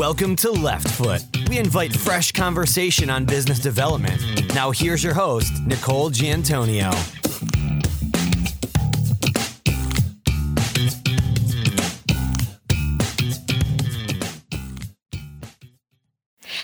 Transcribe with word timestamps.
Welcome 0.00 0.34
to 0.36 0.50
Left 0.50 0.88
Foot. 0.92 1.20
We 1.50 1.58
invite 1.58 1.92
fresh 1.94 2.32
conversation 2.32 3.10
on 3.10 3.26
business 3.26 3.58
development. 3.58 4.54
Now, 4.54 4.70
here's 4.70 5.04
your 5.04 5.12
host, 5.12 5.52
Nicole 5.66 6.08
Giantonio. 6.08 6.90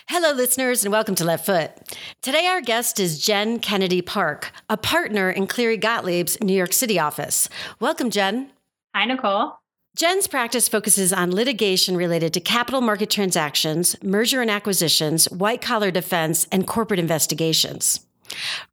Hello, 0.09 0.32
listeners, 0.32 0.87
and 0.87 0.91
welcome 0.91 1.14
to 1.16 1.25
Left 1.25 1.45
Foot. 1.45 1.73
Today, 2.23 2.46
our 2.46 2.62
guest 2.62 2.98
is 2.98 3.23
Jen 3.23 3.59
Kennedy 3.59 4.00
Park, 4.00 4.50
a 4.71 4.79
partner 4.79 5.30
in 5.30 5.46
Cleary 5.46 5.77
Gottlieb's 5.77 6.41
New 6.41 6.55
York 6.55 6.73
City 6.73 6.98
office. 6.98 7.50
Welcome, 7.80 8.09
Jen. 8.09 8.50
Hi, 8.95 9.05
Nicole. 9.05 9.59
Jen's 9.97 10.27
practice 10.27 10.69
focuses 10.69 11.11
on 11.11 11.35
litigation 11.35 11.97
related 11.97 12.35
to 12.35 12.41
capital 12.41 12.83
market 12.83 13.09
transactions, 13.09 13.97
merger 14.03 14.43
and 14.43 14.51
acquisitions, 14.51 15.25
white 15.30 15.62
collar 15.62 15.91
defense, 15.91 16.47
and 16.53 16.66
corporate 16.66 17.01
investigations. 17.01 18.01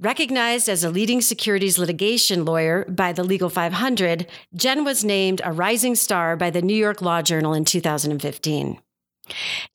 Recognized 0.02 0.67
as 0.67 0.83
a 0.83 0.89
leading 0.89 1.21
securities 1.21 1.80
litigation 1.80 2.44
lawyer 2.44 2.83
by 2.89 3.13
the 3.13 3.23
Legal 3.23 3.49
500, 3.49 4.27
Jen 4.53 4.83
was 4.83 5.05
named 5.05 5.39
a 5.45 5.53
rising 5.53 5.95
star 5.95 6.35
by 6.35 6.49
the 6.49 6.61
New 6.61 6.75
York 6.75 7.02
Law 7.02 7.21
Journal 7.21 7.53
in 7.53 7.63
2015. 7.63 8.81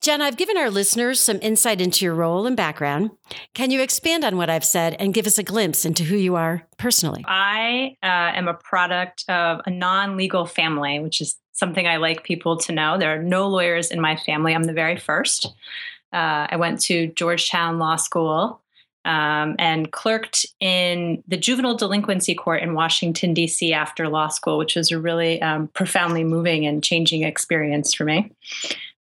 Jen, 0.02 0.20
I've 0.20 0.36
given 0.36 0.58
our 0.58 0.70
listeners 0.70 1.20
some 1.20 1.38
insight 1.40 1.80
into 1.80 2.04
your 2.04 2.14
role 2.14 2.46
and 2.46 2.56
background. 2.56 3.10
Can 3.54 3.70
you 3.70 3.80
expand 3.80 4.24
on 4.24 4.36
what 4.36 4.50
I've 4.50 4.64
said 4.64 4.94
and 4.98 5.14
give 5.14 5.26
us 5.26 5.38
a 5.38 5.42
glimpse 5.42 5.84
into 5.84 6.04
who 6.04 6.16
you 6.16 6.36
are 6.36 6.66
personally? 6.76 7.24
I 7.26 7.96
uh, 8.02 8.36
am 8.36 8.48
a 8.48 8.54
product 8.54 9.24
of 9.28 9.60
a 9.64 9.70
non 9.70 10.16
legal 10.16 10.44
family, 10.44 11.00
which 11.00 11.20
is 11.20 11.36
something 11.58 11.86
I 11.86 11.96
like 11.96 12.24
people 12.24 12.56
to 12.58 12.72
know. 12.72 12.98
There 12.98 13.14
are 13.14 13.22
no 13.22 13.48
lawyers 13.48 13.90
in 13.90 14.00
my 14.00 14.16
family. 14.16 14.54
I'm 14.54 14.64
the 14.64 14.72
very 14.72 14.96
first. 14.96 15.46
Uh, 16.12 16.46
I 16.50 16.56
went 16.56 16.80
to 16.82 17.08
Georgetown 17.08 17.78
Law 17.78 17.96
School 17.96 18.60
um, 19.04 19.56
and 19.58 19.90
clerked 19.90 20.46
in 20.60 21.22
the 21.28 21.36
juvenile 21.36 21.76
delinquency 21.76 22.34
court 22.34 22.62
in 22.62 22.74
Washington, 22.74 23.34
D.C. 23.34 23.72
after 23.72 24.08
law 24.08 24.28
school, 24.28 24.58
which 24.58 24.76
was 24.76 24.90
a 24.90 24.98
really 24.98 25.40
um, 25.42 25.68
profoundly 25.68 26.24
moving 26.24 26.66
and 26.66 26.84
changing 26.84 27.22
experience 27.22 27.94
for 27.94 28.04
me. 28.04 28.30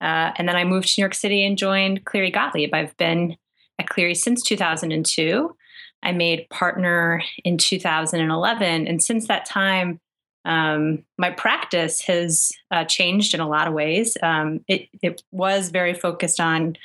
Uh, 0.01 0.31
and 0.37 0.47
then 0.47 0.55
I 0.55 0.63
moved 0.63 0.89
to 0.89 0.99
New 0.99 1.03
York 1.03 1.15
City 1.15 1.43
and 1.45 1.57
joined 1.57 2.05
Cleary 2.05 2.31
Gottlieb. 2.31 2.73
I've 2.73 2.95
been 2.97 3.35
at 3.79 3.89
Cleary 3.89 4.15
since 4.15 4.43
2002. 4.43 5.55
I 6.03 6.11
made 6.11 6.47
partner 6.49 7.23
in 7.43 7.57
2011. 7.57 8.87
And 8.87 9.01
since 9.01 9.27
that 9.27 9.45
time, 9.45 9.99
um, 10.45 11.03
my 11.17 11.31
practice 11.31 12.01
has 12.01 12.51
uh, 12.69 12.85
changed 12.85 13.33
in 13.33 13.39
a 13.39 13.49
lot 13.49 13.67
of 13.67 13.73
ways. 13.73 14.15
Um, 14.21 14.63
it, 14.67 14.87
it, 15.01 15.23
was 15.31 15.69
very 15.69 15.93
focused 15.93 16.39
on 16.39 16.77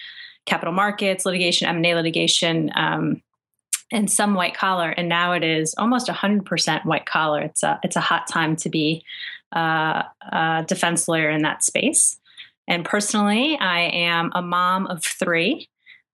capital 0.46 0.72
markets, 0.72 1.26
litigation, 1.26 1.68
M&A 1.68 1.94
litigation, 1.94 2.72
um, 2.74 3.22
and 3.92 4.10
some 4.10 4.34
white 4.34 4.54
collar. 4.54 4.90
And 4.90 5.08
now 5.08 5.32
it 5.32 5.44
is 5.44 5.74
almost 5.76 6.08
100% 6.08 6.86
white 6.86 7.04
collar. 7.06 7.42
It's 7.42 7.62
a, 7.62 7.78
it's 7.82 7.96
a 7.96 8.00
hot 8.00 8.26
time 8.28 8.56
to 8.56 8.70
be 8.70 9.04
uh, 9.54 10.04
a 10.32 10.64
defense 10.66 11.06
lawyer 11.06 11.28
in 11.28 11.42
that 11.42 11.62
space. 11.62 12.18
And 12.66 12.84
personally, 12.84 13.58
I 13.58 13.80
am 13.80 14.30
a 14.34 14.40
mom 14.40 14.86
of 14.86 15.04
three. 15.04 15.68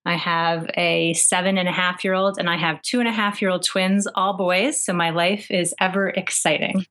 I 0.05 0.17
have 0.17 0.71
a 0.77 1.13
seven 1.15 1.59
and 1.59 1.69
a 1.69 1.73
half 1.73 2.03
year 2.03 2.15
old, 2.15 2.39
and 2.39 2.49
I 2.49 2.57
have 2.57 2.81
two 2.83 2.99
and 2.99 3.09
a 3.09 3.13
half 3.13 3.43
year 3.43 3.51
old 3.51 3.65
twins, 3.65 4.07
all 4.15 4.37
boys. 4.37 4.83
So 4.83 4.93
my 4.93 5.11
life 5.11 5.51
is 5.51 5.75
ever 5.81 6.09
exciting. 6.09 6.87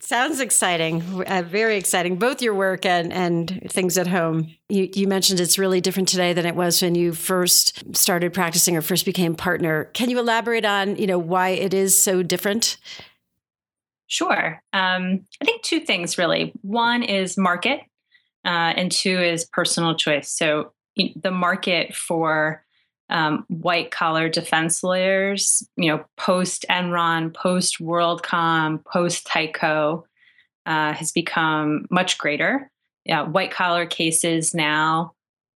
Sounds 0.00 0.40
exciting. 0.40 1.24
Uh, 1.26 1.42
very 1.42 1.76
exciting. 1.76 2.16
Both 2.16 2.42
your 2.42 2.52
work 2.54 2.84
and, 2.84 3.12
and 3.12 3.66
things 3.70 3.96
at 3.96 4.06
home. 4.06 4.54
You, 4.68 4.90
you 4.94 5.06
mentioned 5.06 5.40
it's 5.40 5.58
really 5.58 5.80
different 5.80 6.08
today 6.08 6.34
than 6.34 6.44
it 6.44 6.54
was 6.54 6.82
when 6.82 6.94
you 6.94 7.14
first 7.14 7.96
started 7.96 8.34
practicing 8.34 8.76
or 8.76 8.82
first 8.82 9.06
became 9.06 9.34
partner. 9.34 9.84
Can 9.94 10.10
you 10.10 10.18
elaborate 10.18 10.66
on, 10.66 10.96
you 10.96 11.06
know, 11.06 11.18
why 11.18 11.50
it 11.50 11.72
is 11.72 12.02
so 12.02 12.22
different? 12.22 12.76
Sure. 14.06 14.62
Um, 14.72 15.26
I 15.40 15.44
think 15.44 15.62
two 15.62 15.80
things 15.80 16.18
really. 16.18 16.52
One 16.60 17.02
is 17.02 17.38
market 17.38 17.80
uh, 18.44 18.74
and 18.76 18.92
two 18.92 19.18
is 19.18 19.46
personal 19.46 19.94
choice. 19.94 20.30
So 20.30 20.72
the 20.96 21.30
market 21.30 21.94
for 21.94 22.64
um, 23.10 23.44
white 23.48 23.90
collar 23.90 24.28
defense 24.28 24.82
lawyers, 24.82 25.66
you 25.76 25.90
know, 25.90 26.04
post 26.16 26.64
Enron, 26.70 27.34
post 27.34 27.78
WorldCom, 27.80 28.84
post 28.84 29.26
Tyco, 29.26 30.04
uh, 30.64 30.92
has 30.92 31.12
become 31.12 31.86
much 31.90 32.18
greater. 32.18 32.70
Yeah, 33.04 33.22
white 33.22 33.50
collar 33.50 33.86
cases 33.86 34.54
now 34.54 35.14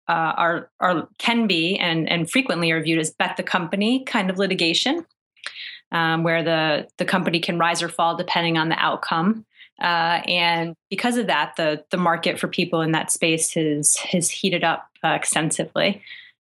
uh, 0.08 0.32
are 0.36 0.70
are 0.80 1.08
can 1.18 1.46
be 1.46 1.76
and 1.78 2.08
and 2.08 2.30
frequently 2.30 2.70
are 2.70 2.82
viewed 2.82 2.98
as 2.98 3.10
bet 3.10 3.36
the 3.36 3.42
company 3.42 4.04
kind 4.04 4.30
of 4.30 4.38
litigation, 4.38 5.04
um, 5.90 6.22
where 6.22 6.42
the 6.42 6.88
the 6.98 7.04
company 7.04 7.40
can 7.40 7.58
rise 7.58 7.82
or 7.82 7.88
fall 7.88 8.16
depending 8.16 8.56
on 8.56 8.68
the 8.68 8.78
outcome. 8.78 9.44
Uh, 9.80 10.22
and 10.28 10.74
because 10.88 11.16
of 11.16 11.26
that, 11.26 11.54
the 11.56 11.84
the 11.90 11.96
market 11.96 12.38
for 12.38 12.48
people 12.48 12.80
in 12.80 12.92
that 12.92 13.10
space 13.10 13.52
has 13.52 13.96
has 13.96 14.30
heated 14.30 14.64
up 14.64 14.88
uh, 15.04 15.10
extensively. 15.10 16.02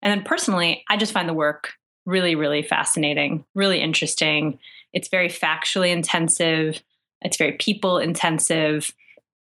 And 0.07 0.13
then 0.13 0.25
personally, 0.25 0.85
I 0.89 0.97
just 0.97 1.13
find 1.13 1.29
the 1.29 1.35
work 1.35 1.73
really, 2.05 2.37
really 2.37 2.63
fascinating, 2.63 3.45
really 3.57 3.81
interesting. 3.81 4.61
It's 4.93 5.09
very 5.09 5.29
factually 5.29 5.91
intensive. 5.91 6.81
It's 7.23 7.37
very 7.37 7.55
people 7.55 7.99
intensive. 7.99 8.95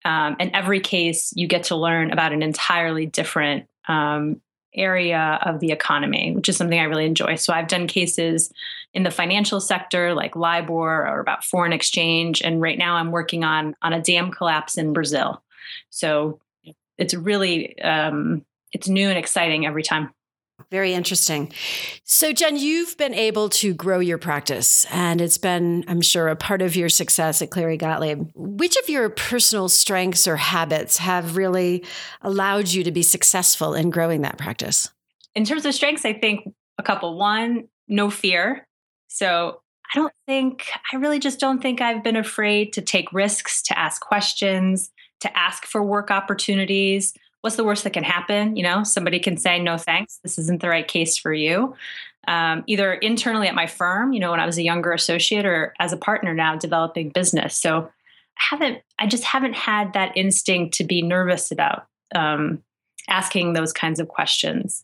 Um, 0.06 0.36
and 0.40 0.50
every 0.56 0.80
case, 0.80 1.32
you 1.36 1.48
get 1.48 1.66
to 1.66 1.76
learn 1.76 2.10
about 2.10 2.34
an 2.34 2.42
entirely 2.42 3.06
different 3.06 3.68
um, 3.88 4.42
area 4.74 5.40
of 5.44 5.60
the 5.60 5.72
economy, 5.72 6.34
which 6.36 6.50
is 6.50 6.58
something 6.58 6.80
I 6.80 6.86
really 6.86 7.06
enjoy. 7.06 7.36
So 7.36 7.54
I've 7.54 7.68
done 7.68 7.86
cases 7.86 8.52
in 8.92 9.04
the 9.04 9.12
financial 9.12 9.62
sector 9.62 10.16
like 10.16 10.36
LIBOR 10.36 11.08
or 11.08 11.20
about 11.20 11.44
foreign 11.44 11.74
exchange. 11.74 12.42
And 12.42 12.60
right 12.60 12.80
now 12.80 12.96
I'm 12.96 13.12
working 13.12 13.44
on 13.44 13.76
on 13.84 13.94
a 13.94 14.02
dam 14.02 14.32
collapse 14.32 14.80
in 14.80 14.94
Brazil. 14.94 15.44
So 15.92 16.40
it's 16.98 17.14
really 17.14 17.80
um, 17.84 18.44
it's 18.72 18.88
new 18.88 19.10
and 19.10 19.18
exciting 19.20 19.68
every 19.68 19.84
time. 19.84 20.10
Very 20.72 20.94
interesting. 20.94 21.52
So, 22.04 22.34
Jen, 22.34 22.58
you've 22.58 22.98
been 22.98 23.14
able 23.14 23.50
to 23.50 23.74
grow 23.74 24.00
your 24.00 24.18
practice, 24.18 24.86
and 24.92 25.22
it's 25.22 25.38
been, 25.38 25.84
I'm 25.88 26.02
sure, 26.02 26.28
a 26.28 26.36
part 26.36 26.62
of 26.62 26.76
your 26.76 26.90
success 26.90 27.42
at 27.42 27.52
Cleary 27.52 27.78
Gottlieb. 27.78 28.30
Which 28.34 28.76
of 28.76 28.90
your 28.90 29.10
personal 29.10 29.70
strengths 29.70 30.28
or 30.28 30.38
habits 30.38 30.98
have 30.98 31.38
really 31.38 31.86
allowed 32.22 32.70
you 32.70 32.84
to 32.84 32.92
be 32.92 33.04
successful 33.04 33.74
in 33.74 33.90
growing 33.90 34.22
that 34.22 34.38
practice? 34.38 34.90
In 35.36 35.46
terms 35.46 35.66
of 35.66 35.74
strengths, 35.74 36.06
I 36.06 36.14
think 36.14 36.54
a 36.78 36.84
couple. 36.84 37.18
One, 37.18 37.68
no 37.88 38.10
fear. 38.10 38.68
So, 39.08 39.62
I 39.94 40.00
don't 40.00 40.14
think, 40.26 40.66
I 40.92 40.98
really 40.98 41.20
just 41.20 41.40
don't 41.40 41.62
think 41.62 41.80
I've 41.80 42.04
been 42.04 42.16
afraid 42.16 42.74
to 42.74 42.82
take 42.82 43.14
risks, 43.14 43.62
to 43.64 43.78
ask 43.78 44.02
questions, 44.02 44.90
to 45.22 45.38
ask 45.38 45.66
for 45.66 45.84
work 45.84 46.10
opportunities 46.10 47.14
what's 47.46 47.58
the 47.58 47.64
worst 47.64 47.84
that 47.84 47.94
can 47.94 48.04
happen? 48.04 48.56
You 48.56 48.64
know, 48.64 48.84
somebody 48.84 49.20
can 49.20 49.38
say, 49.38 49.60
no, 49.60 49.78
thanks, 49.78 50.18
this 50.24 50.40
isn't 50.40 50.62
the 50.62 50.68
right 50.68 50.88
case 50.88 51.16
for 51.16 51.32
you. 51.32 51.76
Um, 52.28 52.64
either 52.66 52.92
internally 52.92 53.48
at 53.48 53.54
my 53.54 53.68
firm, 53.68 54.14
you 54.14 54.20
know, 54.20 54.32
when 54.32 54.40
I 54.40 54.48
was 54.48 54.58
a 54.58 54.64
younger 54.64 54.92
associate, 54.92 55.46
or 55.46 55.76
as 55.80 55.94
a 55.94 55.98
partner 55.98 56.34
now 56.34 56.56
developing 56.56 57.10
business. 57.10 57.56
So 57.56 57.88
I 58.40 58.44
haven't, 58.50 58.82
I 58.98 59.06
just 59.06 59.24
haven't 59.24 59.54
had 59.54 59.94
that 59.94 60.18
instinct 60.18 60.74
to 60.78 60.84
be 60.84 61.04
nervous 61.04 61.52
about 61.52 61.86
um, 62.16 62.64
asking 63.10 63.54
those 63.54 63.72
kinds 63.72 64.00
of 64.00 64.08
questions. 64.08 64.84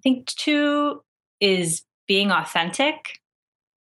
I 0.00 0.02
think 0.02 0.26
two 0.26 1.04
is 1.38 1.84
being 2.08 2.32
authentic. 2.32 3.20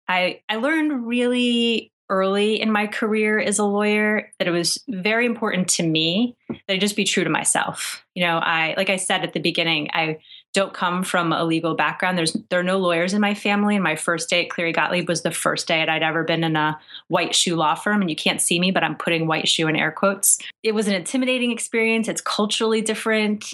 I 0.07 0.41
I 0.49 0.55
learned 0.55 1.05
really 1.05 1.91
early 2.09 2.59
in 2.61 2.71
my 2.71 2.87
career 2.87 3.39
as 3.39 3.59
a 3.59 3.63
lawyer 3.63 4.31
that 4.39 4.47
it 4.47 4.51
was 4.51 4.83
very 4.87 5.25
important 5.25 5.67
to 5.67 5.83
me 5.83 6.35
that 6.49 6.73
I 6.73 6.77
just 6.77 6.95
be 6.95 7.03
true 7.03 7.23
to 7.23 7.29
myself. 7.29 8.05
You 8.15 8.25
know, 8.25 8.37
I 8.37 8.73
like 8.77 8.89
I 8.89 8.95
said 8.95 9.23
at 9.23 9.33
the 9.33 9.39
beginning, 9.39 9.89
I 9.93 10.19
don't 10.53 10.73
come 10.73 11.03
from 11.03 11.33
a 11.33 11.43
legal 11.43 11.75
background. 11.75 12.17
There's 12.17 12.35
there 12.49 12.59
are 12.59 12.63
no 12.63 12.79
lawyers 12.79 13.13
in 13.13 13.21
my 13.21 13.33
family. 13.33 13.75
And 13.75 13.83
my 13.83 13.95
first 13.95 14.29
day 14.29 14.45
at 14.45 14.49
Cleary 14.49 14.71
Gottlieb 14.71 15.07
was 15.07 15.21
the 15.21 15.31
first 15.31 15.67
day 15.67 15.79
that 15.79 15.89
I'd 15.89 16.03
ever 16.03 16.23
been 16.23 16.43
in 16.43 16.55
a 16.55 16.79
white 17.09 17.35
shoe 17.35 17.55
law 17.55 17.75
firm. 17.75 18.01
And 18.01 18.09
you 18.09 18.15
can't 18.15 18.41
see 18.41 18.59
me, 18.59 18.71
but 18.71 18.83
I'm 18.83 18.95
putting 18.95 19.27
white 19.27 19.47
shoe 19.47 19.67
in 19.67 19.75
air 19.75 19.91
quotes. 19.91 20.39
It 20.63 20.73
was 20.73 20.87
an 20.87 20.93
intimidating 20.93 21.51
experience. 21.51 22.07
It's 22.07 22.21
culturally 22.21 22.81
different. 22.81 23.53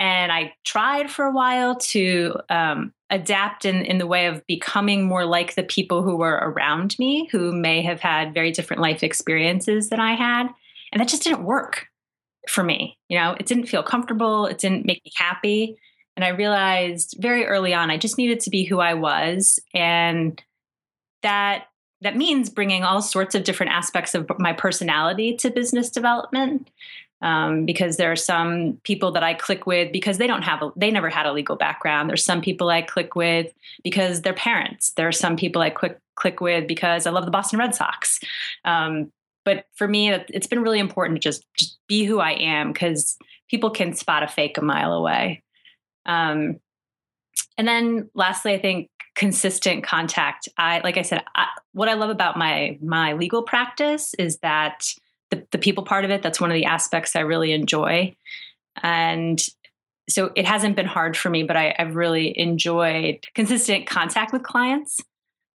And 0.00 0.32
I 0.32 0.54
tried 0.64 1.10
for 1.10 1.26
a 1.26 1.30
while 1.30 1.76
to 1.76 2.34
um, 2.48 2.94
adapt 3.10 3.66
in, 3.66 3.84
in 3.84 3.98
the 3.98 4.06
way 4.06 4.28
of 4.28 4.46
becoming 4.46 5.06
more 5.06 5.26
like 5.26 5.54
the 5.54 5.62
people 5.62 6.02
who 6.02 6.16
were 6.16 6.40
around 6.40 6.98
me, 6.98 7.28
who 7.30 7.52
may 7.52 7.82
have 7.82 8.00
had 8.00 8.32
very 8.32 8.50
different 8.50 8.80
life 8.80 9.02
experiences 9.02 9.90
than 9.90 10.00
I 10.00 10.14
had. 10.14 10.48
And 10.90 11.00
that 11.00 11.08
just 11.08 11.22
didn't 11.22 11.44
work 11.44 11.88
for 12.48 12.64
me. 12.64 12.98
You 13.10 13.18
know, 13.18 13.36
it 13.38 13.44
didn't 13.44 13.66
feel 13.66 13.82
comfortable, 13.82 14.46
it 14.46 14.56
didn't 14.56 14.86
make 14.86 15.04
me 15.04 15.12
happy. 15.16 15.76
And 16.16 16.24
I 16.24 16.28
realized 16.28 17.16
very 17.18 17.44
early 17.44 17.74
on, 17.74 17.90
I 17.90 17.98
just 17.98 18.16
needed 18.16 18.40
to 18.40 18.50
be 18.50 18.64
who 18.64 18.80
I 18.80 18.94
was. 18.94 19.60
And 19.74 20.42
that 21.22 21.66
that 22.00 22.16
means 22.16 22.48
bringing 22.48 22.82
all 22.82 23.02
sorts 23.02 23.34
of 23.34 23.44
different 23.44 23.72
aspects 23.72 24.14
of 24.14 24.26
my 24.38 24.54
personality 24.54 25.36
to 25.36 25.50
business 25.50 25.90
development 25.90 26.70
Um, 27.22 27.66
because 27.66 27.98
there 27.98 28.10
are 28.10 28.16
some 28.16 28.80
people 28.82 29.12
that 29.12 29.22
I 29.22 29.34
click 29.34 29.66
with 29.66 29.92
because 29.92 30.16
they 30.16 30.26
don't 30.26 30.40
have 30.40 30.62
a, 30.62 30.72
they 30.74 30.90
never 30.90 31.10
had 31.10 31.26
a 31.26 31.32
legal 31.32 31.54
background. 31.54 32.08
There's 32.08 32.24
some 32.24 32.40
people 32.40 32.70
I 32.70 32.80
click 32.80 33.14
with 33.14 33.52
because 33.84 34.22
they're 34.22 34.32
parents. 34.32 34.92
There 34.92 35.06
are 35.06 35.12
some 35.12 35.36
people 35.36 35.60
I 35.60 35.68
click 35.68 35.98
click 36.14 36.40
with 36.40 36.66
because 36.66 37.06
I 37.06 37.10
love 37.10 37.24
the 37.26 37.30
Boston 37.30 37.58
Red 37.58 37.74
Sox. 37.74 38.20
Um, 38.64 39.12
but 39.44 39.66
for 39.74 39.88
me, 39.88 40.10
it's 40.10 40.46
been 40.46 40.62
really 40.62 40.78
important 40.78 41.16
to 41.16 41.20
just, 41.20 41.44
just 41.58 41.78
be 41.88 42.04
who 42.04 42.20
I 42.20 42.32
am 42.32 42.72
because 42.72 43.16
people 43.48 43.70
can 43.70 43.94
spot 43.94 44.22
a 44.22 44.28
fake 44.28 44.58
a 44.58 44.62
mile 44.62 44.92
away. 44.92 45.42
Um, 46.06 46.60
and 47.58 47.66
then 47.66 48.10
lastly, 48.14 48.54
I 48.54 48.58
think 48.58 48.90
consistent 49.14 49.82
contact. 49.82 50.48
I 50.56 50.80
like 50.80 50.96
I 50.96 51.02
said, 51.02 51.22
I, 51.34 51.46
what 51.72 51.88
I 51.88 51.94
love 51.94 52.10
about 52.10 52.36
my 52.36 52.78
my 52.82 53.12
legal 53.14 53.42
practice 53.42 54.14
is 54.14 54.38
that 54.38 54.86
the, 55.30 55.46
the 55.50 55.58
people 55.58 55.84
part 55.84 56.04
of 56.04 56.10
it. 56.10 56.22
That's 56.22 56.40
one 56.40 56.50
of 56.50 56.54
the 56.54 56.64
aspects 56.64 57.16
I 57.16 57.20
really 57.20 57.52
enjoy, 57.52 58.14
and 58.82 59.40
so 60.08 60.32
it 60.34 60.46
hasn't 60.46 60.76
been 60.76 60.86
hard 60.86 61.16
for 61.16 61.30
me. 61.30 61.42
But 61.42 61.56
I, 61.56 61.74
I've 61.78 61.96
really 61.96 62.38
enjoyed 62.38 63.26
consistent 63.34 63.86
contact 63.86 64.32
with 64.32 64.42
clients. 64.42 65.00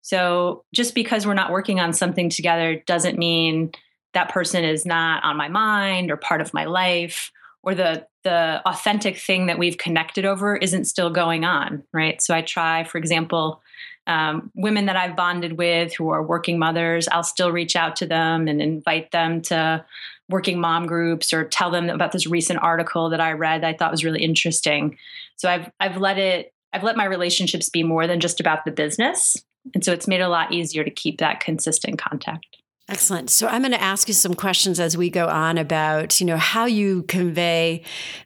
So 0.01 0.65
just 0.73 0.95
because 0.95 1.25
we're 1.25 1.33
not 1.33 1.51
working 1.51 1.79
on 1.79 1.93
something 1.93 2.29
together 2.29 2.83
doesn't 2.85 3.17
mean 3.17 3.71
that 4.13 4.29
person 4.29 4.63
is 4.63 4.85
not 4.85 5.23
on 5.23 5.37
my 5.37 5.47
mind 5.47 6.11
or 6.11 6.17
part 6.17 6.41
of 6.41 6.53
my 6.53 6.65
life 6.65 7.31
or 7.63 7.73
the 7.73 8.05
the 8.23 8.61
authentic 8.65 9.17
thing 9.17 9.47
that 9.47 9.57
we've 9.57 9.77
connected 9.77 10.25
over 10.25 10.55
isn't 10.55 10.85
still 10.85 11.09
going 11.09 11.43
on 11.43 11.83
right 11.91 12.21
so 12.21 12.33
i 12.35 12.41
try 12.41 12.83
for 12.83 12.97
example 12.97 13.61
um, 14.07 14.51
women 14.55 14.85
that 14.85 14.95
i've 14.95 15.15
bonded 15.15 15.57
with 15.57 15.93
who 15.95 16.09
are 16.09 16.23
working 16.23 16.59
mothers 16.59 17.07
i'll 17.09 17.23
still 17.23 17.51
reach 17.51 17.75
out 17.75 17.95
to 17.95 18.05
them 18.05 18.47
and 18.47 18.61
invite 18.61 19.11
them 19.11 19.41
to 19.41 19.83
working 20.29 20.59
mom 20.59 20.85
groups 20.85 21.33
or 21.33 21.43
tell 21.43 21.69
them 21.69 21.89
about 21.89 22.11
this 22.11 22.27
recent 22.27 22.59
article 22.61 23.09
that 23.09 23.21
i 23.21 23.31
read 23.31 23.61
that 23.61 23.67
i 23.67 23.77
thought 23.77 23.91
was 23.91 24.03
really 24.03 24.23
interesting. 24.23 24.97
So 25.35 25.49
i've 25.49 25.69
i've 25.79 25.97
let 25.97 26.17
it 26.17 26.53
i've 26.71 26.83
let 26.83 26.97
my 26.97 27.05
relationships 27.05 27.69
be 27.69 27.83
more 27.83 28.07
than 28.07 28.19
just 28.19 28.39
about 28.39 28.65
the 28.65 28.71
business. 28.71 29.37
And 29.73 29.83
so 29.83 29.93
it's 29.93 30.07
made 30.09 30.19
it 30.19 30.23
a 30.23 30.29
lot 30.29 30.51
easier 30.51 30.83
to 30.83 30.91
keep 30.91 31.19
that 31.19 31.39
consistent 31.39 31.97
contact 31.97 32.62
Excellent. 32.89 33.29
So 33.29 33.47
I'm 33.47 33.61
going 33.61 33.71
to 33.71 33.81
ask 33.81 34.09
you 34.09 34.13
some 34.13 34.33
questions 34.33 34.77
as 34.77 34.97
we 34.97 35.09
go 35.09 35.27
on 35.27 35.57
about, 35.57 36.19
you 36.19 36.27
know, 36.27 36.35
how 36.35 36.65
you 36.65 37.03
convey 37.03 37.83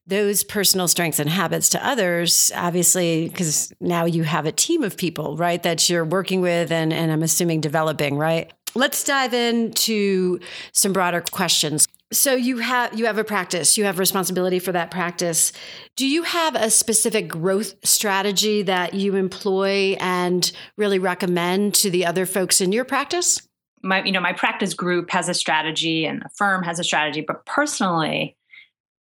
those 0.08 0.44
personal 0.44 0.88
strengths 0.88 1.20
and 1.20 1.30
habits 1.30 1.70
to 1.70 1.88
others, 1.88 2.52
obviously, 2.56 3.30
because 3.30 3.72
now 3.80 4.06
you 4.06 4.24
have 4.24 4.48
a 4.48 4.52
team 4.52 4.84
of 4.84 4.98
people, 4.98 5.38
right, 5.38 5.62
that 5.62 5.90
you're 5.90 6.04
working 6.04 6.42
with 6.42 6.72
and, 6.72 6.92
and 6.92 7.12
I'm 7.12 7.22
assuming 7.22 7.62
developing, 7.62 8.18
right? 8.18 8.52
Let's 8.74 9.04
dive 9.04 9.34
into 9.34 10.40
some 10.72 10.92
broader 10.92 11.22
questions. 11.22 11.88
So 12.12 12.34
you 12.34 12.58
have 12.60 12.98
you 12.98 13.06
have 13.06 13.18
a 13.18 13.24
practice, 13.24 13.78
you 13.78 13.84
have 13.84 14.00
responsibility 14.00 14.60
for 14.60 14.72
that 14.72 14.92
practice. 14.92 15.52
Do 15.96 16.08
you 16.08 16.24
have 16.24 16.56
a 16.56 16.70
specific 16.70 17.28
growth 17.28 17.76
strategy 17.84 18.62
that 18.64 18.94
you 18.94 19.16
employ 19.16 19.98
and 20.00 20.50
really 20.78 21.00
recommend 21.00 21.74
to 21.76 21.90
the 21.90 22.06
other 22.06 22.26
folks 22.26 22.62
in 22.62 22.72
your 22.72 22.86
practice? 22.86 23.47
My 23.88 24.04
you 24.04 24.12
know 24.12 24.20
my 24.20 24.34
practice 24.34 24.74
group 24.74 25.10
has 25.10 25.30
a 25.30 25.34
strategy 25.34 26.06
and 26.06 26.22
the 26.22 26.30
firm 26.36 26.64
has 26.64 26.80
a 26.80 26.84
strategy 26.84 27.22
but 27.22 27.46
personally 27.46 28.36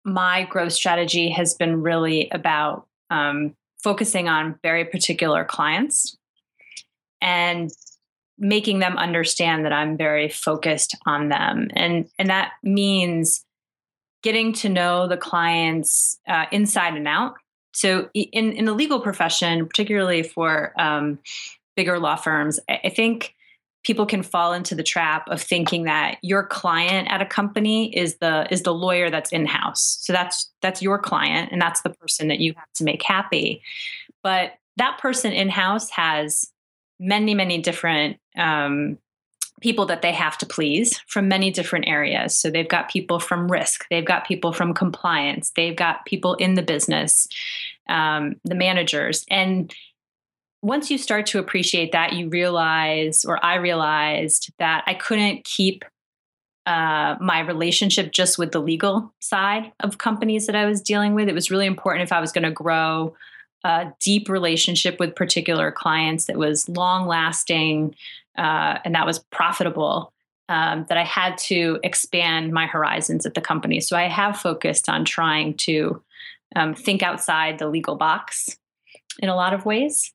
my 0.04 0.44
growth 0.44 0.72
strategy 0.72 1.30
has 1.30 1.54
been 1.54 1.82
really 1.82 2.28
about 2.30 2.86
um, 3.10 3.54
focusing 3.82 4.28
on 4.28 4.58
very 4.62 4.84
particular 4.84 5.44
clients 5.44 6.16
and 7.22 7.70
making 8.38 8.80
them 8.80 8.98
understand 8.98 9.64
that 9.64 9.72
i'm 9.72 9.96
very 9.96 10.28
focused 10.28 10.96
on 11.06 11.28
them. 11.28 11.68
And 11.74 12.06
and 12.18 12.28
that 12.28 12.52
means 12.62 13.44
getting 14.22 14.52
to 14.54 14.68
know 14.68 15.06
the 15.06 15.16
clients 15.16 16.18
uh, 16.26 16.46
inside 16.50 16.94
and 16.94 17.08
out. 17.08 17.34
So 17.72 18.08
in 18.14 18.52
in 18.52 18.64
the 18.66 18.74
legal 18.74 19.00
profession 19.00 19.66
particularly 19.66 20.22
for 20.22 20.72
um, 20.78 21.18
bigger 21.76 21.98
law 21.98 22.14
firms 22.14 22.60
i 22.68 22.88
think 22.88 23.34
people 23.84 24.06
can 24.06 24.22
fall 24.22 24.52
into 24.52 24.74
the 24.74 24.82
trap 24.82 25.28
of 25.28 25.40
thinking 25.40 25.84
that 25.84 26.16
your 26.22 26.44
client 26.44 27.06
at 27.10 27.22
a 27.22 27.26
company 27.26 27.94
is 27.96 28.16
the 28.16 28.46
is 28.50 28.62
the 28.62 28.74
lawyer 28.74 29.10
that's 29.10 29.30
in 29.30 29.46
house 29.46 29.98
so 30.00 30.12
that's 30.12 30.50
that's 30.60 30.82
your 30.82 30.98
client 30.98 31.52
and 31.52 31.60
that's 31.60 31.82
the 31.82 31.90
person 31.90 32.28
that 32.28 32.40
you 32.40 32.54
have 32.56 32.72
to 32.74 32.84
make 32.84 33.02
happy. 33.02 33.62
But 34.22 34.54
that 34.76 34.98
person 34.98 35.32
in 35.32 35.48
house 35.48 35.90
has 35.90 36.50
many 36.98 37.34
many 37.34 37.60
different 37.60 38.18
um, 38.36 38.98
people 39.60 39.86
that 39.86 40.02
they 40.02 40.12
have 40.12 40.36
to 40.38 40.46
please 40.46 41.00
from 41.06 41.28
many 41.28 41.50
different 41.50 41.86
areas. 41.88 42.36
So 42.36 42.50
they've 42.50 42.68
got 42.68 42.90
people 42.90 43.20
from 43.20 43.50
risk 43.50 43.86
they've 43.90 44.04
got 44.04 44.26
people 44.26 44.52
from 44.52 44.74
compliance 44.74 45.52
they've 45.54 45.76
got 45.76 46.04
people 46.06 46.34
in 46.34 46.54
the 46.54 46.62
business 46.62 47.28
um, 47.88 48.36
the 48.44 48.54
managers. 48.54 49.24
And 49.30 49.74
once 50.64 50.90
you 50.90 50.96
start 50.96 51.26
to 51.26 51.38
appreciate 51.38 51.92
that, 51.92 52.14
you 52.14 52.30
realize, 52.30 53.26
or 53.26 53.44
I 53.44 53.56
realized, 53.56 54.50
that 54.58 54.82
I 54.86 54.94
couldn't 54.94 55.44
keep 55.44 55.84
uh, 56.64 57.16
my 57.20 57.40
relationship 57.40 58.12
just 58.12 58.38
with 58.38 58.52
the 58.52 58.60
legal 58.60 59.12
side 59.20 59.72
of 59.80 59.98
companies 59.98 60.46
that 60.46 60.56
I 60.56 60.64
was 60.64 60.80
dealing 60.80 61.12
with. 61.12 61.28
It 61.28 61.34
was 61.34 61.50
really 61.50 61.66
important 61.66 62.04
if 62.04 62.12
I 62.12 62.20
was 62.20 62.32
going 62.32 62.44
to 62.44 62.50
grow 62.50 63.14
a 63.62 63.92
deep 64.00 64.30
relationship 64.30 64.98
with 64.98 65.14
particular 65.14 65.70
clients 65.70 66.24
that 66.24 66.38
was 66.38 66.66
long 66.66 67.06
lasting 67.06 67.94
uh, 68.38 68.78
and 68.86 68.94
that 68.94 69.06
was 69.06 69.18
profitable. 69.18 70.12
Um, 70.50 70.84
that 70.90 70.98
I 70.98 71.04
had 71.04 71.38
to 71.38 71.78
expand 71.82 72.52
my 72.52 72.66
horizons 72.66 73.24
at 73.24 73.32
the 73.32 73.40
company. 73.40 73.80
So 73.80 73.96
I 73.96 74.08
have 74.08 74.36
focused 74.36 74.90
on 74.90 75.06
trying 75.06 75.54
to 75.58 76.02
um, 76.54 76.74
think 76.74 77.02
outside 77.02 77.58
the 77.58 77.66
legal 77.66 77.96
box 77.96 78.58
in 79.20 79.30
a 79.30 79.36
lot 79.36 79.54
of 79.54 79.64
ways 79.64 80.12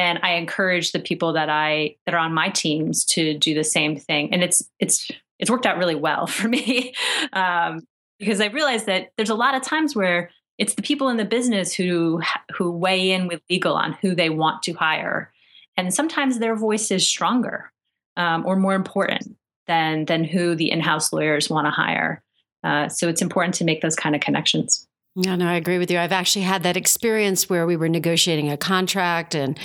and 0.00 0.18
i 0.22 0.32
encourage 0.32 0.92
the 0.92 0.98
people 0.98 1.34
that 1.34 1.50
i 1.50 1.94
that 2.06 2.14
are 2.14 2.18
on 2.18 2.32
my 2.32 2.48
teams 2.48 3.04
to 3.04 3.36
do 3.36 3.54
the 3.54 3.64
same 3.64 3.96
thing. 3.96 4.32
And 4.32 4.42
it's 4.42 4.62
it's 4.78 5.10
it's 5.38 5.50
worked 5.50 5.66
out 5.66 5.78
really 5.78 5.94
well 5.94 6.26
for 6.26 6.48
me. 6.48 6.94
Um, 7.32 7.82
because 8.18 8.40
i 8.40 8.46
realized 8.46 8.86
that 8.86 9.12
there's 9.16 9.30
a 9.30 9.34
lot 9.34 9.54
of 9.54 9.62
times 9.62 9.94
where 9.94 10.30
it's 10.58 10.74
the 10.74 10.82
people 10.82 11.08
in 11.08 11.16
the 11.16 11.24
business 11.24 11.72
who 11.72 12.20
who 12.54 12.70
weigh 12.70 13.12
in 13.12 13.28
with 13.28 13.40
legal 13.50 13.74
on 13.74 13.92
who 14.00 14.14
they 14.14 14.30
want 14.30 14.62
to 14.64 14.72
hire. 14.72 15.32
And 15.76 15.94
sometimes 15.94 16.38
their 16.38 16.56
voice 16.56 16.90
is 16.90 17.08
stronger 17.08 17.72
um, 18.16 18.44
or 18.46 18.56
more 18.56 18.74
important 18.74 19.36
than 19.66 20.04
than 20.06 20.24
who 20.24 20.54
the 20.54 20.70
in-house 20.70 21.12
lawyers 21.12 21.48
want 21.48 21.66
to 21.66 21.70
hire. 21.70 22.22
Uh, 22.62 22.88
so 22.88 23.08
it's 23.08 23.22
important 23.22 23.54
to 23.54 23.64
make 23.64 23.80
those 23.80 23.96
kind 23.96 24.14
of 24.14 24.20
connections 24.20 24.86
no, 25.16 25.34
no, 25.34 25.46
I 25.46 25.54
agree 25.54 25.78
with 25.78 25.90
you. 25.90 25.98
I've 25.98 26.12
actually 26.12 26.42
had 26.42 26.62
that 26.62 26.76
experience 26.76 27.50
where 27.50 27.66
we 27.66 27.76
were 27.76 27.88
negotiating 27.88 28.50
a 28.50 28.56
contract, 28.56 29.34
and 29.34 29.58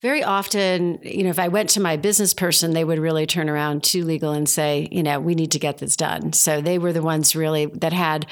very 0.00 0.22
often, 0.22 0.98
you 1.02 1.22
know, 1.22 1.30
if 1.30 1.38
I 1.38 1.48
went 1.48 1.70
to 1.70 1.80
my 1.80 1.96
business 1.96 2.32
person, 2.32 2.72
they 2.72 2.84
would 2.84 2.98
really 2.98 3.26
turn 3.26 3.50
around 3.50 3.84
to 3.84 4.04
legal 4.04 4.32
and 4.32 4.48
say, 4.48 4.88
you 4.90 5.02
know, 5.02 5.20
we 5.20 5.34
need 5.34 5.50
to 5.52 5.58
get 5.58 5.78
this 5.78 5.96
done. 5.96 6.32
So 6.32 6.60
they 6.60 6.78
were 6.78 6.92
the 6.92 7.02
ones 7.02 7.36
really 7.36 7.66
that 7.66 7.92
had, 7.92 8.26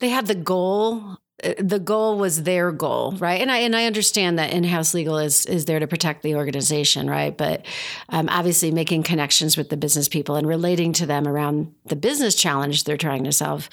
they 0.00 0.08
had 0.08 0.26
the 0.26 0.34
goal. 0.34 1.18
Uh, 1.42 1.54
the 1.58 1.78
goal 1.78 2.18
was 2.18 2.42
their 2.42 2.72
goal, 2.72 3.12
right? 3.18 3.40
And 3.40 3.50
I 3.50 3.58
and 3.58 3.76
I 3.76 3.86
understand 3.86 4.38
that 4.38 4.52
in-house 4.52 4.94
legal 4.94 5.18
is 5.18 5.46
is 5.46 5.64
there 5.64 5.78
to 5.78 5.86
protect 5.86 6.22
the 6.22 6.34
organization, 6.34 7.08
right? 7.08 7.36
But 7.36 7.66
um, 8.08 8.28
obviously, 8.28 8.70
making 8.70 9.02
connections 9.02 9.56
with 9.56 9.68
the 9.68 9.76
business 9.76 10.08
people 10.08 10.36
and 10.36 10.46
relating 10.46 10.92
to 10.94 11.06
them 11.06 11.26
around 11.28 11.74
the 11.86 11.96
business 11.96 12.34
challenge 12.34 12.84
they're 12.84 12.96
trying 12.96 13.24
to 13.24 13.32
solve 13.32 13.68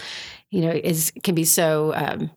you 0.55 0.61
know, 0.61 0.71
is 0.71 1.11
can 1.21 1.35
be 1.35 1.43
so 1.43 1.93
um, 1.95 2.31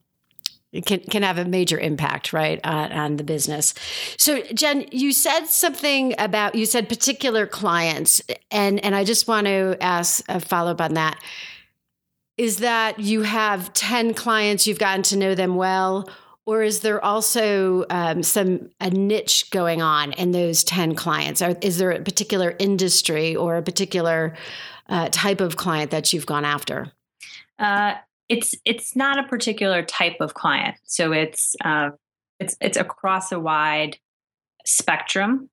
can 0.85 0.99
can 1.01 1.23
have 1.23 1.39
a 1.39 1.45
major 1.45 1.79
impact, 1.79 2.33
right, 2.33 2.61
uh, 2.65 2.89
on 2.91 3.17
the 3.17 3.25
business. 3.25 3.75
So, 4.17 4.43
Jen, 4.55 4.87
you 4.91 5.13
said 5.13 5.47
something 5.47 6.15
about 6.19 6.57
you 6.57 6.67
said 6.67 6.89
particular 6.89 7.47
clients, 7.47 8.21
and 8.51 8.85
and 8.85 8.97
I 8.97 9.05
just 9.05 9.29
want 9.29 9.47
to 9.47 9.77
ask 9.81 10.25
a 10.29 10.41
follow 10.41 10.73
up 10.73 10.81
on 10.81 10.95
that. 10.95 11.23
Is 12.39 12.59
that 12.59 13.01
you 13.01 13.23
have 13.23 13.73
ten 13.75 14.15
clients, 14.15 14.67
you've 14.67 14.79
gotten 14.79 15.03
to 15.05 15.17
know 15.17 15.35
them 15.35 15.57
well, 15.57 16.09
or 16.47 16.63
is 16.63 16.81
there 16.81 17.05
also 17.05 17.85
um, 17.91 18.23
some 18.23 18.71
a 18.81 18.89
niche 18.89 19.51
going 19.51 19.83
on 19.83 20.13
in 20.13 20.31
those 20.31 20.65
ten 20.65 20.95
clients? 20.95 21.43
Or 21.43 21.57
is 21.61 21.77
there 21.77 21.91
a 21.91 22.01
particular 22.01 22.55
industry 22.59 23.37
or 23.37 23.57
a 23.57 23.63
particular 23.63 24.35
uh, 24.89 25.09
type 25.11 25.43
of 25.43 25.57
client 25.57 25.91
that 25.91 26.13
you've 26.13 26.25
gone 26.27 26.47
after? 26.47 26.93
Uh, 27.59 27.95
it's 28.29 28.55
it's 28.65 28.95
not 28.95 29.19
a 29.19 29.29
particular 29.29 29.83
type 29.83 30.17
of 30.21 30.35
client, 30.35 30.77
so 30.85 31.13
it's 31.13 31.57
uh, 31.65 31.91
it's 32.41 32.57
it's 32.61 32.79
across 32.79 33.33
a 33.33 33.41
wide 33.41 33.99
spectrum, 34.65 35.51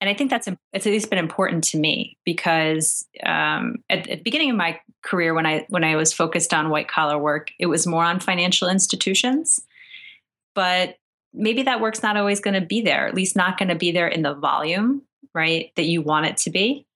and 0.00 0.08
I 0.08 0.14
think 0.14 0.30
that's 0.30 0.46
it's 0.72 0.86
at 0.86 0.92
least 0.92 1.10
been 1.10 1.18
important 1.18 1.64
to 1.64 1.78
me 1.78 2.16
because 2.24 3.06
um, 3.24 3.76
at, 3.90 4.08
at, 4.08 4.18
the 4.18 4.22
beginning 4.22 4.50
of 4.50 4.56
my 4.56 4.80
career, 5.02 5.34
when 5.34 5.46
I 5.46 5.66
when 5.68 5.84
I 5.84 5.96
was 5.96 6.12
focused 6.12 6.54
on 6.54 6.70
white 6.70 6.88
collar 6.88 7.18
work, 7.18 7.50
it 7.58 7.66
was 7.66 7.86
more 7.86 8.04
on 8.04 8.20
financial 8.20 8.68
institutions, 8.68 9.60
but 10.54 10.96
maybe 11.34 11.64
that 11.64 11.80
work's 11.80 12.02
not 12.02 12.16
always 12.16 12.40
going 12.40 12.54
to 12.54 12.66
be 12.66 12.80
there, 12.80 13.08
at 13.08 13.14
least 13.14 13.34
not 13.34 13.58
going 13.58 13.68
to 13.68 13.74
be 13.74 13.90
there 13.90 14.08
in 14.08 14.22
the 14.22 14.34
volume, 14.34 15.02
right, 15.34 15.72
that 15.76 15.86
you 15.86 16.00
want 16.00 16.26
it 16.26 16.36
to 16.38 16.50
be. 16.50 16.86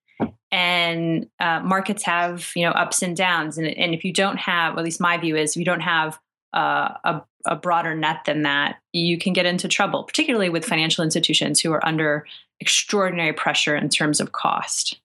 and 0.52 1.26
uh, 1.40 1.60
markets 1.60 2.04
have 2.04 2.52
you 2.54 2.64
know 2.64 2.72
ups 2.72 3.02
and 3.02 3.16
downs 3.16 3.58
and, 3.58 3.66
and 3.66 3.94
if 3.94 4.04
you 4.04 4.12
don't 4.12 4.38
have 4.38 4.78
at 4.78 4.84
least 4.84 5.00
my 5.00 5.16
view 5.16 5.34
is 5.34 5.52
if 5.52 5.56
you 5.56 5.64
don't 5.64 5.80
have 5.80 6.18
uh, 6.54 6.92
a, 7.04 7.22
a 7.46 7.56
broader 7.56 7.94
net 7.94 8.18
than 8.26 8.42
that 8.42 8.76
you 8.92 9.18
can 9.18 9.32
get 9.32 9.46
into 9.46 9.66
trouble 9.66 10.04
particularly 10.04 10.50
with 10.50 10.64
financial 10.64 11.02
institutions 11.02 11.58
who 11.58 11.72
are 11.72 11.84
under 11.86 12.26
extraordinary 12.62 13.32
pressure 13.32 13.76
in 13.76 13.88
terms 13.88 14.20
of 14.20 14.32
cost. 14.32 15.00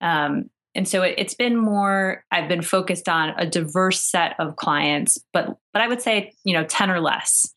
Um, 0.00 0.48
and 0.74 0.86
so 0.86 1.02
it, 1.02 1.18
has 1.18 1.34
been 1.34 1.56
more 1.56 2.24
i've 2.30 2.48
been 2.48 2.62
focused 2.62 3.08
on 3.08 3.30
a 3.36 3.44
diverse 3.44 4.00
set 4.00 4.36
of 4.38 4.56
clients 4.56 5.18
but 5.32 5.58
but 5.72 5.82
i 5.82 5.88
would 5.88 6.00
say 6.00 6.32
you 6.44 6.54
know 6.54 6.64
10 6.64 6.90
or 6.90 7.00
less 7.00 7.52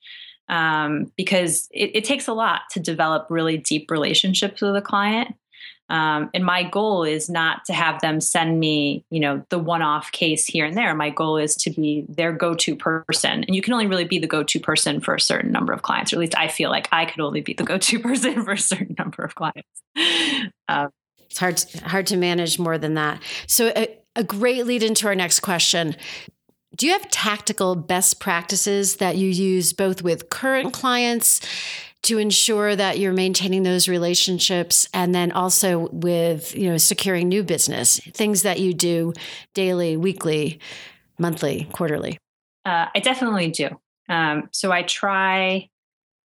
um, 0.50 1.10
because 1.16 1.70
it, 1.72 1.92
it, 1.94 2.04
takes 2.04 2.28
a 2.28 2.34
lot 2.34 2.64
to 2.72 2.82
develop 2.82 3.28
really 3.30 3.58
deep 3.58 3.90
relationships 3.90 4.62
with 4.62 4.76
a 4.76 4.82
client 4.82 5.36
um, 5.92 6.30
and 6.34 6.44
my 6.44 6.64
goal 6.64 7.04
is 7.04 7.30
not 7.30 7.66
to 7.66 7.74
have 7.74 8.02
them 8.02 8.20
send 8.20 8.60
me 8.60 9.06
you 9.10 9.20
know 9.20 9.46
the 9.50 9.60
one-off 9.60 10.12
case 10.12 10.46
here 10.46 10.66
and 10.66 10.76
there 10.76 10.96
my 10.96 11.10
goal 11.10 11.38
is 11.38 11.56
to 11.56 11.70
be 11.70 12.06
their 12.10 12.32
go-to 12.32 12.76
person 12.76 13.44
and 13.44 13.56
you 13.56 13.62
can 13.62 13.74
only 13.74 13.88
really 13.88 14.06
be 14.06 14.20
the 14.20 14.28
go-to 14.28 14.60
person 14.60 15.00
for 15.00 15.14
a 15.14 15.22
certain 15.22 15.52
number 15.52 15.74
of 15.74 15.82
clients 15.82 16.12
or 16.12 16.16
at 16.16 16.20
least 16.20 16.38
i 16.38 16.48
feel 16.48 16.70
like 16.70 16.88
i 16.92 17.06
could 17.06 17.22
only 17.22 17.42
be 17.42 17.54
the 17.54 17.64
go-to 17.64 18.00
person 18.08 18.44
for 18.44 18.54
a 18.54 18.58
certain 18.58 18.96
number 18.98 19.24
of 19.24 19.36
clients 19.36 19.84
um, 20.68 20.90
it's 21.32 21.40
hard 21.40 21.64
hard 21.86 22.08
to 22.08 22.18
manage 22.18 22.60
more 22.60 22.78
than 22.78 22.96
that. 22.96 23.22
So 23.48 23.72
a, 23.76 23.98
a 24.18 24.24
great 24.24 24.66
lead 24.66 24.84
into 24.84 25.08
our 25.08 25.16
next 25.16 25.40
question. 25.40 25.96
Do 26.76 26.86
you 26.86 26.92
have 26.94 27.10
tactical 27.10 27.76
best 27.76 28.20
practices 28.20 28.98
that 28.98 29.16
you 29.16 29.30
use 29.30 29.72
both 29.72 30.02
with 30.02 30.30
current 30.30 30.74
clients 30.74 31.42
to 32.04 32.18
ensure 32.18 32.76
that 32.76 32.98
you're 32.98 33.14
maintaining 33.14 33.64
those 33.64 33.88
relationships 33.88 34.88
and 34.94 35.14
then 35.14 35.32
also 35.32 35.90
with, 35.92 36.56
you 36.56 36.70
know, 36.70 36.78
securing 36.78 37.30
new 37.30 37.44
business, 37.44 38.00
things 38.14 38.42
that 38.42 38.60
you 38.60 38.74
do 38.74 39.14
daily, 39.54 39.98
weekly, 39.98 40.60
monthly, 41.20 41.68
quarterly? 41.72 42.18
Uh, 42.66 42.88
I 42.94 43.00
definitely 43.00 43.52
do. 43.52 43.70
Um, 44.10 44.50
so 44.52 44.72
I 44.72 44.84
try 44.84 45.70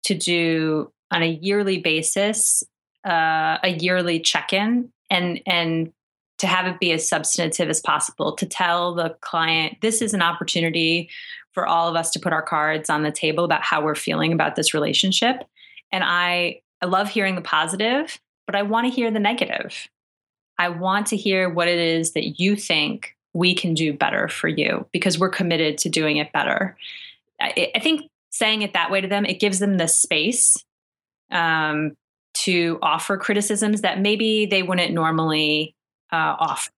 to 0.04 0.14
do 0.14 0.92
on 1.10 1.22
a 1.22 1.26
yearly 1.26 1.78
basis 1.78 2.62
uh, 3.06 3.58
a 3.62 3.76
yearly 3.78 4.18
check-in 4.18 4.90
and 5.10 5.40
and 5.46 5.92
to 6.38 6.46
have 6.46 6.66
it 6.66 6.78
be 6.80 6.92
as 6.92 7.08
substantive 7.08 7.70
as 7.70 7.80
possible 7.80 8.32
to 8.32 8.44
tell 8.44 8.94
the 8.94 9.16
client 9.20 9.76
this 9.80 10.02
is 10.02 10.12
an 10.12 10.22
opportunity 10.22 11.08
for 11.52 11.66
all 11.66 11.88
of 11.88 11.96
us 11.96 12.10
to 12.10 12.20
put 12.20 12.32
our 12.32 12.42
cards 12.42 12.90
on 12.90 13.02
the 13.02 13.12
table 13.12 13.44
about 13.44 13.62
how 13.62 13.80
we're 13.80 13.94
feeling 13.94 14.32
about 14.32 14.56
this 14.56 14.74
relationship 14.74 15.44
and 15.92 16.04
i 16.04 16.60
i 16.82 16.86
love 16.86 17.08
hearing 17.08 17.34
the 17.34 17.40
positive 17.40 18.18
but 18.46 18.54
i 18.54 18.62
want 18.62 18.86
to 18.86 18.92
hear 18.92 19.10
the 19.10 19.20
negative 19.20 19.88
i 20.58 20.68
want 20.68 21.06
to 21.06 21.16
hear 21.16 21.48
what 21.48 21.68
it 21.68 21.78
is 21.78 22.12
that 22.12 22.40
you 22.40 22.56
think 22.56 23.14
we 23.32 23.54
can 23.54 23.74
do 23.74 23.92
better 23.92 24.28
for 24.28 24.48
you 24.48 24.86
because 24.92 25.18
we're 25.18 25.28
committed 25.28 25.78
to 25.78 25.88
doing 25.88 26.16
it 26.16 26.32
better 26.32 26.76
i, 27.40 27.70
I 27.74 27.78
think 27.80 28.10
saying 28.30 28.62
it 28.62 28.74
that 28.74 28.90
way 28.90 29.00
to 29.00 29.08
them 29.08 29.24
it 29.24 29.40
gives 29.40 29.58
them 29.58 29.76
the 29.78 29.88
space 29.88 30.56
um, 31.30 31.96
to 32.34 32.78
offer 32.82 33.16
criticisms 33.16 33.80
that 33.80 34.00
maybe 34.00 34.46
they 34.46 34.62
wouldn't 34.62 34.92
normally 34.92 35.74
uh, 36.12 36.36
offer. 36.38 36.70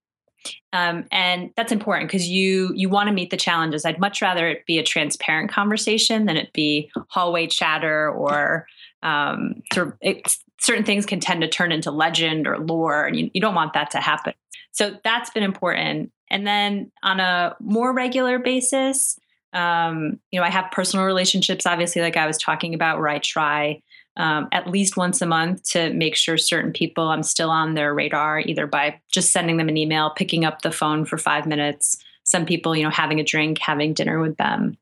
Um, 0.72 1.04
and 1.10 1.50
that's 1.56 1.72
important 1.72 2.08
because 2.08 2.28
you 2.28 2.72
you 2.74 2.88
want 2.88 3.08
to 3.08 3.12
meet 3.12 3.30
the 3.30 3.36
challenges. 3.36 3.84
I'd 3.84 3.98
much 3.98 4.22
rather 4.22 4.48
it 4.48 4.66
be 4.66 4.78
a 4.78 4.84
transparent 4.84 5.50
conversation 5.50 6.26
than 6.26 6.36
it 6.36 6.52
be 6.52 6.90
hallway 7.08 7.48
chatter 7.48 8.08
or 8.10 8.66
um, 9.02 9.62
certain 9.72 10.84
things 10.84 11.06
can 11.06 11.20
tend 11.20 11.42
to 11.42 11.48
turn 11.48 11.72
into 11.72 11.90
legend 11.90 12.46
or 12.46 12.58
lore, 12.58 13.04
and 13.04 13.16
you, 13.16 13.30
you 13.32 13.40
don't 13.40 13.54
want 13.54 13.74
that 13.74 13.90
to 13.92 13.98
happen. 13.98 14.34
So 14.72 14.96
that's 15.02 15.30
been 15.30 15.42
important. 15.42 16.12
And 16.30 16.46
then 16.46 16.90
on 17.02 17.20
a 17.20 17.56
more 17.60 17.92
regular 17.92 18.38
basis, 18.38 19.18
um, 19.52 20.20
you 20.30 20.38
know, 20.38 20.44
I 20.44 20.50
have 20.50 20.70
personal 20.70 21.06
relationships, 21.06 21.66
obviously, 21.66 22.02
like 22.02 22.16
I 22.16 22.26
was 22.26 22.38
talking 22.38 22.74
about, 22.74 22.98
where 22.98 23.08
I 23.08 23.18
try 23.18 23.82
um, 24.16 24.48
at 24.52 24.68
least 24.68 24.96
once 24.96 25.22
a 25.22 25.26
month 25.26 25.62
to 25.70 25.92
make 25.92 26.16
sure 26.16 26.36
certain 26.36 26.72
people 26.72 27.08
I'm 27.08 27.22
still 27.22 27.50
on 27.50 27.74
their 27.74 27.94
radar, 27.94 28.40
either 28.40 28.66
by 28.66 29.00
just 29.10 29.32
sending 29.32 29.56
them 29.56 29.68
an 29.68 29.76
email, 29.76 30.10
picking 30.10 30.44
up 30.44 30.62
the 30.62 30.72
phone 30.72 31.04
for 31.04 31.16
five 31.16 31.46
minutes. 31.46 31.96
Some 32.24 32.44
people, 32.44 32.76
you 32.76 32.82
know, 32.82 32.90
having 32.90 33.20
a 33.20 33.24
drink, 33.24 33.58
having 33.58 33.94
dinner 33.94 34.20
with 34.20 34.36
them. 34.36 34.76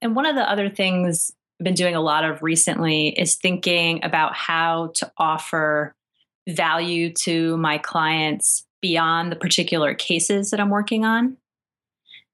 And, 0.00 0.16
one 0.16 0.24
of 0.24 0.36
the 0.36 0.48
other 0.48 0.70
things 0.70 1.32
been 1.64 1.74
doing 1.74 1.94
a 1.94 2.00
lot 2.00 2.24
of 2.24 2.42
recently 2.42 3.08
is 3.08 3.36
thinking 3.36 4.04
about 4.04 4.34
how 4.34 4.92
to 4.96 5.10
offer 5.16 5.94
value 6.48 7.12
to 7.12 7.56
my 7.56 7.78
clients 7.78 8.66
beyond 8.82 9.32
the 9.32 9.36
particular 9.36 9.94
cases 9.94 10.50
that 10.50 10.60
I'm 10.60 10.70
working 10.70 11.04
on. 11.04 11.38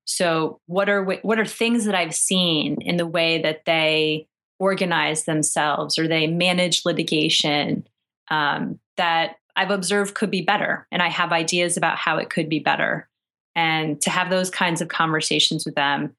So, 0.05 0.61
what 0.67 0.89
are 0.89 1.05
what 1.05 1.39
are 1.39 1.47
things 1.47 1.85
that 1.85 1.95
I've 1.95 2.15
seen 2.15 2.79
in 2.81 2.97
the 2.97 3.07
way 3.07 3.41
that 3.43 3.65
they 3.65 4.27
organize 4.59 5.25
themselves 5.25 5.99
or 5.99 6.07
they 6.07 6.27
manage 6.27 6.85
litigation 6.85 7.87
um, 8.31 8.79
that 8.97 9.37
I've 9.57 9.71
observed 9.71 10.15
could 10.15 10.31
be 10.31 10.43
better. 10.43 10.87
And 10.93 11.03
I 11.03 11.09
have 11.09 11.33
ideas 11.33 11.77
about 11.77 11.97
how 11.97 12.19
it 12.19 12.31
could 12.31 12.49
be 12.49 12.61
better. 12.61 13.09
And 13.57 14.01
to 14.03 14.11
have 14.11 14.31
those 14.31 14.51
kinds 14.51 14.81
of 14.81 14.89
conversations 14.89 15.65
with 15.65 15.75
them, 15.75 16.15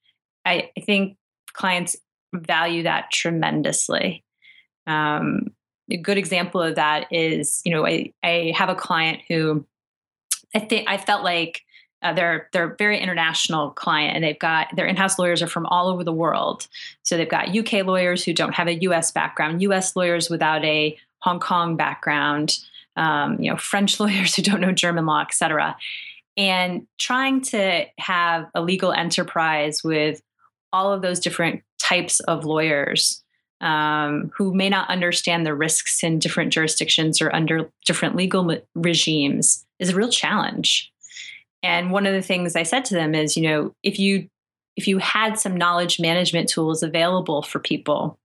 I, 0.46 0.70
I 0.78 0.82
think 0.82 1.18
clients 1.54 1.96
value 2.34 2.84
that 2.84 3.12
tremendously. 3.12 4.24
Um, 4.88 5.48
a 5.90 5.98
good 5.98 6.18
example 6.18 6.62
of 6.62 6.76
that 6.76 7.08
is, 7.12 7.62
you 7.66 7.72
know, 7.72 7.86
I, 7.86 8.14
I 8.24 8.54
have 8.56 8.70
a 8.70 8.76
client 8.76 9.20
who 9.28 9.66
I 10.56 10.60
think 10.60 10.90
I 10.90 10.98
felt 10.98 11.24
like 11.24 11.62
uh, 12.02 12.14
they're 12.14 12.50
they're 12.52 12.72
a 12.72 12.76
very 12.78 13.00
international 13.00 13.72
client, 13.72 14.16
and 14.16 14.24
they've 14.24 14.40
got 14.40 14.76
their 14.76 14.88
in-house 14.88 15.20
lawyers 15.20 15.42
are 15.42 15.48
from 15.48 15.66
all 15.68 15.88
over 15.88 16.04
the 16.04 16.14
world. 16.14 16.68
So 17.04 17.16
they've 17.16 17.30
got 17.30 17.56
UK 17.56 17.86
lawyers 17.86 18.24
who 18.24 18.34
don't 18.34 18.56
have 18.56 18.68
a 18.68 18.82
US 18.82 19.12
background, 19.12 19.62
US 19.62 19.96
lawyers 19.96 20.30
without 20.30 20.64
a 20.66 20.98
Hong 21.20 21.40
Kong 21.40 21.76
background, 21.78 22.58
um, 22.96 23.40
you 23.40 23.52
know, 23.52 23.58
French 23.58 24.00
lawyers 24.00 24.36
who 24.36 24.42
don't 24.42 24.62
know 24.62 24.72
German 24.72 25.06
law, 25.06 25.22
et 25.22 25.34
cetera. 25.34 25.78
And 26.38 26.88
trying 26.98 27.42
to 27.42 27.86
have 28.00 28.48
a 28.56 28.62
legal 28.62 28.94
enterprise 28.94 29.84
with 29.84 30.22
all 30.74 30.94
of 30.94 31.02
those 31.02 31.20
different 31.20 31.64
types 31.80 32.20
of 32.22 32.46
lawyers 32.46 33.24
um, 33.62 34.32
who 34.36 34.54
may 34.54 34.70
not 34.70 34.90
understand 34.90 35.46
the 35.46 35.54
risks 35.54 36.04
in 36.04 36.20
different 36.20 36.52
jurisdictions 36.52 37.22
or 37.22 37.34
under 37.34 37.70
different 37.86 38.16
legal 38.16 38.58
regimes 38.74 39.66
is 39.80 39.90
a 39.90 39.96
real 39.96 40.10
challenge. 40.10 40.92
And 41.64 41.92
one 41.92 42.08
of 42.08 42.14
the 42.14 42.24
things 42.24 42.56
I 42.56 42.64
said 42.64 42.86
to 42.86 42.96
them 42.96 43.14
is, 43.14 43.38
you 43.38 43.44
know, 43.44 43.76
if 43.84 44.00
you 44.00 44.28
if 44.78 44.88
you 44.88 44.98
had 45.00 45.38
some 45.38 45.56
knowledge 45.56 46.00
management 46.00 46.50
tools 46.50 46.82
available 46.82 47.44
for 47.44 47.60
people, 47.60 48.18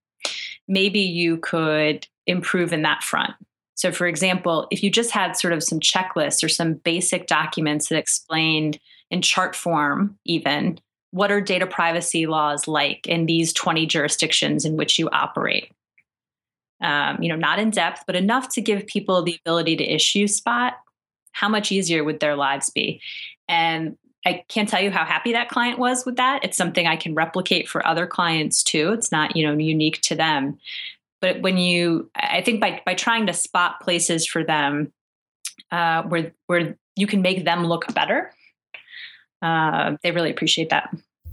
maybe 0.69 1.01
you 1.01 1.37
could 1.39 2.07
improve 2.27 2.73
in 2.73 2.83
that 2.83 3.03
front. 3.03 3.33
So, 3.75 3.93
for 3.93 4.07
example, 4.07 4.69
if 4.71 4.83
you 4.83 4.91
just 4.91 5.11
had 5.11 5.37
sort 5.37 5.53
of 5.53 5.63
some 5.63 5.81
checklists 5.81 6.43
or 6.43 6.49
some 6.49 6.75
basic 6.75 7.27
documents 7.27 7.89
that 7.89 7.99
explained 7.99 8.79
in 9.11 9.23
chart 9.23 9.55
form, 9.55 10.19
even 10.25 10.81
what 11.17 11.33
are 11.33 11.41
data 11.41 11.67
privacy 11.67 12.27
laws 12.27 12.69
like 12.69 13.07
in 13.07 13.27
these 13.27 13.53
20 13.53 13.87
jurisdictions 13.87 14.65
in 14.65 14.77
which 14.77 14.99
you 14.99 15.09
operate? 15.11 15.73
Um, 16.83 17.23
you 17.23 17.31
know, 17.31 17.37
not 17.37 17.59
in 17.59 17.71
depth, 17.71 18.05
but 18.07 18.17
enough 18.17 18.51
to 18.51 18.61
give 18.61 18.87
people 18.87 19.23
the 19.23 19.39
ability 19.43 19.77
to 19.77 19.85
issue 19.85 20.29
spot 20.29 20.75
how 21.37 21.51
much 21.51 21.71
easier 21.71 22.03
would 22.03 22.21
their 22.21 22.35
lives 22.35 22.71
be? 22.71 23.01
And 23.47 23.99
I 24.25 24.43
can't 24.49 24.69
tell 24.69 24.81
you 24.81 24.91
how 24.91 25.05
happy 25.05 25.33
that 25.33 25.51
client 25.51 25.79
was 25.79 26.07
with 26.07 26.17
that. 26.17 26.43
It's 26.43 26.57
something 26.57 26.87
I 26.87 26.97
can 26.97 27.15
replicate 27.15 27.69
for 27.69 27.87
other 27.87 28.07
clients 28.07 28.63
too. 28.63 28.93
It's 28.95 29.13
not, 29.13 29.37
you 29.37 29.47
know, 29.47 29.57
unique 29.57 30.01
to 30.03 30.15
them. 30.15 30.59
But 31.21 31.43
when 31.43 31.59
you, 31.59 32.11
I 32.15 32.41
think 32.41 32.61
by 32.61 32.83
by 32.87 32.95
trying 32.95 33.27
to 33.27 33.35
spot 33.35 33.81
places 33.81 34.27
for 34.27 34.45
them 34.45 34.93
uh, 35.71 36.05
where 36.05 36.33
where 36.47 36.77
you 36.97 37.07
can 37.07 37.21
make 37.21 37.45
them 37.45 37.67
look 37.67 37.93
better, 37.95 38.33
uh, 39.43 39.97
they 40.03 40.13
really 40.13 40.31
appreciate 40.31 40.71
that. 40.71 40.89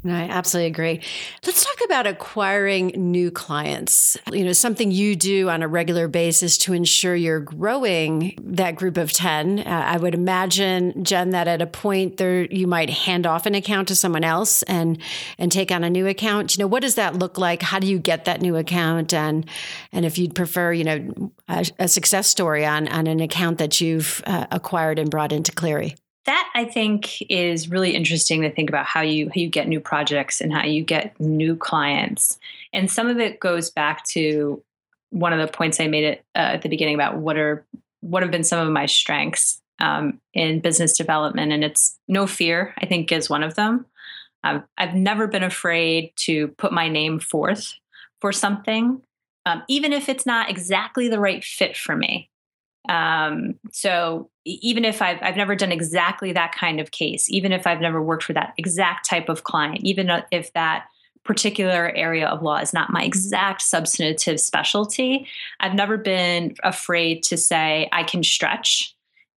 No, 0.06 0.14
I 0.14 0.24
absolutely 0.24 0.68
agree. 0.68 1.02
Let's 1.46 1.64
talk 1.64 1.78
about 1.86 2.08
acquiring 2.08 2.88
new 2.88 3.32
clients. 3.32 4.18
You 4.30 4.44
know, 4.44 4.52
something 4.52 4.92
you 4.92 5.16
do 5.16 5.50
on 5.50 5.64
a 5.64 5.68
regular 5.68 6.10
basis 6.10 6.58
to 6.60 6.74
ensure 6.74 7.16
you're 7.16 7.40
growing 7.40 8.38
that 8.44 8.76
group 8.76 8.98
of 8.98 9.14
10. 9.14 9.60
Uh, 9.60 9.64
I 9.64 9.96
would 9.96 10.14
imagine, 10.14 11.06
Jen, 11.06 11.30
that 11.30 11.48
at 11.48 11.62
a 11.62 11.68
point 11.68 12.18
there 12.18 12.44
you 12.44 12.68
might 12.68 12.90
hand 12.90 13.26
off 13.26 13.46
an 13.46 13.56
account 13.56 13.88
to 13.88 13.96
someone 13.96 14.26
else 14.26 14.62
and 14.64 14.98
and 15.38 15.50
take 15.50 15.72
on 15.72 15.86
a 15.86 15.90
new 15.90 16.06
account. 16.08 16.58
You 16.58 16.64
know, 16.64 16.68
what 16.68 16.82
does 16.82 16.96
that 16.96 17.16
look 17.16 17.38
like? 17.38 17.62
How 17.62 17.80
do 17.80 17.88
you 17.88 17.98
get 17.98 18.26
that 18.26 18.42
new 18.42 18.58
account? 18.58 19.14
And 19.14 19.46
and 19.94 20.06
if 20.06 20.18
you'd 20.18 20.36
prefer, 20.36 20.74
you 20.74 20.84
know, 20.84 21.32
a, 21.48 21.66
a 21.80 21.88
success 21.88 22.28
story 22.28 22.66
on 22.66 22.90
on 22.90 23.08
an 23.08 23.22
account 23.22 23.58
that 23.60 23.80
you've 23.80 24.22
uh, 24.26 24.48
acquired 24.52 25.00
and 25.00 25.10
brought 25.10 25.32
into 25.32 25.54
Cleary 25.54 25.96
that 26.26 26.50
I 26.56 26.66
think 26.66 27.22
is 27.30 27.70
really 27.70 27.96
interesting 27.96 28.42
to 28.42 28.52
think 28.52 28.70
about 28.70 28.86
how 28.86 29.02
you 29.02 29.28
how 29.28 29.42
you 29.42 29.50
get 29.50 29.68
new 29.68 29.80
projects 29.80 30.42
and 30.42 30.54
how 30.54 30.66
you 30.66 30.84
get 30.84 31.20
new 31.20 31.56
clients. 31.56 32.40
And 32.72 32.90
some 32.90 33.08
of 33.08 33.20
it 33.20 33.40
goes 33.40 33.70
back 33.70 34.06
to 34.10 34.64
one 35.10 35.34
of 35.34 35.40
the 35.40 35.52
points 35.52 35.80
I 35.80 35.88
made 35.88 36.04
it 36.06 36.26
uh, 36.36 36.56
at 36.56 36.62
the 36.62 36.70
beginning 36.70 36.96
about 36.96 37.18
what 37.18 37.38
are 37.38 37.66
what 38.02 38.24
have 38.24 38.32
been 38.32 38.44
some 38.44 38.66
of 38.66 38.74
my 38.74 38.86
strengths. 38.86 39.62
um, 39.80 40.22
in 40.34 40.62
business 40.62 40.98
development, 40.98 41.52
and 41.52 41.64
it's 41.64 41.98
no 42.08 42.28
fear. 42.28 42.74
I 42.78 42.86
think 42.86 43.12
is 43.12 43.30
one 43.30 43.44
of 43.44 43.56
them. 43.56 43.86
Um, 44.44 44.64
I've 44.78 44.94
never 44.94 45.28
been 45.28 45.44
afraid 45.44 46.12
to 46.26 46.50
put 46.50 46.72
my 46.72 46.90
name 46.90 47.20
forth 47.20 47.74
for 48.22 48.32
something, 48.32 49.02
um, 49.46 49.64
even 49.68 49.94
if 49.94 50.10
it's 50.10 50.26
not 50.26 50.50
exactly 50.50 51.10
the 51.10 51.20
right 51.20 51.44
fit 51.44 51.76
for 51.76 51.96
me. 51.96 52.30
Um, 52.90 53.56
so 53.72 54.30
even 54.46 54.84
if 54.84 55.02
I've, 55.02 55.20
I've 55.22 55.38
never 55.38 55.56
done 55.56 55.72
exactly 55.72 56.34
that 56.34 56.54
kind 56.54 56.80
of 56.80 56.92
case, 56.92 57.30
even 57.30 57.52
if 57.52 57.66
I've 57.66 57.80
never 57.80 58.02
worked 58.02 58.24
for 58.24 58.34
that 58.34 58.54
exact 58.58 59.10
type 59.10 59.30
of 59.30 59.44
client, 59.44 59.80
even 59.84 60.10
if 60.32 60.52
that 60.54 60.86
particular 61.24 61.92
area 61.96 62.28
of 62.28 62.42
law 62.42 62.58
is 62.58 62.74
not 62.74 62.90
my 62.90 63.04
exact 63.04 63.62
substantive 63.62 64.40
specialty, 64.40 65.28
I've 65.60 65.74
never 65.74 65.98
been 65.98 66.56
afraid 66.64 67.24
to 67.24 67.38
say 67.38 67.88
I 67.94 68.04
can 68.04 68.24
stretch 68.24 68.94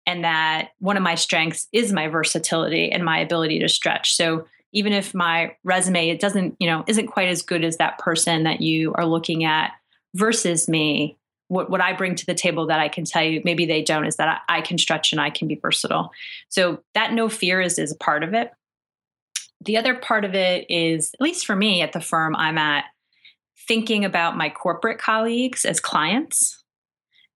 and 0.06 0.24
that 0.24 0.70
one 0.78 0.96
of 0.96 1.02
my 1.02 1.14
strengths 1.16 1.68
is 1.72 1.92
my 1.92 2.08
versatility 2.08 2.90
and 2.90 3.04
my 3.04 3.18
ability 3.18 3.58
to 3.60 3.68
stretch. 3.68 4.14
So 4.14 4.46
even 4.72 4.92
if 4.92 5.14
my 5.14 5.56
resume 5.64 6.10
it 6.10 6.20
doesn't, 6.20 6.56
you 6.58 6.66
know, 6.68 6.84
isn't 6.86 7.08
quite 7.08 7.28
as 7.28 7.42
good 7.42 7.64
as 7.64 7.76
that 7.78 7.98
person 7.98 8.44
that 8.44 8.60
you 8.60 8.92
are 8.94 9.06
looking 9.06 9.44
at 9.44 9.72
versus 10.14 10.68
me, 10.68 11.16
what, 11.48 11.70
what 11.70 11.80
I 11.80 11.92
bring 11.92 12.14
to 12.16 12.26
the 12.26 12.34
table 12.34 12.66
that 12.66 12.80
I 12.80 12.88
can 12.88 13.04
tell 13.04 13.22
you, 13.22 13.40
maybe 13.44 13.66
they 13.66 13.82
don't, 13.82 14.06
is 14.06 14.16
that 14.16 14.42
I, 14.48 14.58
I 14.58 14.60
can 14.60 14.78
stretch 14.78 15.12
and 15.12 15.20
I 15.20 15.30
can 15.30 15.48
be 15.48 15.54
versatile. 15.54 16.10
So 16.48 16.82
that 16.94 17.12
no 17.12 17.28
fear 17.28 17.60
is, 17.60 17.78
is 17.78 17.92
a 17.92 17.96
part 17.96 18.22
of 18.22 18.34
it. 18.34 18.50
The 19.64 19.76
other 19.76 19.94
part 19.94 20.24
of 20.24 20.34
it 20.34 20.66
is, 20.68 21.12
at 21.14 21.20
least 21.20 21.46
for 21.46 21.56
me 21.56 21.82
at 21.82 21.92
the 21.92 22.00
firm 22.00 22.36
I'm 22.36 22.58
at, 22.58 22.84
thinking 23.66 24.04
about 24.04 24.36
my 24.36 24.48
corporate 24.48 24.98
colleagues 24.98 25.64
as 25.64 25.80
clients. 25.80 26.62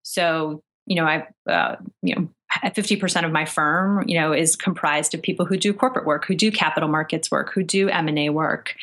So, 0.03 0.61
you 0.85 0.95
know, 0.95 1.05
I, 1.05 1.27
uh, 1.49 1.77
you 2.01 2.15
know, 2.15 2.29
50% 2.63 3.25
of 3.25 3.31
my 3.31 3.45
firm, 3.45 4.07
you 4.07 4.19
know, 4.19 4.33
is 4.33 4.55
comprised 4.55 5.13
of 5.13 5.21
people 5.21 5.45
who 5.45 5.57
do 5.57 5.73
corporate 5.73 6.05
work, 6.05 6.25
who 6.25 6.35
do 6.35 6.51
capital 6.51 6.89
markets 6.89 7.29
work, 7.29 7.53
who 7.53 7.63
do 7.63 7.89
M&A 7.89 8.29
work. 8.29 8.75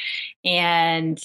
And 0.45 1.19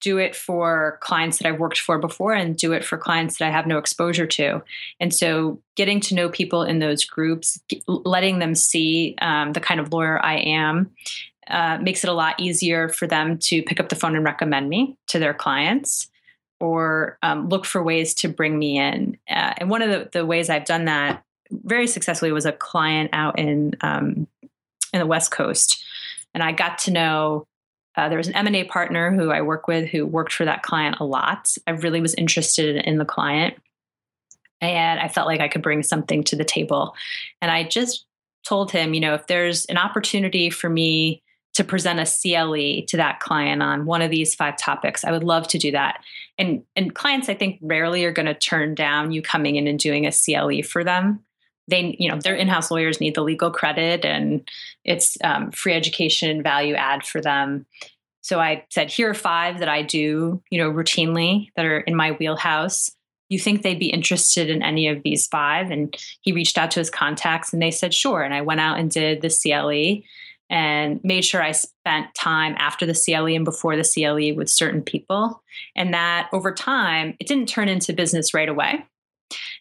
do 0.00 0.18
it 0.18 0.36
for 0.36 0.98
clients 1.00 1.38
that 1.38 1.48
I've 1.48 1.58
worked 1.58 1.80
for 1.80 1.98
before 1.98 2.34
and 2.34 2.56
do 2.56 2.72
it 2.72 2.84
for 2.84 2.96
clients 2.96 3.38
that 3.38 3.48
I 3.48 3.50
have 3.50 3.66
no 3.66 3.78
exposure 3.78 4.26
to. 4.26 4.62
And 5.00 5.12
so 5.12 5.60
getting 5.76 6.00
to 6.00 6.14
know 6.14 6.28
people 6.28 6.62
in 6.62 6.78
those 6.78 7.04
groups, 7.04 7.60
letting 7.86 8.38
them 8.38 8.54
see 8.54 9.16
um, 9.20 9.52
the 9.52 9.60
kind 9.60 9.80
of 9.80 9.92
lawyer 9.92 10.24
I 10.24 10.36
am, 10.36 10.90
uh, 11.48 11.78
makes 11.80 12.04
it 12.04 12.10
a 12.10 12.14
lot 12.14 12.38
easier 12.38 12.88
for 12.88 13.06
them 13.06 13.38
to 13.38 13.62
pick 13.62 13.80
up 13.80 13.88
the 13.88 13.96
phone 13.96 14.14
and 14.14 14.24
recommend 14.24 14.68
me 14.68 14.96
to 15.08 15.18
their 15.18 15.34
clients 15.34 16.08
or 16.60 17.18
um, 17.22 17.48
look 17.48 17.64
for 17.64 17.82
ways 17.82 18.14
to 18.14 18.28
bring 18.28 18.58
me 18.58 18.78
in. 18.78 19.16
Uh, 19.28 19.54
and 19.58 19.70
one 19.70 19.82
of 19.82 19.90
the, 19.90 20.08
the, 20.12 20.26
ways 20.26 20.50
I've 20.50 20.64
done 20.64 20.86
that 20.86 21.22
very 21.50 21.86
successfully 21.86 22.32
was 22.32 22.46
a 22.46 22.52
client 22.52 23.10
out 23.12 23.38
in 23.38 23.74
um, 23.80 24.26
in 24.92 25.00
the 25.00 25.06
West 25.06 25.30
Coast, 25.30 25.82
and 26.34 26.42
I 26.42 26.52
got 26.52 26.78
to 26.78 26.90
know 26.90 27.46
uh, 27.98 28.08
there 28.08 28.18
was 28.18 28.28
an 28.28 28.36
M&A 28.36 28.62
partner 28.62 29.12
who 29.12 29.32
I 29.32 29.40
work 29.40 29.66
with 29.66 29.88
who 29.88 30.06
worked 30.06 30.32
for 30.32 30.44
that 30.44 30.62
client 30.62 30.98
a 31.00 31.04
lot. 31.04 31.52
I 31.66 31.72
really 31.72 32.00
was 32.00 32.14
interested 32.14 32.76
in 32.76 32.98
the 32.98 33.04
client 33.04 33.56
and 34.60 35.00
I 35.00 35.08
felt 35.08 35.26
like 35.26 35.40
I 35.40 35.48
could 35.48 35.62
bring 35.62 35.82
something 35.82 36.22
to 36.24 36.36
the 36.36 36.44
table. 36.44 36.94
And 37.42 37.50
I 37.50 37.64
just 37.64 38.06
told 38.46 38.70
him, 38.70 38.94
you 38.94 39.00
know, 39.00 39.14
if 39.14 39.26
there's 39.26 39.64
an 39.64 39.78
opportunity 39.78 40.48
for 40.48 40.70
me 40.70 41.24
to 41.54 41.64
present 41.64 41.98
a 41.98 42.04
CLE 42.04 42.86
to 42.86 42.96
that 42.96 43.18
client 43.18 43.62
on 43.62 43.84
one 43.84 44.00
of 44.00 44.12
these 44.12 44.32
five 44.32 44.56
topics, 44.56 45.04
I 45.04 45.10
would 45.10 45.24
love 45.24 45.48
to 45.48 45.58
do 45.58 45.72
that. 45.72 46.00
And 46.38 46.62
and 46.76 46.94
clients 46.94 47.28
I 47.28 47.34
think 47.34 47.58
rarely 47.60 48.04
are 48.04 48.12
going 48.12 48.26
to 48.26 48.34
turn 48.34 48.76
down 48.76 49.10
you 49.10 49.22
coming 49.22 49.56
in 49.56 49.66
and 49.66 49.76
doing 49.76 50.06
a 50.06 50.12
CLE 50.12 50.62
for 50.62 50.84
them 50.84 51.24
they 51.68 51.96
you 51.98 52.10
know 52.10 52.18
their 52.18 52.34
in-house 52.34 52.70
lawyers 52.70 53.00
need 53.00 53.14
the 53.14 53.22
legal 53.22 53.50
credit 53.50 54.04
and 54.04 54.48
it's 54.84 55.16
um, 55.22 55.50
free 55.52 55.74
education 55.74 56.42
value 56.42 56.74
add 56.74 57.04
for 57.04 57.20
them. 57.20 57.66
So 58.22 58.40
i 58.40 58.64
said 58.70 58.90
here 58.90 59.10
are 59.10 59.14
five 59.14 59.60
that 59.60 59.68
i 59.68 59.82
do 59.82 60.42
you 60.50 60.58
know 60.58 60.70
routinely 60.70 61.50
that 61.56 61.64
are 61.64 61.80
in 61.80 61.94
my 61.94 62.12
wheelhouse. 62.12 62.90
You 63.28 63.38
think 63.38 63.60
they'd 63.62 63.78
be 63.78 63.90
interested 63.90 64.48
in 64.48 64.62
any 64.62 64.88
of 64.88 65.02
these 65.02 65.26
five? 65.26 65.70
And 65.70 65.94
he 66.22 66.32
reached 66.32 66.56
out 66.56 66.70
to 66.70 66.80
his 66.80 66.88
contacts 66.88 67.52
and 67.52 67.60
they 67.60 67.70
said 67.70 67.94
sure. 67.94 68.22
And 68.22 68.34
i 68.34 68.40
went 68.40 68.60
out 68.60 68.78
and 68.78 68.90
did 68.90 69.20
the 69.20 69.28
cle 69.28 70.02
and 70.50 71.00
made 71.04 71.26
sure 71.26 71.42
i 71.42 71.52
spent 71.52 72.14
time 72.14 72.54
after 72.58 72.86
the 72.86 72.98
cle 73.06 73.36
and 73.36 73.44
before 73.44 73.76
the 73.76 73.84
cle 73.94 74.34
with 74.34 74.48
certain 74.48 74.82
people. 74.82 75.42
And 75.76 75.92
that 75.92 76.28
over 76.32 76.52
time 76.52 77.16
it 77.20 77.26
didn't 77.26 77.48
turn 77.48 77.68
into 77.68 77.92
business 77.92 78.32
right 78.32 78.48
away 78.48 78.84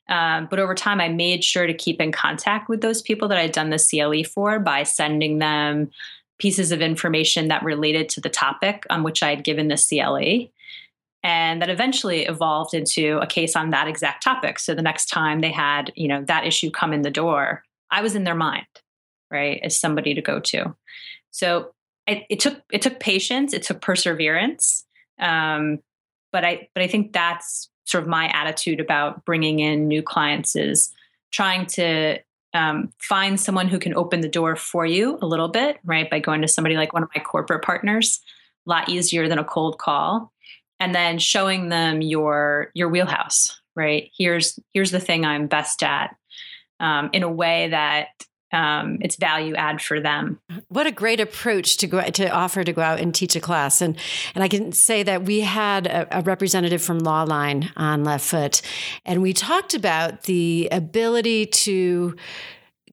um, 0.09 0.47
but 0.49 0.59
over 0.59 0.73
time, 0.73 1.01
I 1.01 1.09
made 1.09 1.43
sure 1.43 1.67
to 1.67 1.73
keep 1.73 1.99
in 1.99 2.11
contact 2.11 2.69
with 2.69 2.81
those 2.81 3.01
people 3.01 3.27
that 3.27 3.37
I'd 3.37 3.51
done 3.51 3.69
the 3.69 3.77
CLE 3.77 4.23
for 4.23 4.59
by 4.59 4.83
sending 4.83 5.39
them 5.39 5.89
pieces 6.39 6.71
of 6.71 6.81
information 6.81 7.47
that 7.47 7.63
related 7.63 8.09
to 8.09 8.21
the 8.21 8.29
topic 8.29 8.85
on 8.89 9.03
which 9.03 9.21
I 9.23 9.29
had 9.29 9.43
given 9.43 9.67
the 9.67 9.75
CLE. 9.75 10.49
And 11.23 11.61
that 11.61 11.69
eventually 11.69 12.25
evolved 12.25 12.73
into 12.73 13.17
a 13.17 13.27
case 13.27 13.55
on 13.55 13.71
that 13.71 13.87
exact 13.87 14.23
topic. 14.23 14.59
So 14.59 14.73
the 14.73 14.81
next 14.81 15.07
time 15.07 15.41
they 15.41 15.51
had, 15.51 15.91
you 15.95 16.07
know, 16.07 16.23
that 16.25 16.45
issue 16.45 16.71
come 16.71 16.93
in 16.93 17.01
the 17.01 17.11
door, 17.11 17.63
I 17.91 18.01
was 18.01 18.15
in 18.15 18.23
their 18.23 18.35
mind, 18.35 18.67
right, 19.29 19.59
as 19.63 19.77
somebody 19.77 20.13
to 20.13 20.21
go 20.21 20.39
to. 20.39 20.75
So 21.31 21.71
it, 22.05 22.23
it 22.29 22.39
took 22.39 22.61
it 22.71 22.81
took 22.81 22.99
patience, 22.99 23.53
it 23.53 23.63
took 23.63 23.81
perseverance, 23.81 24.85
um, 25.19 25.79
but 26.31 26.45
I 26.45 26.69
but 26.73 26.83
I 26.83 26.87
think 26.87 27.11
that's 27.13 27.69
sort 27.87 28.03
of 28.03 28.09
my 28.09 28.27
attitude 28.27 28.79
about 28.79 29.25
bringing 29.25 29.59
in 29.59 29.87
new 29.87 30.03
clients 30.03 30.55
is 30.55 30.93
trying 31.31 31.65
to 31.65 32.19
um, 32.53 32.91
find 32.99 33.39
someone 33.39 33.67
who 33.67 33.79
can 33.79 33.95
open 33.95 34.21
the 34.21 34.27
door 34.27 34.55
for 34.55 34.85
you 34.85 35.17
a 35.21 35.25
little 35.25 35.47
bit, 35.47 35.77
right? 35.85 36.09
By 36.09 36.19
going 36.19 36.41
to 36.41 36.47
somebody 36.47 36.75
like 36.75 36.93
one 36.93 37.03
of 37.03 37.09
my 37.15 37.21
corporate 37.21 37.63
partners, 37.63 38.19
a 38.65 38.69
lot 38.69 38.89
easier 38.89 39.27
than 39.27 39.39
a 39.39 39.43
cold 39.43 39.77
call, 39.77 40.31
and 40.79 40.93
then 40.93 41.17
showing 41.17 41.69
them 41.69 42.01
your 42.01 42.71
your 42.73 42.89
wheelhouse, 42.89 43.59
right? 43.75 44.11
Here's 44.17 44.59
here's 44.73 44.91
the 44.91 44.99
thing 44.99 45.25
I'm 45.25 45.47
best 45.47 45.81
at, 45.81 46.15
um, 46.79 47.09
in 47.13 47.23
a 47.23 47.31
way 47.31 47.69
that 47.69 48.09
um, 48.51 48.97
it's 49.01 49.15
value 49.15 49.55
add 49.55 49.81
for 49.81 49.99
them. 49.99 50.39
What 50.69 50.87
a 50.87 50.91
great 50.91 51.19
approach 51.19 51.77
to 51.77 51.87
go 51.87 52.01
to 52.01 52.29
offer 52.29 52.63
to 52.63 52.73
go 52.73 52.81
out 52.81 52.99
and 52.99 53.13
teach 53.13 53.35
a 53.35 53.41
class, 53.41 53.81
and 53.81 53.97
and 54.35 54.43
I 54.43 54.47
can 54.47 54.71
say 54.71 55.03
that 55.03 55.23
we 55.23 55.41
had 55.41 55.87
a, 55.87 56.19
a 56.19 56.21
representative 56.21 56.81
from 56.81 56.99
Lawline 56.99 57.69
on 57.75 58.03
Left 58.03 58.25
Foot, 58.25 58.61
and 59.05 59.21
we 59.21 59.33
talked 59.33 59.73
about 59.73 60.23
the 60.23 60.69
ability 60.71 61.47
to 61.47 62.15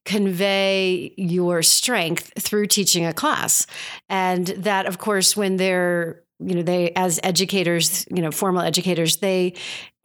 convey 0.03 1.13
your 1.17 1.63
strength 1.63 2.31
through 2.39 2.67
teaching 2.67 3.05
a 3.05 3.13
class, 3.13 3.65
and 4.09 4.47
that 4.47 4.85
of 4.85 4.97
course 4.97 5.37
when 5.37 5.55
they're 5.55 6.21
you 6.39 6.55
know 6.55 6.63
they 6.63 6.91
as 6.91 7.19
educators 7.23 8.05
you 8.11 8.21
know 8.21 8.31
formal 8.31 8.61
educators 8.61 9.17
they 9.17 9.53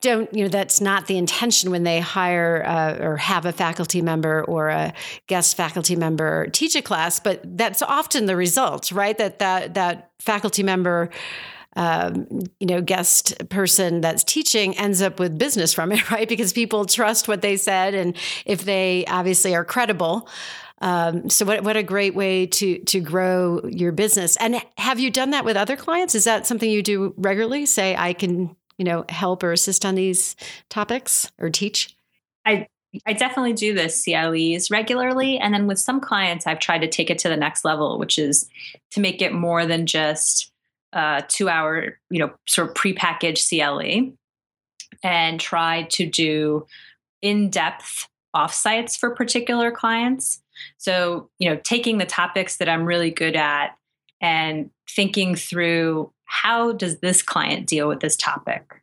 don't 0.00 0.32
you 0.34 0.44
know 0.44 0.48
that's 0.48 0.80
not 0.80 1.06
the 1.06 1.18
intention 1.18 1.70
when 1.70 1.82
they 1.82 2.00
hire 2.00 2.64
uh, 2.66 3.04
or 3.04 3.16
have 3.16 3.44
a 3.44 3.52
faculty 3.52 4.00
member 4.00 4.44
or 4.44 4.68
a 4.68 4.92
guest 5.26 5.56
faculty 5.56 5.94
member 5.96 6.46
teach 6.48 6.74
a 6.74 6.82
class 6.82 7.20
but 7.20 7.40
that's 7.56 7.82
often 7.82 8.26
the 8.26 8.36
result 8.36 8.90
right? 8.92 9.18
That 9.18 9.38
that 9.40 9.74
that 9.74 10.10
faculty 10.18 10.62
member 10.62 11.10
um, 11.76 12.26
you 12.58 12.66
know 12.66 12.80
guest 12.80 13.48
person 13.48 14.00
that's 14.00 14.24
teaching 14.24 14.76
ends 14.76 15.02
up 15.02 15.20
with 15.20 15.38
business 15.38 15.72
from 15.72 15.92
it 15.92 16.10
right? 16.12 16.28
Because 16.28 16.52
people 16.52 16.84
trust 16.86 17.28
what 17.28 17.42
they 17.42 17.56
said 17.56 17.94
and 17.94 18.16
if 18.46 18.64
they 18.64 19.04
obviously 19.06 19.54
are 19.54 19.64
credible 19.64 20.28
um, 20.82 21.28
so 21.28 21.44
what, 21.44 21.62
what 21.62 21.76
a 21.76 21.82
great 21.82 22.14
way 22.14 22.46
to 22.46 22.78
to 22.78 23.00
grow 23.00 23.60
your 23.68 23.92
business. 23.92 24.38
And 24.38 24.62
have 24.78 24.98
you 24.98 25.10
done 25.10 25.30
that 25.30 25.44
with 25.44 25.54
other 25.54 25.76
clients? 25.76 26.14
Is 26.14 26.24
that 26.24 26.46
something 26.46 26.70
you 26.70 26.82
do 26.82 27.12
regularly? 27.18 27.66
Say 27.66 27.94
i 27.96 28.14
can 28.14 28.56
you 28.81 28.85
know, 28.85 29.05
help 29.11 29.43
or 29.43 29.53
assist 29.53 29.85
on 29.85 29.95
these 29.95 30.35
topics 30.71 31.31
or 31.38 31.51
teach? 31.51 31.95
I 32.47 32.66
I 33.07 33.12
definitely 33.12 33.53
do 33.53 33.75
the 33.75 33.88
CLEs 33.90 34.71
regularly. 34.71 35.38
And 35.38 35.53
then 35.53 35.66
with 35.66 35.79
some 35.79 36.01
clients, 36.01 36.47
I've 36.47 36.59
tried 36.59 36.81
to 36.81 36.88
take 36.88 37.11
it 37.11 37.19
to 37.19 37.29
the 37.29 37.37
next 37.37 37.62
level, 37.62 37.99
which 37.99 38.19
is 38.19 38.49
to 38.93 39.01
make 39.01 39.21
it 39.21 39.35
more 39.35 39.66
than 39.66 39.87
just 39.87 40.51
uh, 40.95 41.21
a 41.23 41.27
two 41.29 41.51
hour, 41.51 41.99
you 42.09 42.19
know, 42.19 42.33
sort 42.49 42.69
of 42.69 42.75
prepackaged 42.75 43.49
CLE 43.49 44.16
and 45.05 45.38
try 45.38 45.83
to 45.90 46.07
do 46.07 46.66
in 47.21 47.51
depth 47.51 48.09
offsites 48.35 48.99
for 48.99 49.14
particular 49.14 49.71
clients. 49.71 50.43
So, 50.79 51.29
you 51.38 51.51
know, 51.51 51.61
taking 51.62 51.99
the 51.99 52.07
topics 52.07 52.57
that 52.57 52.69
I'm 52.69 52.87
really 52.87 53.11
good 53.11 53.37
at 53.37 53.77
and 54.23 54.71
thinking 54.88 55.37
through 55.37 56.12
how 56.31 56.71
does 56.71 57.01
this 57.01 57.23
client 57.23 57.66
deal 57.66 57.88
with 57.88 57.99
this 57.99 58.16
topic? 58.16 58.81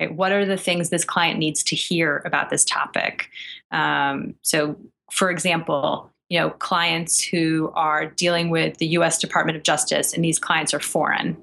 Right? 0.00 0.14
What 0.14 0.30
are 0.30 0.46
the 0.46 0.56
things 0.56 0.88
this 0.88 1.04
client 1.04 1.36
needs 1.36 1.64
to 1.64 1.74
hear 1.74 2.22
about 2.24 2.48
this 2.48 2.64
topic? 2.64 3.28
Um, 3.72 4.36
so, 4.42 4.76
for 5.10 5.28
example, 5.28 6.08
you 6.28 6.38
know, 6.38 6.50
clients 6.50 7.20
who 7.20 7.72
are 7.74 8.06
dealing 8.06 8.50
with 8.50 8.78
the 8.78 8.86
U.S. 8.98 9.18
Department 9.18 9.56
of 9.56 9.64
Justice, 9.64 10.14
and 10.14 10.24
these 10.24 10.38
clients 10.38 10.72
are 10.72 10.80
foreign. 10.80 11.36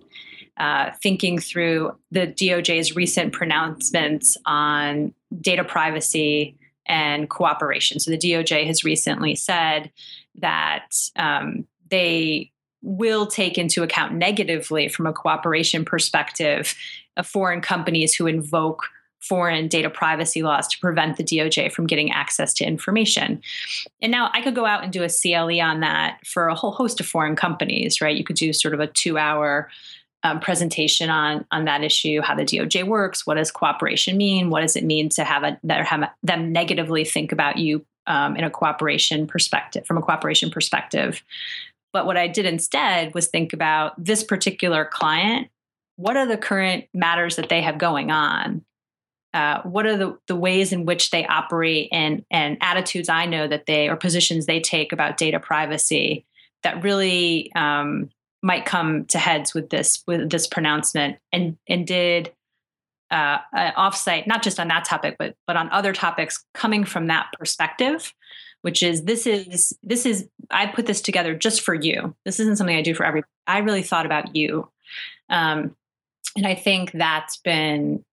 Uh, 0.55 0.91
thinking 1.01 1.39
through 1.39 1.91
the 2.11 2.27
DOJ's 2.27 2.95
recent 2.95 3.33
pronouncements 3.33 4.37
on 4.45 5.11
data 5.41 5.63
privacy 5.63 6.55
and 6.85 7.27
cooperation. 7.29 7.99
So 7.99 8.11
the 8.11 8.19
DOJ 8.19 8.67
has 8.67 8.83
recently 8.83 9.35
said 9.35 9.91
that 10.35 10.89
um, 11.15 11.67
they 11.89 12.52
will 12.83 13.25
take 13.25 13.57
into 13.57 13.81
account 13.81 14.13
negatively 14.13 14.87
from 14.87 15.07
a 15.07 15.13
cooperation 15.13 15.85
perspective 15.85 16.75
of 17.17 17.25
foreign 17.25 17.61
companies 17.61 18.13
who 18.13 18.27
invoke 18.27 18.83
foreign 19.21 19.69
data 19.69 19.89
privacy 19.89 20.43
laws 20.43 20.67
to 20.67 20.77
prevent 20.79 21.15
the 21.15 21.23
DOJ 21.23 21.71
from 21.71 21.87
getting 21.87 22.11
access 22.11 22.53
to 22.53 22.65
information. 22.65 23.41
And 24.01 24.11
now 24.11 24.29
I 24.33 24.41
could 24.41 24.53
go 24.53 24.65
out 24.65 24.83
and 24.83 24.91
do 24.91 25.03
a 25.03 25.09
CLE 25.09 25.61
on 25.61 25.79
that 25.79 26.19
for 26.25 26.49
a 26.49 26.55
whole 26.55 26.71
host 26.71 26.99
of 26.99 27.07
foreign 27.07 27.37
companies, 27.37 28.01
right? 28.01 28.15
You 28.15 28.25
could 28.25 28.35
do 28.35 28.51
sort 28.51 28.73
of 28.73 28.81
a 28.81 28.87
two 28.87 29.17
hour 29.17 29.69
um, 30.23 30.39
presentation 30.39 31.09
on 31.09 31.45
on 31.51 31.65
that 31.65 31.83
issue, 31.83 32.21
how 32.21 32.35
the 32.35 32.43
DOJ 32.43 32.85
works, 32.85 33.25
what 33.25 33.35
does 33.35 33.51
cooperation 33.51 34.17
mean, 34.17 34.49
what 34.49 34.61
does 34.61 34.75
it 34.75 34.83
mean 34.83 35.09
to 35.09 35.23
have 35.23 35.43
a 35.43 35.57
that 35.63 35.85
have 35.85 36.09
them 36.21 36.51
negatively 36.51 37.05
think 37.05 37.31
about 37.31 37.57
you 37.57 37.85
um, 38.07 38.35
in 38.35 38.43
a 38.43 38.49
cooperation 38.49 39.27
perspective, 39.27 39.85
from 39.85 39.97
a 39.97 40.01
cooperation 40.01 40.49
perspective. 40.49 41.23
But 41.93 42.05
what 42.05 42.17
I 42.17 42.27
did 42.27 42.45
instead 42.45 43.13
was 43.13 43.27
think 43.27 43.53
about 43.53 44.03
this 44.03 44.23
particular 44.23 44.83
client. 44.83 45.47
What 45.95 46.17
are 46.17 46.25
the 46.25 46.37
current 46.37 46.85
matters 46.93 47.37
that 47.37 47.49
they 47.49 47.61
have 47.61 47.77
going 47.77 48.11
on? 48.11 48.65
Uh, 49.33 49.61
what 49.61 49.85
are 49.85 49.97
the, 49.97 50.17
the 50.27 50.35
ways 50.35 50.73
in 50.73 50.85
which 50.85 51.09
they 51.11 51.25
operate 51.25 51.89
and, 51.91 52.25
and 52.29 52.57
attitudes 52.61 53.09
I 53.09 53.25
know 53.25 53.47
that 53.47 53.65
they 53.65 53.89
or 53.89 53.95
positions 53.95 54.45
they 54.45 54.59
take 54.59 54.91
about 54.91 55.17
data 55.17 55.39
privacy 55.39 56.25
that 56.63 56.83
really 56.83 57.51
um, 57.55 58.09
might 58.43 58.65
come 58.65 59.05
to 59.05 59.17
heads 59.17 59.53
with 59.53 59.69
this 59.69 60.03
with 60.05 60.29
this 60.29 60.45
pronouncement 60.45 61.17
and 61.31 61.57
and 61.67 61.87
did 61.87 62.31
uh, 63.09 63.39
offsite 63.53 64.27
not 64.27 64.43
just 64.43 64.59
on 64.59 64.67
that 64.67 64.85
topic 64.85 65.15
but 65.17 65.35
but 65.47 65.55
on 65.55 65.69
other 65.71 65.93
topics 65.93 66.43
coming 66.53 66.83
from 66.83 67.07
that 67.07 67.31
perspective 67.39 68.13
which 68.63 68.81
is 68.81 69.03
this 69.03 69.27
is 69.27 69.77
this 69.83 70.05
is 70.05 70.27
i 70.49 70.65
put 70.65 70.85
this 70.87 71.01
together 71.01 71.35
just 71.35 71.61
for 71.61 71.73
you. 71.73 72.15
This 72.25 72.39
isn't 72.39 72.57
something 72.57 72.75
i 72.75 72.81
do 72.81 72.95
for 72.95 73.05
every 73.05 73.23
i 73.45 73.59
really 73.59 73.83
thought 73.83 74.05
about 74.05 74.35
you. 74.35 74.67
Um, 75.29 75.75
and 76.35 76.47
i 76.47 76.55
think 76.55 76.91
that's 76.91 77.37
been 77.37 78.03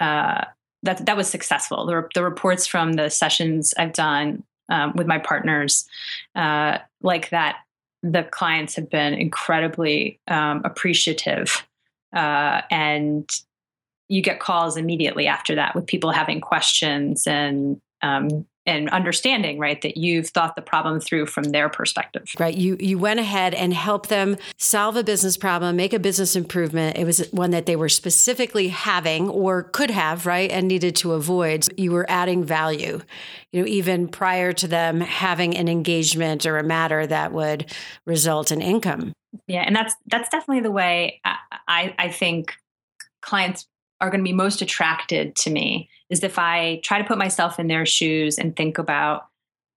uh, 0.00 0.44
that 0.82 1.04
that 1.06 1.16
was 1.16 1.28
successful. 1.28 1.86
The, 1.86 2.08
the 2.14 2.22
reports 2.22 2.66
from 2.66 2.94
the 2.94 3.10
sessions 3.10 3.74
I've 3.78 3.92
done 3.92 4.44
um, 4.68 4.92
with 4.94 5.06
my 5.06 5.18
partners, 5.18 5.86
uh, 6.34 6.78
like 7.02 7.30
that, 7.30 7.58
the 8.02 8.22
clients 8.22 8.76
have 8.76 8.90
been 8.90 9.14
incredibly 9.14 10.20
um, 10.28 10.62
appreciative, 10.64 11.66
uh, 12.14 12.62
and 12.70 13.28
you 14.08 14.22
get 14.22 14.38
calls 14.38 14.76
immediately 14.76 15.26
after 15.26 15.54
that 15.56 15.74
with 15.74 15.86
people 15.86 16.10
having 16.10 16.40
questions 16.40 17.26
and 17.26 17.80
um, 18.02 18.46
and 18.66 18.88
understanding 18.90 19.58
right 19.58 19.80
that 19.82 19.96
you've 19.96 20.28
thought 20.28 20.56
the 20.56 20.62
problem 20.62 21.00
through 21.00 21.26
from 21.26 21.44
their 21.44 21.68
perspective. 21.68 22.28
Right. 22.38 22.54
You 22.54 22.76
you 22.80 22.98
went 22.98 23.20
ahead 23.20 23.54
and 23.54 23.72
helped 23.72 24.08
them 24.08 24.36
solve 24.56 24.96
a 24.96 25.04
business 25.04 25.36
problem 25.36 25.76
make 25.76 25.92
a 25.92 25.98
business 25.98 26.36
improvement. 26.36 26.98
It 26.98 27.04
was 27.04 27.26
one 27.30 27.50
that 27.50 27.66
they 27.66 27.76
were 27.76 27.88
specifically 27.88 28.68
having 28.68 29.28
or 29.28 29.64
could 29.64 29.90
have 29.90 30.26
right 30.26 30.50
and 30.50 30.68
needed 30.68 30.96
to 30.96 31.12
avoid. 31.12 31.66
You 31.76 31.92
were 31.92 32.06
adding 32.08 32.44
value 32.44 33.00
you 33.52 33.62
know 33.62 33.68
even 33.68 34.08
prior 34.08 34.52
to 34.52 34.68
them 34.68 35.00
having 35.00 35.56
an 35.56 35.68
engagement 35.68 36.44
or 36.44 36.58
a 36.58 36.62
matter 36.64 37.06
that 37.06 37.32
would 37.32 37.72
result 38.04 38.52
in 38.52 38.60
income. 38.60 39.12
Yeah 39.46 39.62
and 39.62 39.74
that's 39.74 39.94
that's 40.06 40.28
definitely 40.28 40.62
the 40.62 40.70
way 40.70 41.20
i 41.24 41.36
i, 41.68 41.94
I 41.98 42.08
think 42.08 42.54
clients 43.22 43.66
are 44.00 44.10
going 44.10 44.20
to 44.20 44.28
be 44.28 44.32
most 44.32 44.62
attracted 44.62 45.34
to 45.36 45.50
me 45.50 45.88
is 46.10 46.22
if 46.22 46.38
I 46.38 46.80
try 46.82 46.98
to 46.98 47.08
put 47.08 47.18
myself 47.18 47.58
in 47.58 47.68
their 47.68 47.86
shoes 47.86 48.38
and 48.38 48.54
think 48.54 48.78
about 48.78 49.26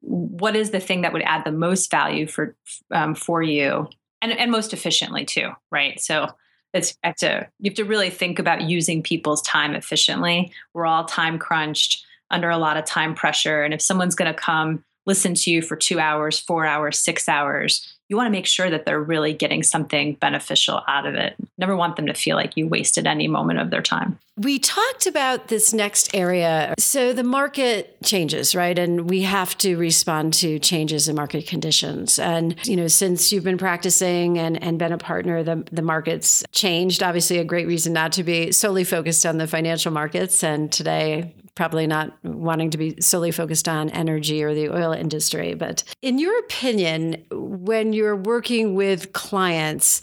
what 0.01 0.55
is 0.55 0.71
the 0.71 0.79
thing 0.79 1.01
that 1.01 1.13
would 1.13 1.21
add 1.23 1.43
the 1.45 1.51
most 1.51 1.91
value 1.91 2.27
for 2.27 2.55
um, 2.91 3.15
for 3.15 3.41
you 3.41 3.87
and, 4.21 4.31
and 4.31 4.51
most 4.51 4.73
efficiently 4.73 5.25
too, 5.25 5.49
right? 5.71 5.99
So 5.99 6.27
it's 6.73 6.95
have 7.03 7.15
to 7.17 7.47
you 7.59 7.71
have 7.71 7.77
to 7.77 7.85
really 7.85 8.09
think 8.09 8.39
about 8.39 8.61
using 8.61 9.01
people's 9.01 9.41
time 9.41 9.73
efficiently. 9.75 10.51
We're 10.73 10.85
all 10.85 11.05
time 11.05 11.39
crunched 11.39 12.05
under 12.31 12.49
a 12.49 12.57
lot 12.57 12.77
of 12.77 12.85
time 12.85 13.15
pressure, 13.15 13.63
and 13.63 13.73
if 13.73 13.81
someone's 13.81 14.15
going 14.15 14.31
to 14.31 14.39
come 14.39 14.83
listen 15.05 15.33
to 15.33 15.49
you 15.49 15.61
for 15.61 15.75
two 15.75 15.99
hours, 15.99 16.39
four 16.39 16.65
hours, 16.65 16.99
six 16.99 17.27
hours, 17.27 17.97
you 18.09 18.15
want 18.15 18.25
to 18.25 18.31
make 18.31 18.47
sure 18.47 18.69
that 18.69 18.85
they're 18.85 19.01
really 19.01 19.33
getting 19.33 19.61
something 19.61 20.15
beneficial 20.15 20.81
out 20.87 21.05
of 21.05 21.13
it. 21.13 21.35
Never 21.59 21.75
want 21.75 21.95
them 21.95 22.07
to 22.07 22.13
feel 22.13 22.35
like 22.35 22.57
you 22.57 22.67
wasted 22.67 23.05
any 23.05 23.27
moment 23.27 23.59
of 23.59 23.69
their 23.69 23.83
time. 23.83 24.17
We 24.35 24.57
talked 24.57 25.05
about 25.05 25.49
this 25.49 25.73
next 25.73 26.15
area. 26.15 26.73
So 26.79 27.13
the 27.13 27.23
market 27.23 28.01
changes, 28.03 28.55
right? 28.55 28.79
And 28.79 29.09
we 29.09 29.21
have 29.23 29.57
to 29.59 29.75
respond 29.75 30.33
to 30.35 30.57
changes 30.59 31.07
in 31.07 31.15
market 31.15 31.45
conditions. 31.45 32.17
And, 32.17 32.55
you 32.65 32.75
know, 32.75 32.87
since 32.87 33.31
you've 33.31 33.43
been 33.43 33.57
practicing 33.57 34.39
and, 34.39 34.61
and 34.63 34.79
been 34.79 34.93
a 34.93 34.97
partner, 34.97 35.43
the, 35.43 35.67
the 35.71 35.81
market's 35.81 36.43
changed. 36.51 37.03
Obviously, 37.03 37.37
a 37.37 37.43
great 37.43 37.67
reason 37.67 37.93
not 37.93 38.13
to 38.13 38.23
be 38.23 38.51
solely 38.51 38.85
focused 38.85 39.25
on 39.25 39.37
the 39.37 39.45
financial 39.45 39.91
markets. 39.91 40.43
And 40.43 40.71
today, 40.71 41.35
probably 41.59 41.85
not 41.85 42.17
wanting 42.23 42.69
to 42.69 42.77
be 42.77 42.95
solely 43.01 43.31
focused 43.31 43.67
on 43.67 43.89
energy 43.89 44.41
or 44.41 44.53
the 44.53 44.69
oil 44.69 44.93
industry. 44.93 45.55
But 45.55 45.83
in 46.01 46.17
your 46.17 46.39
opinion, 46.39 47.25
when 47.31 47.91
you're 47.91 48.15
working 48.15 48.75
with 48.75 49.11
clients, 49.11 49.99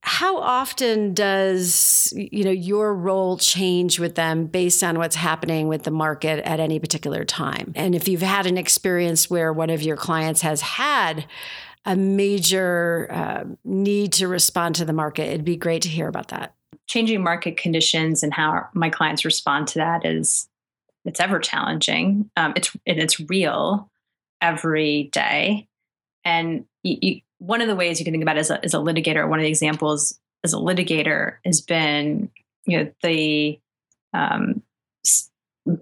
how 0.00 0.38
often 0.38 1.12
does 1.12 2.10
you 2.16 2.44
know 2.44 2.50
your 2.50 2.94
role 2.94 3.36
change 3.36 4.00
with 4.00 4.14
them 4.14 4.46
based 4.46 4.82
on 4.82 4.96
what's 4.96 5.16
happening 5.16 5.68
with 5.68 5.82
the 5.82 5.90
market 5.90 6.42
at 6.46 6.60
any 6.60 6.78
particular 6.78 7.24
time 7.24 7.72
and 7.74 7.94
if 7.94 8.06
you've 8.06 8.20
had 8.20 8.44
an 8.44 8.58
experience 8.58 9.30
where 9.30 9.50
one 9.50 9.70
of 9.70 9.82
your 9.82 9.96
clients 9.96 10.42
has 10.42 10.60
had 10.60 11.24
a 11.86 11.96
major 11.96 13.08
uh, 13.10 13.44
need 13.64 14.12
to 14.12 14.28
respond 14.28 14.74
to 14.74 14.84
the 14.84 14.92
market 14.92 15.22
it'd 15.22 15.42
be 15.42 15.56
great 15.56 15.80
to 15.80 15.88
hear 15.88 16.06
about 16.06 16.28
that 16.28 16.54
changing 16.86 17.22
market 17.22 17.56
conditions 17.56 18.22
and 18.22 18.34
how 18.34 18.68
my 18.74 18.90
clients 18.90 19.24
respond 19.24 19.66
to 19.66 19.78
that 19.78 20.04
is 20.04 20.48
it's 21.04 21.20
ever 21.20 21.38
challenging. 21.38 22.30
Um, 22.36 22.52
it's 22.56 22.74
and 22.86 22.98
it's 22.98 23.20
real 23.20 23.90
every 24.40 25.04
day. 25.12 25.68
And 26.24 26.64
you, 26.82 26.98
you, 27.00 27.20
one 27.38 27.60
of 27.60 27.68
the 27.68 27.76
ways 27.76 27.98
you 27.98 28.04
can 28.04 28.12
think 28.12 28.22
about 28.22 28.36
it 28.36 28.40
as 28.40 28.50
a, 28.50 28.64
as 28.64 28.74
a 28.74 28.78
litigator, 28.78 29.28
one 29.28 29.38
of 29.38 29.42
the 29.42 29.48
examples 29.48 30.18
as 30.44 30.52
a 30.52 30.58
litigator 30.58 31.36
has 31.44 31.60
been, 31.60 32.30
you 32.66 32.78
know, 32.78 32.90
the 33.02 33.58
um, 34.12 34.62
s- 35.04 35.30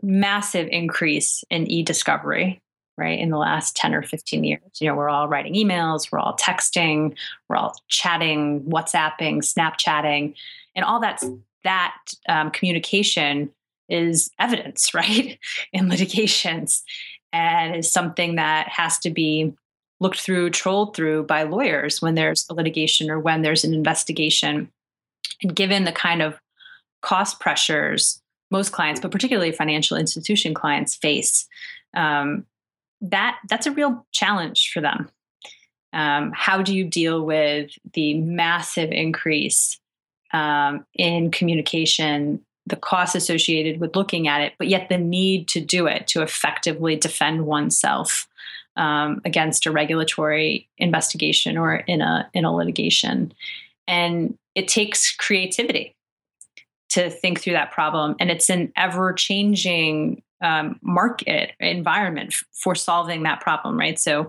massive 0.03 0.69
increase 0.71 1.45
in 1.51 1.71
e-discovery, 1.71 2.61
right, 2.97 3.19
in 3.19 3.31
the 3.31 3.39
last 3.39 3.77
10 3.77 3.95
or 3.95 4.03
15 4.03 4.43
years. 4.43 4.81
You 4.81 4.89
know, 4.89 4.95
we're 4.95 5.09
all 5.09 5.29
writing 5.29 5.55
emails, 5.55 6.11
we're 6.11 6.19
all 6.19 6.37
texting, 6.37 7.17
we're 7.49 7.57
all 7.57 7.77
chatting, 7.89 8.63
WhatsApping, 8.63 9.39
Snapchatting, 9.39 10.35
and 10.75 10.85
all 10.85 11.01
that's 11.01 11.25
that 11.65 11.97
um, 12.29 12.51
communication 12.51 13.51
is 13.93 14.31
evidence, 14.39 14.95
right, 14.95 15.39
in 15.73 15.89
litigations, 15.89 16.83
and 17.33 17.77
is 17.77 17.93
something 17.93 18.37
that 18.37 18.69
has 18.69 18.99
to 19.01 19.11
be 19.11 19.53
looked 20.01 20.21
through, 20.21 20.51
trolled 20.51 20.97
through 20.97 21.23
by 21.25 21.45
lawyers 21.45 22.03
when 22.03 22.17
there's 22.17 22.45
a 22.51 22.55
litigation 22.55 23.09
or 23.09 23.21
when 23.21 23.43
there's 23.43 23.65
an 23.65 23.73
investigation. 23.73 24.71
And 25.43 25.55
given 25.55 25.85
the 25.85 25.93
kind 25.93 26.23
of 26.23 26.35
cost 27.03 27.39
pressures 27.39 28.21
most 28.51 28.73
clients, 28.73 29.01
but 29.01 29.11
particularly 29.11 29.53
financial 29.53 29.97
institution 29.97 30.55
clients, 30.55 30.95
face, 30.95 31.49
um, 31.95 32.45
that 33.01 33.39
that's 33.49 33.67
a 33.67 33.73
real 33.73 34.07
challenge 34.13 34.71
for 34.73 34.81
them. 34.81 35.09
Um, 35.93 36.33
how 36.35 36.63
do 36.63 36.75
you 36.75 36.85
deal 36.85 37.25
with 37.25 37.71
the 37.93 38.15
massive 38.15 38.91
increase 38.91 39.79
um, 40.33 40.87
in 40.95 41.31
communication 41.31 42.45
the 42.67 42.77
costs 42.77 43.15
associated 43.15 43.81
with 43.81 43.97
looking 43.97 44.29
at 44.29 44.41
it, 44.41 44.55
but 44.59 44.69
yet 44.69 44.89
the 44.89 44.99
need 44.99 45.49
to 45.49 45.61
do 45.61 45.87
it 45.87 46.07
to 46.09 46.23
effectively 46.23 46.97
defend 46.97 47.47
oneself 47.47 48.29
um, 48.77 49.21
against 49.25 49.67
a 49.67 49.71
regulatory 49.71 50.69
investigation 50.79 51.59
or 51.59 51.77
in 51.77 52.01
a 52.01 52.29
in 52.33 52.45
a 52.45 52.55
litigation. 52.55 53.33
And 53.87 54.39
it 54.55 54.69
takes 54.69 55.15
creativity 55.15 55.95
to 56.91 57.11
think 57.11 57.41
through 57.41 57.55
that 57.55 57.73
problem, 57.73 58.17
and 58.21 58.31
it's 58.31 58.51
an 58.51 58.73
ever 58.77 59.13
changing 59.13 60.23
um, 60.43 60.79
market 60.83 61.53
environment 61.61 62.31
f- 62.33 62.45
for 62.53 62.75
solving 62.75 63.23
that 63.23 63.41
problem, 63.41 63.79
right? 63.79 63.99
So, 63.99 64.29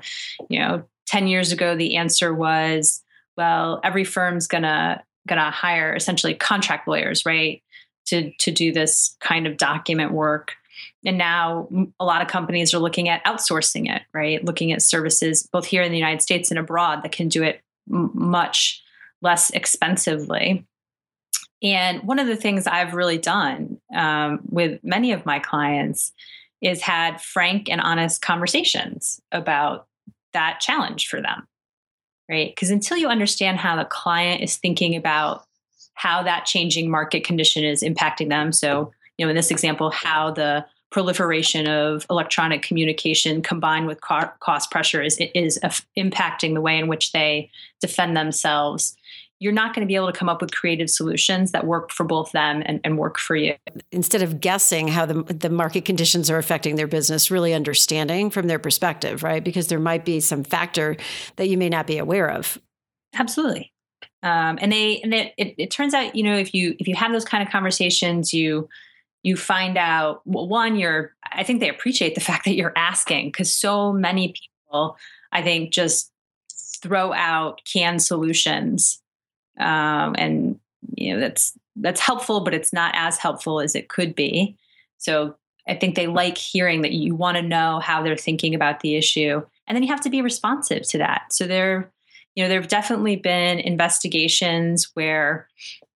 you 0.50 0.60
know, 0.60 0.84
ten 1.06 1.28
years 1.28 1.52
ago, 1.52 1.76
the 1.76 1.98
answer 1.98 2.34
was, 2.34 3.04
well, 3.38 3.80
every 3.84 4.04
firm's 4.04 4.48
gonna 4.48 5.04
gonna 5.28 5.52
hire 5.52 5.96
essentially 5.96 6.34
contract 6.34 6.88
lawyers, 6.88 7.26
right? 7.26 7.62
To 8.06 8.32
to 8.39 8.52
do 8.52 8.72
this 8.72 9.16
kind 9.20 9.48
of 9.48 9.58
document 9.58 10.12
work. 10.12 10.56
And 11.06 11.18
now 11.18 11.68
a 12.00 12.06
lot 12.06 12.22
of 12.22 12.28
companies 12.28 12.74
are 12.74 12.80
looking 12.80 13.10
at 13.10 13.24
outsourcing 13.26 13.94
it 13.94 14.04
right? 14.13 14.44
Looking 14.44 14.72
at 14.72 14.82
services 14.82 15.48
both 15.52 15.66
here 15.66 15.82
in 15.82 15.92
the 15.92 15.98
united 15.98 16.22
states 16.22 16.52
and 16.52 16.60
abroad 16.60 17.04
that 17.04 17.12
can 17.12 17.28
do 17.28 17.44
it 17.44 17.62
m- 17.92 18.12
much 18.13 18.82
less 19.22 19.50
expensively. 19.52 20.66
And 21.62 22.04
one 22.04 22.20
of 22.20 22.28
the 22.28 22.36
things 22.36 22.68
i've 22.68 22.94
really 22.94 23.18
done 23.18 23.80
um, 23.94 24.39
with 24.50 24.80
many 24.84 25.12
of 25.12 25.26
my 25.26 25.39
clients 25.39 26.12
is 26.62 26.82
had 26.82 27.22
frank 27.22 27.70
and 27.70 27.82
honest 27.82 28.22
conversations 28.22 29.20
about 29.32 29.88
that 30.34 30.60
challenge 30.60 31.08
for 31.08 31.22
them 31.22 31.48
right? 32.30 32.52
Because 32.54 32.72
until 32.72 32.98
you 32.98 33.08
understand 33.08 33.58
how 33.58 33.76
the 33.76 33.86
client 33.86 34.42
is 34.42 34.58
thinking 34.58 34.96
about 34.96 35.46
how 35.94 36.24
that 36.24 36.46
changing 36.46 36.90
market 36.90 37.24
condition 37.24 37.64
is 37.64 37.84
impacting 37.84 38.30
them 38.30 38.52
so 38.52 38.92
you 39.18 39.26
know 39.26 39.30
in 39.30 39.36
this 39.36 39.52
example 39.52 39.92
how 39.92 40.32
the 40.32 40.66
proliferation 40.92 41.68
of 41.68 42.06
electronic 42.10 42.62
communication 42.62 43.42
combined 43.42 43.88
with 43.88 44.00
cost 44.02 44.70
pressure 44.70 45.02
is 45.02 45.18
is 45.34 45.60
impacting 45.98 46.54
the 46.54 46.62
way 46.62 46.78
in 46.78 46.88
which 46.88 47.12
they 47.12 47.50
defend 47.82 48.16
themselves 48.16 48.96
you're 49.44 49.52
not 49.52 49.76
going 49.76 49.86
to 49.86 49.88
be 49.88 49.96
able 49.96 50.08
to 50.08 50.18
come 50.18 50.30
up 50.30 50.42
with 50.42 50.56
creative 50.56 50.90
solutions 50.90 51.52
that 51.52 51.66
work 51.68 51.92
for 51.92 52.06
both 52.06 52.32
them 52.32 52.64
and, 52.66 52.80
and 52.86 52.98
work 52.98 53.20
for 53.20 53.36
you. 53.36 53.56
Instead 53.92 54.22
of 54.22 54.40
guessing 54.40 54.88
how 54.88 55.06
the, 55.06 55.22
the 55.24 55.50
market 55.50 55.84
conditions 55.84 56.30
are 56.30 56.38
affecting 56.38 56.78
their 56.78 56.88
business, 56.88 57.30
really 57.30 57.54
understanding 57.54 58.30
from 58.30 58.48
their 58.48 58.58
perspective, 58.58 59.22
right? 59.22 59.44
Because 59.44 59.68
there 59.68 59.82
might 59.82 60.06
be 60.06 60.22
some 60.22 60.46
factor 60.46 60.96
that 61.36 61.50
you 61.50 61.58
may 61.58 61.68
not 61.68 61.88
be 61.88 61.98
aware 61.98 62.30
of. 62.32 62.58
Absolutely. 63.16 63.73
Um, 64.24 64.58
and 64.62 64.72
they 64.72 65.00
and 65.02 65.14
it, 65.14 65.34
it, 65.38 65.56
it 65.58 65.72
turns 65.72 65.94
out, 65.94 66.16
you 66.16 66.24
know, 66.24 66.36
if 66.36 66.54
you 66.54 66.76
if 66.80 66.88
you 66.88 66.96
have 66.96 67.12
those 67.12 67.26
kind 67.26 67.44
of 67.44 67.52
conversations, 67.52 68.34
you 68.34 68.70
you 69.22 69.36
find 69.36 69.78
out 69.78 70.22
well, 70.26 70.48
one, 70.48 70.76
you're 70.78 71.14
I 71.32 71.44
think 71.44 71.60
they 71.60 71.70
appreciate 71.70 72.16
the 72.16 72.22
fact 72.30 72.46
that 72.46 72.56
you're 72.56 72.74
asking 72.76 73.28
because 73.28 73.54
so 73.54 73.94
many 73.94 74.30
people, 74.30 74.98
I 75.32 75.42
think, 75.42 75.72
just 75.72 76.12
throw 76.82 77.14
out 77.14 77.62
canned 77.72 78.02
solutions 78.02 79.02
um, 79.60 80.16
and 80.18 80.60
you 80.96 81.14
know 81.14 81.20
that's 81.20 81.58
that's 81.76 82.02
helpful, 82.02 82.42
but 82.42 82.54
it's 82.54 82.74
not 82.74 82.94
as 82.96 83.18
helpful 83.18 83.60
as 83.60 83.76
it 83.76 83.90
could 83.90 84.14
be. 84.14 84.56
So 84.98 85.36
I 85.68 85.76
think 85.76 85.96
they 85.96 86.08
like 86.08 86.38
hearing 86.38 86.82
that 86.82 86.92
you 86.92 87.16
want 87.16 87.38
to 87.38 87.42
know 87.42 87.80
how 87.80 88.04
they're 88.04 88.16
thinking 88.16 88.54
about 88.54 88.82
the 88.82 88.96
issue, 88.96 89.42
and 89.68 89.76
then 89.76 89.84
you 89.84 89.90
have 89.90 90.02
to 90.02 90.10
be 90.10 90.22
responsive 90.22 90.84
to 90.90 90.98
that. 91.00 91.32
So 91.32 91.48
there, 91.48 91.92
you 92.36 92.43
know, 92.43 92.50
there 92.50 92.60
have 92.60 92.69
definitely 92.69 93.15
been 93.15 93.60
investigations 93.60 94.89
where 94.93 95.48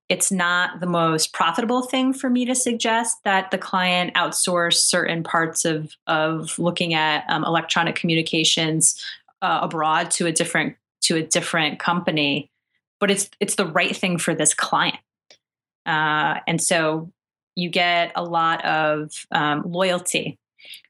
it's 0.10 0.32
not 0.32 0.80
the 0.80 0.88
most 0.88 1.34
profitable 1.34 1.82
thing 1.82 2.14
for 2.14 2.30
me 2.30 2.46
to 2.46 2.56
suggest 2.56 3.18
that 3.26 3.52
the 3.52 3.58
client 3.58 4.14
outsource 4.14 4.76
certain 4.76 5.24
parts 5.24 5.66
of 5.66 5.92
of 6.08 6.58
looking 6.60 6.94
at 6.94 7.26
um, 7.30 7.44
electronic 7.44 7.96
communications 7.96 9.04
uh, 9.42 9.60
abroad 9.62 10.12
to 10.12 10.26
a 10.26 10.32
different 10.32 10.76
to 11.02 11.18
a 11.18 11.24
different 11.24 11.80
company 11.80 12.50
but 13.00 13.12
it's 13.12 13.30
it's 13.40 13.56
the 13.56 13.66
right 13.66 13.96
thing 13.96 14.18
for 14.18 14.34
this 14.34 14.54
client. 14.54 14.98
Uh, 15.86 16.40
and 16.48 16.62
so 16.62 17.12
you 17.56 17.70
get 17.70 18.12
a 18.16 18.24
lot 18.24 18.64
of 18.66 19.12
um, 19.32 19.64
loyalty 19.66 20.38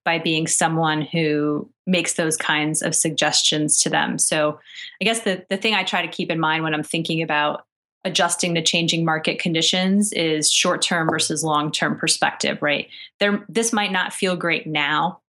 by 0.04 0.20
being 0.20 0.48
someone 0.48 1.02
who 1.02 1.70
makes 1.88 2.14
those 2.14 2.38
kinds 2.38 2.82
of 2.82 2.94
suggestions 2.94 3.80
to 3.82 3.90
them. 3.90 4.20
So 4.20 4.60
I 5.02 5.06
guess 5.06 5.22
the, 5.22 5.46
the 5.50 5.58
thing 5.58 5.74
I 5.74 5.84
try 5.84 6.06
to 6.06 6.12
keep 6.12 6.30
in 6.30 6.40
mind 6.40 6.64
when 6.64 6.74
I'm 6.74 6.84
thinking 6.84 7.22
about 7.22 7.66
adjusting 8.04 8.54
to 8.56 8.62
changing 8.62 9.06
market 9.06 9.40
conditions 9.40 10.14
is 10.14 10.52
short 10.52 10.82
term 10.82 11.10
versus 11.10 11.44
long 11.44 11.72
term 11.72 11.98
perspective, 11.98 12.62
right? 12.62 12.88
There, 13.20 13.44
this 13.50 13.74
might 13.74 13.92
not 13.92 14.14
feel 14.14 14.36
great 14.36 14.68
now 14.68 15.22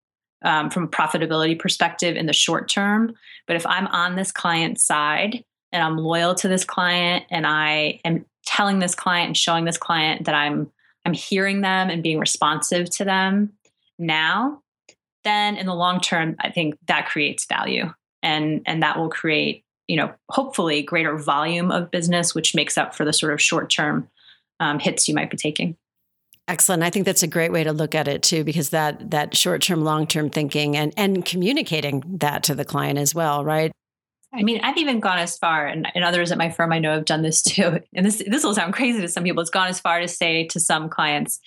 um, 0.42 0.70
from 0.70 0.84
a 0.84 0.88
profitability 0.88 1.58
perspective 1.58 2.16
in 2.16 2.26
the 2.26 2.32
short 2.32 2.68
term, 2.68 3.14
but 3.46 3.56
if 3.56 3.66
I'm 3.66 3.86
on 3.88 4.16
this 4.16 4.30
client 4.30 4.80
side 4.80 5.44
and 5.72 5.82
I'm 5.82 5.96
loyal 5.96 6.34
to 6.36 6.48
this 6.48 6.64
client 6.64 7.24
and 7.30 7.46
I 7.46 8.00
am 8.04 8.24
telling 8.46 8.78
this 8.78 8.94
client 8.94 9.26
and 9.28 9.36
showing 9.36 9.64
this 9.64 9.78
client 9.78 10.24
that 10.26 10.34
I'm 10.34 10.70
I'm 11.04 11.14
hearing 11.14 11.62
them 11.62 11.88
and 11.88 12.02
being 12.02 12.18
responsive 12.18 12.90
to 12.90 13.04
them 13.04 13.52
now, 13.98 14.62
then 15.28 15.56
in 15.56 15.66
the 15.66 15.74
long 15.74 16.00
term, 16.00 16.36
I 16.40 16.50
think 16.50 16.76
that 16.86 17.06
creates 17.06 17.44
value 17.46 17.92
and 18.22 18.62
and 18.66 18.82
that 18.82 18.98
will 18.98 19.10
create, 19.10 19.64
you 19.86 19.96
know, 19.96 20.12
hopefully 20.28 20.82
greater 20.82 21.16
volume 21.16 21.70
of 21.70 21.90
business, 21.90 22.34
which 22.34 22.54
makes 22.54 22.78
up 22.78 22.94
for 22.94 23.04
the 23.04 23.12
sort 23.12 23.32
of 23.32 23.40
short 23.40 23.70
term 23.70 24.08
um, 24.60 24.78
hits 24.78 25.06
you 25.06 25.14
might 25.14 25.30
be 25.30 25.36
taking. 25.36 25.76
Excellent. 26.48 26.82
I 26.82 26.88
think 26.88 27.04
that's 27.04 27.22
a 27.22 27.26
great 27.26 27.52
way 27.52 27.62
to 27.62 27.74
look 27.74 27.94
at 27.94 28.08
it 28.08 28.22
too, 28.22 28.42
because 28.42 28.70
that 28.70 29.10
that 29.10 29.36
short 29.36 29.62
term, 29.62 29.84
long 29.84 30.06
term 30.06 30.30
thinking 30.30 30.76
and 30.76 30.94
and 30.96 31.24
communicating 31.24 32.02
that 32.18 32.42
to 32.44 32.54
the 32.54 32.64
client 32.64 32.98
as 32.98 33.14
well, 33.14 33.44
right? 33.44 33.70
I 34.32 34.42
mean, 34.42 34.60
I've 34.62 34.76
even 34.76 35.00
gone 35.00 35.18
as 35.18 35.38
far, 35.38 35.66
and, 35.66 35.88
and 35.94 36.04
others 36.04 36.32
at 36.32 36.38
my 36.38 36.50
firm 36.50 36.72
I 36.72 36.78
know 36.78 36.92
have 36.92 37.06
done 37.06 37.22
this 37.22 37.42
too. 37.42 37.80
And 37.94 38.04
this 38.06 38.22
this 38.26 38.44
will 38.44 38.54
sound 38.54 38.72
crazy 38.72 39.00
to 39.00 39.08
some 39.08 39.24
people. 39.24 39.42
It's 39.42 39.50
gone 39.50 39.68
as 39.68 39.80
far 39.80 40.00
to 40.00 40.08
say 40.08 40.46
to 40.48 40.60
some 40.60 40.88
clients, 40.88 41.38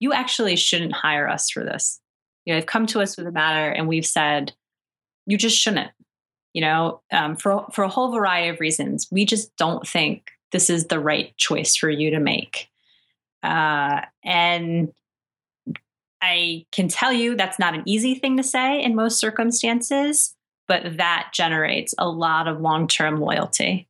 "You 0.00 0.12
actually 0.12 0.56
shouldn't 0.56 0.92
hire 0.92 1.28
us 1.28 1.50
for 1.50 1.64
this." 1.64 2.01
You 2.44 2.52
know, 2.52 2.60
they've 2.60 2.66
come 2.66 2.86
to 2.88 3.00
us 3.00 3.16
with 3.16 3.26
a 3.26 3.32
matter, 3.32 3.70
and 3.70 3.88
we've 3.88 4.06
said, 4.06 4.52
"You 5.26 5.36
just 5.36 5.58
shouldn't." 5.58 5.90
You 6.52 6.62
know, 6.62 7.00
um, 7.12 7.36
for 7.36 7.66
for 7.72 7.84
a 7.84 7.88
whole 7.88 8.12
variety 8.12 8.48
of 8.48 8.60
reasons, 8.60 9.08
we 9.10 9.24
just 9.24 9.54
don't 9.56 9.86
think 9.86 10.30
this 10.52 10.68
is 10.68 10.86
the 10.86 11.00
right 11.00 11.36
choice 11.38 11.76
for 11.76 11.88
you 11.88 12.10
to 12.10 12.20
make. 12.20 12.68
Uh, 13.42 14.02
and 14.24 14.92
I 16.20 16.66
can 16.72 16.88
tell 16.88 17.12
you 17.12 17.36
that's 17.36 17.58
not 17.58 17.74
an 17.74 17.82
easy 17.86 18.14
thing 18.14 18.36
to 18.36 18.42
say 18.42 18.82
in 18.82 18.94
most 18.94 19.18
circumstances 19.18 20.34
but 20.72 20.96
that 20.96 21.30
generates 21.34 21.94
a 21.98 22.08
lot 22.08 22.48
of 22.48 22.60
long 22.60 22.88
term 22.88 23.20
loyalty. 23.20 23.88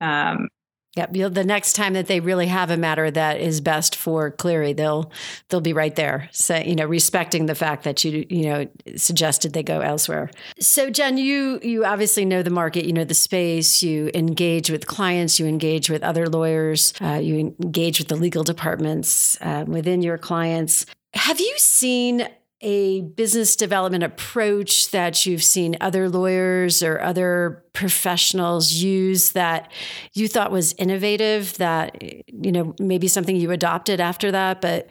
Um, 0.00 0.48
Yep. 0.96 1.12
The 1.34 1.44
next 1.44 1.72
time 1.72 1.94
that 1.94 2.06
they 2.06 2.20
really 2.20 2.46
have 2.46 2.70
a 2.70 2.76
matter 2.76 3.10
that 3.10 3.40
is 3.40 3.60
best 3.60 3.96
for 3.96 4.30
Cleary, 4.30 4.72
they'll 4.72 5.10
they'll 5.48 5.60
be 5.60 5.72
right 5.72 5.94
there. 5.96 6.28
So 6.30 6.56
you 6.56 6.76
know, 6.76 6.86
respecting 6.86 7.46
the 7.46 7.56
fact 7.56 7.82
that 7.82 8.04
you 8.04 8.24
you 8.30 8.46
know 8.46 8.66
suggested 8.96 9.52
they 9.52 9.64
go 9.64 9.80
elsewhere. 9.80 10.30
So 10.60 10.90
Jen, 10.90 11.18
you 11.18 11.58
you 11.62 11.84
obviously 11.84 12.24
know 12.24 12.42
the 12.42 12.50
market, 12.50 12.84
you 12.84 12.92
know 12.92 13.04
the 13.04 13.14
space. 13.14 13.82
You 13.82 14.10
engage 14.14 14.70
with 14.70 14.86
clients, 14.86 15.40
you 15.40 15.46
engage 15.46 15.90
with 15.90 16.04
other 16.04 16.28
lawyers, 16.28 16.94
uh, 17.00 17.20
you 17.20 17.54
engage 17.60 17.98
with 17.98 18.06
the 18.06 18.16
legal 18.16 18.44
departments 18.44 19.36
uh, 19.40 19.64
within 19.66 20.00
your 20.00 20.16
clients. 20.16 20.86
Have 21.14 21.40
you 21.40 21.54
seen 21.58 22.28
a 22.64 23.02
business 23.02 23.56
development 23.56 24.02
approach 24.02 24.90
that 24.90 25.26
you've 25.26 25.44
seen 25.44 25.76
other 25.82 26.08
lawyers 26.08 26.82
or 26.82 27.00
other 27.02 27.62
professionals 27.74 28.72
use 28.72 29.32
that 29.32 29.70
you 30.14 30.26
thought 30.26 30.50
was 30.50 30.72
innovative 30.78 31.56
that 31.58 32.02
you 32.02 32.50
know 32.50 32.74
maybe 32.80 33.06
something 33.06 33.36
you 33.36 33.50
adopted 33.50 34.00
after 34.00 34.32
that 34.32 34.62
but 34.62 34.88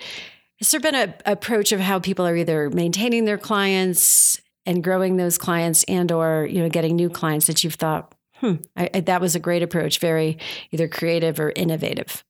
has 0.60 0.70
there 0.70 0.80
been 0.80 0.96
an 0.96 1.16
approach 1.26 1.72
of 1.72 1.80
how 1.80 2.00
people 2.00 2.26
are 2.28 2.36
either 2.36 2.70
maintaining 2.70 3.26
their 3.26 3.40
clients 3.40 4.40
and 4.68 4.84
growing 4.84 5.18
those 5.18 5.40
clients 5.40 5.84
and 5.86 6.12
or 6.12 6.48
you 6.50 6.62
know 6.62 6.70
getting 6.70 6.96
new 6.96 7.10
clients 7.10 7.48
that 7.48 7.64
you've 7.64 7.74
thought 7.74 8.14
hmm 8.36 8.56
I, 8.76 8.90
I, 8.94 9.00
that 9.00 9.20
was 9.20 9.36
a 9.36 9.40
great 9.40 9.64
approach 9.64 9.98
very 9.98 10.38
either 10.72 10.88
creative 10.88 11.40
or 11.40 11.52
innovative 11.56 12.24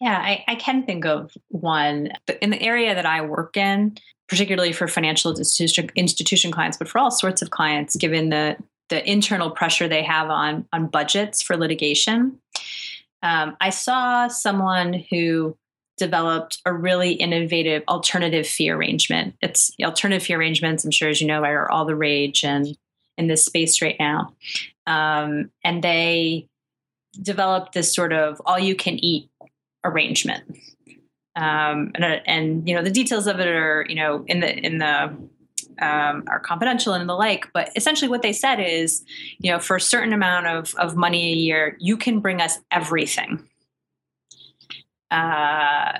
yeah, 0.00 0.18
I, 0.18 0.44
I, 0.48 0.54
can 0.56 0.84
think 0.84 1.06
of 1.06 1.30
one. 1.46 2.08
In 2.40 2.50
the 2.50 2.60
area 2.60 2.92
that 2.92 3.06
I 3.06 3.20
work 3.20 3.56
in, 3.56 3.94
particularly 4.32 4.72
for 4.72 4.88
financial 4.88 5.30
institution, 5.36 5.90
institution 5.94 6.50
clients, 6.50 6.78
but 6.78 6.88
for 6.88 6.98
all 6.98 7.10
sorts 7.10 7.42
of 7.42 7.50
clients, 7.50 7.96
given 7.96 8.30
the 8.30 8.56
the 8.88 9.06
internal 9.10 9.50
pressure 9.50 9.86
they 9.86 10.02
have 10.02 10.30
on 10.30 10.66
on 10.72 10.86
budgets 10.86 11.42
for 11.42 11.54
litigation. 11.54 12.38
Um, 13.22 13.58
I 13.60 13.68
saw 13.68 14.28
someone 14.28 15.04
who 15.10 15.54
developed 15.98 16.62
a 16.64 16.72
really 16.72 17.12
innovative 17.12 17.82
alternative 17.88 18.46
fee 18.46 18.70
arrangement. 18.70 19.34
It's 19.42 19.70
alternative 19.82 20.22
fee 20.22 20.34
arrangements. 20.34 20.82
I'm 20.82 20.90
sure, 20.90 21.10
as 21.10 21.20
you 21.20 21.26
know, 21.26 21.44
are 21.44 21.70
all 21.70 21.84
the 21.84 21.94
rage 21.94 22.42
and 22.42 22.74
in 23.18 23.26
this 23.26 23.44
space 23.44 23.82
right 23.82 23.96
now. 24.00 24.34
Um, 24.86 25.50
and 25.62 25.84
they 25.84 26.48
developed 27.20 27.74
this 27.74 27.94
sort 27.94 28.14
of 28.14 28.40
all 28.46 28.58
you 28.58 28.76
can 28.76 28.98
eat 28.98 29.28
arrangement 29.84 30.44
um, 31.36 31.92
and, 31.94 32.04
and 32.26 32.68
you 32.68 32.74
know 32.74 32.82
the 32.82 32.90
details 32.90 33.26
of 33.26 33.40
it 33.40 33.48
are 33.48 33.86
you 33.88 33.94
know 33.94 34.24
in 34.26 34.40
the 34.40 34.56
in 34.58 34.78
the 34.78 35.16
um, 35.80 36.24
are 36.28 36.40
confidential 36.40 36.92
and 36.92 37.08
the 37.08 37.14
like. 37.14 37.48
But 37.52 37.70
essentially, 37.76 38.08
what 38.08 38.22
they 38.22 38.32
said 38.32 38.56
is, 38.56 39.04
you 39.38 39.50
know, 39.50 39.58
for 39.58 39.76
a 39.76 39.80
certain 39.80 40.12
amount 40.12 40.46
of, 40.46 40.74
of 40.76 40.96
money 40.96 41.32
a 41.32 41.34
year, 41.34 41.76
you 41.80 41.96
can 41.96 42.20
bring 42.20 42.40
us 42.40 42.58
everything. 42.70 43.48
Uh, 45.10 45.98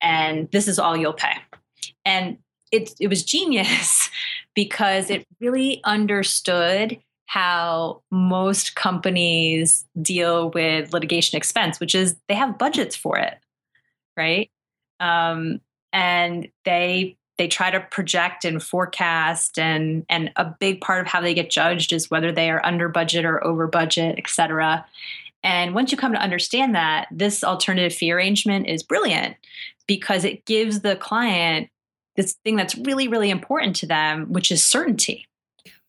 and 0.00 0.50
this 0.52 0.68
is 0.68 0.78
all 0.78 0.96
you'll 0.96 1.12
pay. 1.12 1.34
And 2.04 2.38
it, 2.70 2.94
it 3.00 3.08
was 3.08 3.24
genius 3.24 4.08
because 4.54 5.10
it 5.10 5.26
really 5.40 5.80
understood 5.84 6.98
how 7.26 8.02
most 8.10 8.76
companies 8.76 9.84
deal 10.00 10.50
with 10.50 10.92
litigation 10.92 11.36
expense, 11.36 11.80
which 11.80 11.94
is 11.94 12.16
they 12.28 12.34
have 12.34 12.58
budgets 12.58 12.94
for 12.94 13.18
it, 13.18 13.34
right? 14.16 14.50
Um, 15.00 15.60
and 15.92 16.48
they 16.64 17.16
they 17.36 17.48
try 17.48 17.68
to 17.70 17.80
project 17.80 18.44
and 18.44 18.62
forecast 18.62 19.58
and 19.58 20.06
and 20.08 20.30
a 20.36 20.44
big 20.44 20.80
part 20.80 21.00
of 21.00 21.06
how 21.06 21.20
they 21.20 21.34
get 21.34 21.50
judged 21.50 21.92
is 21.92 22.10
whether 22.10 22.30
they 22.30 22.50
are 22.50 22.64
under 22.64 22.88
budget 22.88 23.24
or 23.24 23.44
over 23.44 23.66
budget 23.66 24.14
et 24.18 24.28
cetera 24.28 24.84
and 25.44 25.74
once 25.74 25.92
you 25.92 25.98
come 25.98 26.12
to 26.12 26.18
understand 26.18 26.74
that 26.74 27.06
this 27.12 27.44
alternative 27.44 27.92
fee 27.92 28.10
arrangement 28.10 28.66
is 28.66 28.82
brilliant 28.82 29.36
because 29.86 30.24
it 30.24 30.46
gives 30.46 30.80
the 30.80 30.96
client 30.96 31.68
this 32.16 32.34
thing 32.44 32.56
that's 32.56 32.76
really, 32.78 33.08
really 33.08 33.28
important 33.28 33.76
to 33.76 33.86
them, 33.86 34.32
which 34.32 34.50
is 34.50 34.64
certainty. 34.64 35.26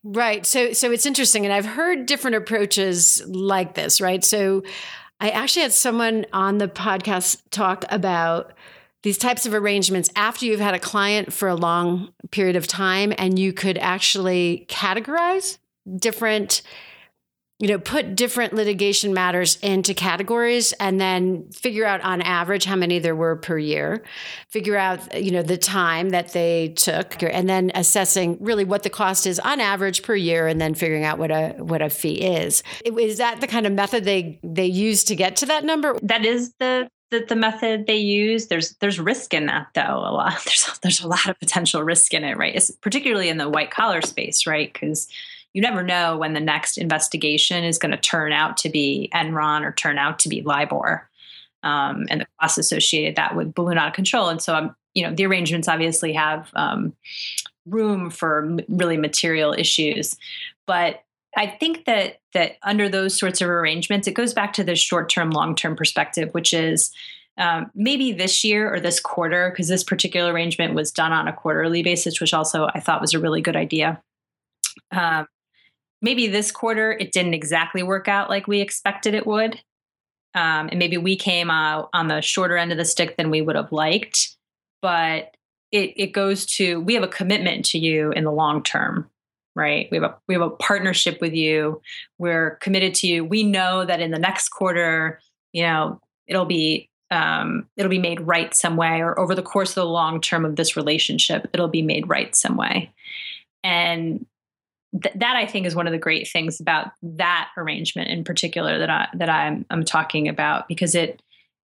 Right. 0.03 0.45
So 0.45 0.73
so 0.73 0.91
it's 0.91 1.05
interesting 1.05 1.45
and 1.45 1.53
I've 1.53 1.65
heard 1.65 2.05
different 2.05 2.35
approaches 2.35 3.23
like 3.25 3.73
this, 3.73 4.01
right? 4.01 4.23
So 4.23 4.63
I 5.19 5.29
actually 5.29 5.63
had 5.63 5.71
someone 5.71 6.25
on 6.33 6.57
the 6.57 6.67
podcast 6.67 7.41
talk 7.49 7.85
about 7.89 8.53
these 9.05 9.19
types 9.19 9.45
of 9.45 9.53
arrangements 9.53 10.09
after 10.15 10.47
you've 10.47 10.59
had 10.59 10.73
a 10.73 10.79
client 10.79 11.31
for 11.31 11.47
a 11.47 11.53
long 11.53 12.11
period 12.31 12.55
of 12.55 12.65
time 12.65 13.13
and 13.19 13.37
you 13.37 13.53
could 13.53 13.77
actually 13.77 14.65
categorize 14.67 15.59
different 15.95 16.63
you 17.59 17.67
know 17.67 17.77
put 17.77 18.15
different 18.15 18.53
litigation 18.53 19.13
matters 19.13 19.57
into 19.61 19.93
categories 19.93 20.73
and 20.79 20.99
then 20.99 21.47
figure 21.51 21.85
out 21.85 22.01
on 22.01 22.23
average 22.23 22.65
how 22.65 22.75
many 22.75 22.97
there 22.97 23.15
were 23.15 23.35
per 23.35 23.59
year. 23.59 24.03
Figure 24.49 24.75
out 24.75 25.23
you 25.23 25.29
know 25.29 25.43
the 25.43 25.55
time 25.55 26.09
that 26.09 26.33
they 26.33 26.69
took 26.69 27.21
and 27.21 27.47
then 27.47 27.71
assessing 27.75 28.37
really 28.41 28.65
what 28.65 28.81
the 28.81 28.89
cost 28.89 29.27
is 29.27 29.39
on 29.39 29.61
average 29.61 30.01
per 30.01 30.15
year 30.15 30.47
and 30.47 30.59
then 30.59 30.73
figuring 30.73 31.03
out 31.03 31.19
what 31.19 31.29
a 31.29 31.49
what 31.59 31.83
a 31.83 31.91
fee 31.91 32.21
is. 32.21 32.63
Is 32.83 33.19
that 33.19 33.39
the 33.39 33.47
kind 33.47 33.67
of 33.67 33.71
method 33.71 34.03
they 34.03 34.39
they 34.43 34.65
use 34.65 35.03
to 35.03 35.15
get 35.15 35.35
to 35.37 35.45
that 35.45 35.63
number? 35.63 35.95
That 36.01 36.25
is 36.25 36.51
the 36.59 36.89
the, 37.11 37.25
the 37.27 37.35
method 37.35 37.87
they 37.87 37.97
use 37.97 38.47
there's 38.47 38.73
there's 38.77 38.99
risk 38.99 39.33
in 39.33 39.45
that 39.45 39.67
though 39.73 39.81
a 39.81 40.11
lot 40.11 40.33
there's 40.45 40.79
there's 40.81 41.01
a 41.01 41.07
lot 41.07 41.27
of 41.27 41.39
potential 41.39 41.83
risk 41.83 42.13
in 42.13 42.23
it 42.23 42.37
right 42.37 42.55
it's 42.55 42.71
particularly 42.71 43.29
in 43.29 43.37
the 43.37 43.49
white 43.49 43.71
collar 43.71 44.01
space 44.01 44.47
right 44.47 44.73
because 44.73 45.07
you 45.55 45.61
never 45.61 45.81
know 45.81 46.17
when 46.17 46.33
the 46.33 46.41
next 46.41 46.77
investigation 46.77 47.63
is 47.63 47.77
going 47.77 47.91
to 47.91 47.97
turn 47.97 48.33
out 48.33 48.57
to 48.57 48.69
be 48.69 49.09
Enron 49.13 49.61
or 49.61 49.71
turn 49.71 49.97
out 49.97 50.19
to 50.19 50.29
be 50.29 50.41
LIBOR. 50.41 51.09
Um, 51.63 52.07
and 52.09 52.19
the 52.19 52.27
costs 52.41 52.57
associated 52.57 53.15
that 53.15 53.37
would 53.37 53.53
balloon 53.53 53.77
out 53.77 53.87
of 53.87 53.93
control. 53.93 54.27
And 54.27 54.41
so, 54.41 54.53
um, 54.53 54.75
you 54.93 55.03
know, 55.03 55.15
the 55.15 55.25
arrangements 55.25 55.69
obviously 55.69 56.11
have 56.11 56.49
um, 56.55 56.93
room 57.65 58.09
for 58.09 58.57
really 58.67 58.97
material 58.97 59.53
issues, 59.57 60.17
but 60.67 61.04
I 61.35 61.47
think 61.47 61.85
that 61.85 62.19
that 62.33 62.53
under 62.63 62.87
those 62.87 63.17
sorts 63.17 63.41
of 63.41 63.49
arrangements, 63.49 64.07
it 64.07 64.13
goes 64.13 64.33
back 64.33 64.53
to 64.53 64.63
the 64.63 64.75
short-term, 64.75 65.31
long-term 65.31 65.75
perspective, 65.75 66.29
which 66.33 66.53
is 66.53 66.91
um, 67.37 67.71
maybe 67.75 68.13
this 68.13 68.43
year 68.43 68.73
or 68.73 68.79
this 68.79 68.99
quarter, 68.99 69.49
because 69.49 69.67
this 69.67 69.83
particular 69.83 70.31
arrangement 70.31 70.73
was 70.73 70.91
done 70.91 71.11
on 71.11 71.27
a 71.27 71.33
quarterly 71.33 71.83
basis, 71.83 72.21
which 72.21 72.33
also 72.33 72.67
I 72.73 72.79
thought 72.79 73.01
was 73.01 73.13
a 73.13 73.19
really 73.19 73.41
good 73.41 73.57
idea. 73.57 74.01
Um, 74.91 75.27
maybe 76.01 76.27
this 76.27 76.51
quarter 76.51 76.91
it 76.93 77.11
didn't 77.11 77.33
exactly 77.33 77.83
work 77.83 78.07
out 78.07 78.29
like 78.29 78.47
we 78.47 78.61
expected 78.61 79.13
it 79.13 79.27
would. 79.27 79.61
Um, 80.33 80.67
and 80.69 80.79
maybe 80.79 80.97
we 80.97 81.15
came 81.15 81.49
on 81.49 82.07
the 82.07 82.21
shorter 82.21 82.57
end 82.57 82.71
of 82.71 82.77
the 82.77 82.85
stick 82.85 83.15
than 83.17 83.29
we 83.29 83.41
would 83.41 83.55
have 83.55 83.71
liked. 83.71 84.35
But 84.81 85.35
it, 85.71 85.93
it 85.95 86.11
goes 86.13 86.45
to 86.45 86.79
we 86.81 86.93
have 86.93 87.03
a 87.03 87.07
commitment 87.07 87.65
to 87.65 87.79
you 87.79 88.11
in 88.11 88.23
the 88.23 88.31
long 88.31 88.63
term 88.63 89.09
right? 89.55 89.87
We 89.91 89.97
have 89.97 90.03
a 90.03 90.15
we 90.27 90.33
have 90.33 90.41
a 90.43 90.49
partnership 90.49 91.19
with 91.21 91.33
you. 91.33 91.81
We're 92.17 92.57
committed 92.57 92.93
to 92.95 93.07
you. 93.07 93.23
We 93.23 93.43
know 93.43 93.85
that 93.85 94.01
in 94.01 94.11
the 94.11 94.19
next 94.19 94.49
quarter 94.49 95.19
you 95.53 95.63
know 95.63 95.99
it'll 96.27 96.45
be 96.45 96.89
um, 97.11 97.67
it'll 97.77 97.89
be 97.89 97.99
made 97.99 98.19
right 98.21 98.53
some 98.53 98.77
way 98.77 98.99
or 99.01 99.17
over 99.19 99.35
the 99.35 99.41
course 99.41 99.69
of 99.69 99.75
the 99.75 99.85
long 99.85 100.19
term 100.19 100.43
of 100.43 100.55
this 100.55 100.75
relationship 100.75 101.47
it'll 101.53 101.67
be 101.67 101.81
made 101.81 102.09
right 102.09 102.35
some 102.35 102.57
way. 102.57 102.91
And 103.63 104.25
th- 105.01 105.15
that 105.15 105.35
I 105.35 105.45
think 105.45 105.65
is 105.65 105.75
one 105.75 105.87
of 105.87 105.93
the 105.93 105.99
great 105.99 106.27
things 106.27 106.59
about 106.59 106.91
that 107.01 107.49
arrangement 107.57 108.09
in 108.09 108.23
particular 108.23 108.79
that 108.79 108.89
I 108.89 109.07
that 109.13 109.29
I'm 109.29 109.65
I'm 109.69 109.83
talking 109.83 110.27
about 110.27 110.67
because 110.67 110.95
it 110.95 111.21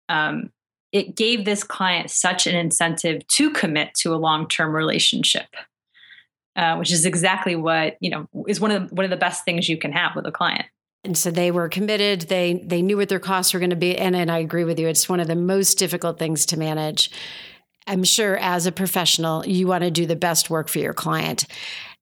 um, 0.08 0.52
it 0.92 1.16
gave 1.16 1.46
this 1.46 1.64
client 1.64 2.10
such 2.10 2.48
an 2.48 2.56
incentive 2.56 3.26
to 3.28 3.52
commit 3.52 3.94
to 3.96 4.14
a 4.14 4.18
long 4.18 4.48
term 4.48 4.76
relationship, 4.76 5.48
uh, 6.56 6.76
which 6.78 6.92
is 6.92 7.06
exactly 7.06 7.56
what 7.56 7.98
you 8.00 8.10
know 8.10 8.28
is 8.48 8.60
one 8.60 8.72
of 8.72 8.90
the, 8.90 8.96
one 8.96 9.06
of 9.06 9.12
the 9.12 9.18
best 9.18 9.46
things 9.46 9.70
you 9.70 9.78
can 9.78 9.92
have 9.92 10.16
with 10.16 10.26
a 10.26 10.32
client. 10.32 10.66
And 11.06 11.18
so 11.18 11.32
they 11.32 11.50
were 11.52 11.70
committed. 11.70 12.22
They 12.22 12.62
they 12.66 12.82
knew 12.82 12.98
what 12.98 13.10
their 13.10 13.20
costs 13.20 13.54
were 13.54 13.60
going 13.60 13.70
to 13.70 13.76
be, 13.76 13.98
and 13.98 14.16
and 14.16 14.32
I 14.32 14.40
agree 14.40 14.64
with 14.64 14.80
you. 14.80 14.88
It's 14.88 15.08
one 15.08 15.20
of 15.20 15.28
the 15.28 15.36
most 15.36 15.78
difficult 15.78 16.20
things 16.20 16.46
to 16.48 16.58
manage. 16.58 17.12
I'm 17.88 18.04
sure 18.04 18.38
as 18.38 18.68
a 18.68 18.72
professional, 18.72 19.48
you 19.48 19.66
want 19.66 19.84
to 19.84 19.90
do 19.90 20.06
the 20.06 20.16
best 20.16 20.50
work 20.50 20.68
for 20.68 20.78
your 20.80 20.94
client 20.94 21.46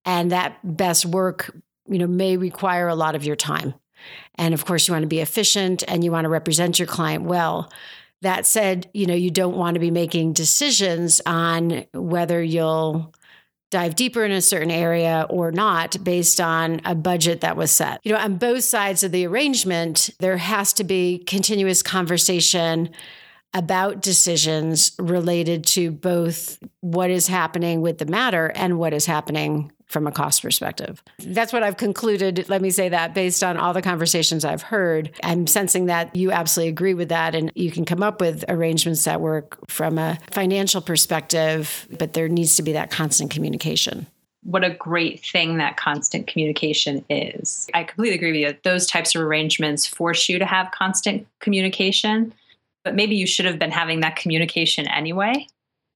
and 0.08 0.32
that 0.32 0.58
best 0.64 1.06
work 1.06 1.56
you 1.88 2.00
know 2.00 2.08
may 2.08 2.38
require 2.38 2.88
a 2.88 2.96
lot 2.96 3.14
of 3.14 3.24
your 3.24 3.36
time 3.36 3.76
and 4.36 4.56
of 4.56 4.66
course 4.66 4.88
you 4.88 4.94
want 4.94 5.04
to 5.04 5.08
be 5.08 5.20
efficient 5.20 5.84
and 5.88 6.04
you 6.04 6.12
want 6.12 6.26
to 6.26 6.30
represent 6.30 6.80
your 6.80 6.88
client 6.88 7.24
well 7.24 7.72
that 8.22 8.48
said 8.48 8.90
you 8.94 9.06
know 9.06 9.14
you 9.14 9.30
don't 9.30 9.58
want 9.58 9.76
to 9.76 9.80
be 9.80 9.92
making 9.92 10.34
decisions 10.34 11.22
on 11.26 11.86
whether 11.94 12.42
you'll 12.42 13.14
dive 13.70 13.96
deeper 13.96 14.24
in 14.24 14.32
a 14.32 14.42
certain 14.42 14.72
area 14.72 15.26
or 15.30 15.52
not 15.52 16.02
based 16.04 16.40
on 16.40 16.82
a 16.86 16.96
budget 16.96 17.42
that 17.42 17.58
was 17.58 17.72
set. 17.72 18.00
You 18.04 18.14
know, 18.14 18.20
on 18.20 18.38
both 18.38 18.64
sides 18.64 19.04
of 19.04 19.12
the 19.12 19.28
arrangement, 19.28 20.10
there 20.20 20.38
has 20.38 20.74
to 20.74 20.84
be 20.84 21.24
continuous 21.26 21.84
conversation 21.84 22.90
about 23.54 24.02
decisions 24.02 24.92
related 25.00 25.66
to 25.66 25.92
both 25.92 26.60
what 26.82 27.10
is 27.10 27.28
happening 27.28 27.82
with 27.82 27.98
the 27.98 28.06
matter 28.06 28.52
and 28.56 28.78
what 28.78 28.94
is 28.94 29.06
happening 29.06 29.72
from 29.88 30.06
a 30.06 30.12
cost 30.12 30.42
perspective. 30.42 31.02
That's 31.20 31.54
what 31.54 31.64
I've 31.64 31.78
concluded. 31.78 32.48
Let 32.50 32.62
me 32.62 32.70
say 32.70 32.90
that 32.90 33.14
based 33.14 33.44
on 33.44 33.58
all 33.58 33.74
the 33.74 33.82
conversations 33.82 34.46
I've 34.46 34.62
heard. 34.62 35.12
I'm 35.24 35.48
sensing 35.48 35.86
that 35.86 36.16
you 36.16 36.32
absolutely 36.32 36.70
agree 36.70 36.94
with 36.94 37.10
that. 37.10 37.36
And 37.36 37.52
you 37.56 37.72
can 37.72 37.86
come 37.86 38.04
up 38.04 38.22
with 38.22 38.44
arrangements 38.50 39.06
that 39.06 39.22
work 39.22 39.58
from 39.70 39.98
a 39.98 40.20
financial 40.32 40.82
perspective, 40.82 41.88
but 41.98 42.14
there 42.14 42.28
needs 42.28 42.56
to 42.58 42.64
be 42.64 42.74
that 42.74 42.92
constant 42.92 43.32
communication 43.32 44.08
what 44.44 44.64
a 44.64 44.70
great 44.70 45.20
thing 45.26 45.58
that 45.58 45.76
constant 45.76 46.26
communication 46.26 47.04
is. 47.10 47.68
I 47.74 47.84
completely 47.84 48.16
agree 48.16 48.32
with 48.32 48.40
you. 48.40 48.58
Those 48.64 48.88
types 48.88 49.14
of 49.14 49.22
arrangements 49.22 49.86
force 49.86 50.30
you 50.30 50.40
to 50.40 50.46
have 50.46 50.72
constant 50.72 51.28
communication, 51.42 52.34
but 52.86 52.96
maybe 52.96 53.18
you 53.18 53.28
should 53.28 53.46
have 53.46 53.60
been 53.60 53.72
having 53.72 54.00
that 54.00 54.16
communication 54.16 54.88
anyway 54.88 55.48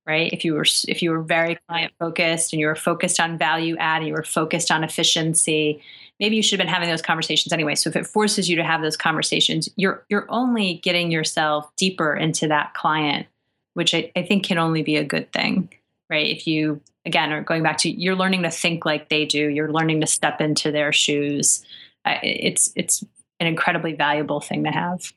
right? 0.06 0.32
If 0.34 0.44
you 0.44 0.54
were 0.54 0.66
if 0.88 1.02
you 1.02 1.12
were 1.12 1.22
very 1.22 1.58
client 1.68 1.94
focused 2.00 2.54
and 2.54 2.60
you 2.60 2.68
were 2.68 2.76
focused 2.76 3.20
on 3.20 3.38
value 3.38 3.78
add 3.78 3.98
and 3.98 4.08
you 4.08 4.14
were 4.14 4.24
focused 4.24 4.72
on 4.72 4.84
efficiency 4.84 5.82
maybe 6.20 6.36
you 6.36 6.44
should 6.44 6.60
have 6.60 6.66
been 6.68 6.72
having 6.72 6.88
those 6.88 7.02
conversations 7.02 7.52
anyway. 7.52 7.74
So 7.74 7.90
if 7.90 7.96
it 7.96 8.06
forces 8.06 8.48
you 8.48 8.56
to 8.58 8.64
have 8.64 8.82
those 8.82 8.98
conversations 8.98 9.70
you're 9.76 10.06
you're 10.10 10.26
only 10.30 10.76
getting 10.84 11.12
yourself 11.12 11.72
deeper 11.78 12.16
into 12.16 12.48
that 12.48 12.74
client 12.74 13.28
which 13.74 13.94
I, 13.94 14.12
I 14.16 14.24
think 14.24 14.46
can 14.46 14.58
only 14.58 14.84
be 14.84 14.98
a 14.98 15.04
good 15.04 15.32
thing 15.32 15.70
right? 16.12 16.28
If 16.28 16.46
you 16.46 16.82
again 17.06 17.32
are 17.32 17.42
going 17.42 17.64
back 17.64 17.78
to 17.80 17.90
you're 17.90 18.16
learning 18.16 18.44
to 18.44 18.52
think 18.52 18.86
like 18.86 19.10
they 19.10 19.26
do. 19.26 19.48
You're 19.48 19.72
learning 19.72 20.02
to 20.02 20.08
step 20.08 20.42
into 20.42 20.72
their 20.72 20.92
shoes. 20.92 21.66
Uh, 22.06 22.18
it's 22.22 22.72
it's 22.76 23.04
an 23.40 23.48
incredibly 23.48 23.94
valuable 23.94 24.42
thing 24.42 24.64
to 24.66 24.72
have 24.72 25.14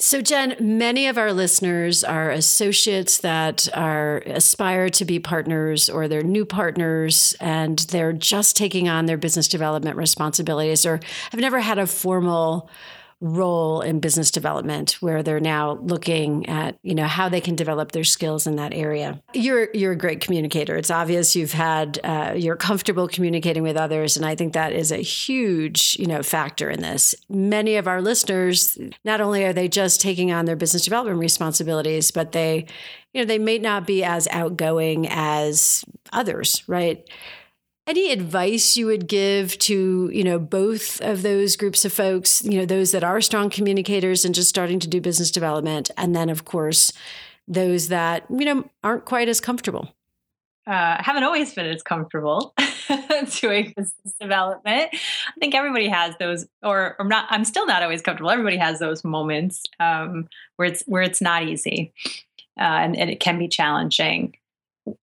so, 0.00 0.22
Jen, 0.22 0.54
many 0.60 1.08
of 1.08 1.18
our 1.18 1.32
listeners 1.32 2.04
are 2.04 2.30
associates 2.30 3.18
that 3.18 3.68
are 3.74 4.18
aspire 4.26 4.88
to 4.90 5.04
be 5.04 5.18
partners 5.18 5.90
or 5.90 6.06
they're 6.06 6.22
new 6.22 6.44
partners 6.44 7.34
and 7.40 7.80
they're 7.80 8.12
just 8.12 8.56
taking 8.56 8.88
on 8.88 9.06
their 9.06 9.16
business 9.16 9.48
development 9.48 9.96
responsibilities 9.96 10.86
or 10.86 11.00
have 11.32 11.40
never 11.40 11.58
had 11.58 11.78
a 11.78 11.86
formal 11.86 12.70
role 13.20 13.80
in 13.80 13.98
business 13.98 14.30
development 14.30 14.92
where 15.00 15.24
they're 15.24 15.40
now 15.40 15.72
looking 15.82 16.48
at 16.48 16.78
you 16.82 16.94
know 16.94 17.06
how 17.06 17.28
they 17.28 17.40
can 17.40 17.56
develop 17.56 17.90
their 17.90 18.04
skills 18.04 18.46
in 18.46 18.56
that 18.56 18.72
area. 18.72 19.20
You're 19.34 19.68
you're 19.74 19.92
a 19.92 19.96
great 19.96 20.20
communicator. 20.20 20.76
It's 20.76 20.90
obvious 20.90 21.34
you've 21.34 21.52
had 21.52 21.98
uh, 22.04 22.34
you're 22.36 22.56
comfortable 22.56 23.08
communicating 23.08 23.62
with 23.62 23.76
others 23.76 24.16
and 24.16 24.24
i 24.24 24.34
think 24.34 24.52
that 24.52 24.72
is 24.72 24.92
a 24.92 24.98
huge 24.98 25.96
you 25.98 26.06
know 26.06 26.22
factor 26.22 26.70
in 26.70 26.80
this. 26.80 27.14
Many 27.28 27.76
of 27.76 27.88
our 27.88 28.00
listeners 28.00 28.78
not 29.04 29.20
only 29.20 29.44
are 29.44 29.52
they 29.52 29.68
just 29.68 30.00
taking 30.00 30.30
on 30.30 30.44
their 30.44 30.56
business 30.56 30.84
development 30.84 31.18
responsibilities 31.18 32.12
but 32.12 32.32
they 32.32 32.66
you 33.12 33.20
know 33.20 33.26
they 33.26 33.38
may 33.38 33.58
not 33.58 33.86
be 33.86 34.04
as 34.04 34.28
outgoing 34.28 35.08
as 35.10 35.84
others 36.12 36.62
right 36.68 37.08
any 37.88 38.12
advice 38.12 38.76
you 38.76 38.86
would 38.86 39.08
give 39.08 39.56
to, 39.58 40.10
you 40.12 40.22
know, 40.22 40.38
both 40.38 41.00
of 41.00 41.22
those 41.22 41.56
groups 41.56 41.86
of 41.86 41.92
folks, 41.92 42.44
you 42.44 42.58
know, 42.58 42.66
those 42.66 42.92
that 42.92 43.02
are 43.02 43.20
strong 43.22 43.48
communicators 43.48 44.26
and 44.26 44.34
just 44.34 44.50
starting 44.50 44.78
to 44.78 44.88
do 44.88 45.00
business 45.00 45.30
development, 45.30 45.90
and 45.96 46.14
then 46.14 46.28
of 46.28 46.44
course 46.44 46.92
those 47.48 47.88
that, 47.88 48.24
you 48.28 48.44
know, 48.44 48.68
aren't 48.84 49.06
quite 49.06 49.26
as 49.26 49.40
comfortable? 49.40 49.94
Uh, 50.66 51.02
haven't 51.02 51.24
always 51.24 51.54
been 51.54 51.64
as 51.64 51.82
comfortable 51.82 52.52
doing 53.40 53.72
business 53.74 54.14
development. 54.20 54.90
I 54.92 55.32
think 55.40 55.54
everybody 55.54 55.88
has 55.88 56.14
those, 56.20 56.46
or, 56.62 56.94
or 56.98 57.06
not. 57.06 57.26
I'm 57.30 57.46
still 57.46 57.64
not 57.64 57.82
always 57.82 58.02
comfortable. 58.02 58.30
Everybody 58.30 58.58
has 58.58 58.78
those 58.78 59.02
moments 59.02 59.64
um, 59.80 60.28
where 60.56 60.68
it's 60.68 60.82
where 60.82 61.00
it's 61.00 61.22
not 61.22 61.44
easy, 61.44 61.94
uh, 62.58 62.60
and, 62.60 62.98
and 62.98 63.08
it 63.08 63.18
can 63.18 63.38
be 63.38 63.48
challenging. 63.48 64.34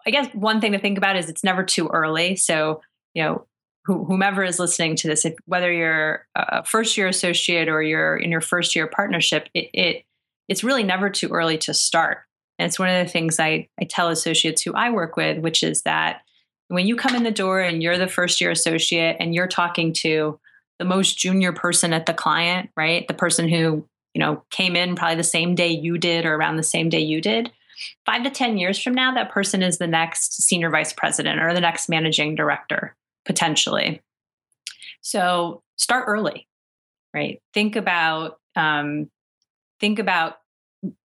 I 0.05 0.11
guess 0.11 0.27
one 0.33 0.61
thing 0.61 0.71
to 0.71 0.79
think 0.79 0.97
about 0.97 1.15
is 1.15 1.29
it's 1.29 1.43
never 1.43 1.63
too 1.63 1.87
early. 1.87 2.35
So, 2.35 2.81
you 3.13 3.23
know, 3.23 3.47
whomever 3.85 4.43
is 4.43 4.59
listening 4.59 4.95
to 4.97 5.07
this, 5.07 5.25
if, 5.25 5.35
whether 5.45 5.71
you're 5.71 6.27
a 6.35 6.65
first 6.65 6.97
year 6.97 7.07
associate 7.07 7.69
or 7.69 7.81
you're 7.81 8.17
in 8.17 8.31
your 8.31 8.41
first 8.41 8.75
year 8.75 8.87
partnership, 8.87 9.47
it, 9.53 9.69
it 9.73 10.05
it's 10.47 10.63
really 10.63 10.83
never 10.83 11.09
too 11.09 11.29
early 11.29 11.57
to 11.59 11.73
start. 11.73 12.19
And 12.57 12.67
it's 12.67 12.79
one 12.79 12.89
of 12.89 13.05
the 13.05 13.11
things 13.11 13.39
I, 13.39 13.67
I 13.79 13.85
tell 13.85 14.09
associates 14.09 14.61
who 14.61 14.73
I 14.73 14.89
work 14.89 15.17
with, 15.17 15.39
which 15.39 15.61
is 15.61 15.81
that 15.83 16.21
when 16.67 16.87
you 16.87 16.95
come 16.95 17.15
in 17.15 17.23
the 17.23 17.31
door 17.31 17.59
and 17.59 17.83
you're 17.83 17.97
the 17.97 18.07
first 18.07 18.41
year 18.41 18.51
associate 18.51 19.17
and 19.19 19.35
you're 19.35 19.47
talking 19.47 19.93
to 19.93 20.39
the 20.79 20.85
most 20.85 21.17
junior 21.17 21.53
person 21.53 21.93
at 21.93 22.05
the 22.05 22.13
client, 22.13 22.69
right? 22.75 23.07
The 23.07 23.13
person 23.13 23.47
who, 23.47 23.87
you 24.13 24.19
know, 24.19 24.43
came 24.49 24.75
in 24.75 24.95
probably 24.95 25.15
the 25.15 25.23
same 25.23 25.55
day 25.55 25.69
you 25.69 25.97
did 25.97 26.25
or 26.25 26.35
around 26.35 26.55
the 26.55 26.63
same 26.63 26.89
day 26.89 27.01
you 27.01 27.21
did. 27.21 27.51
Five 28.05 28.23
to 28.23 28.29
10 28.29 28.57
years 28.57 28.81
from 28.81 28.93
now, 28.93 29.13
that 29.13 29.31
person 29.31 29.63
is 29.63 29.77
the 29.77 29.87
next 29.87 30.41
senior 30.43 30.69
vice 30.69 30.93
president 30.93 31.41
or 31.41 31.53
the 31.53 31.61
next 31.61 31.89
managing 31.89 32.35
director, 32.35 32.95
potentially. 33.25 34.01
So 35.01 35.61
start 35.77 36.05
early, 36.07 36.47
right? 37.13 37.41
Think 37.53 37.75
about, 37.75 38.39
um, 38.55 39.09
think 39.79 39.99
about 39.99 40.37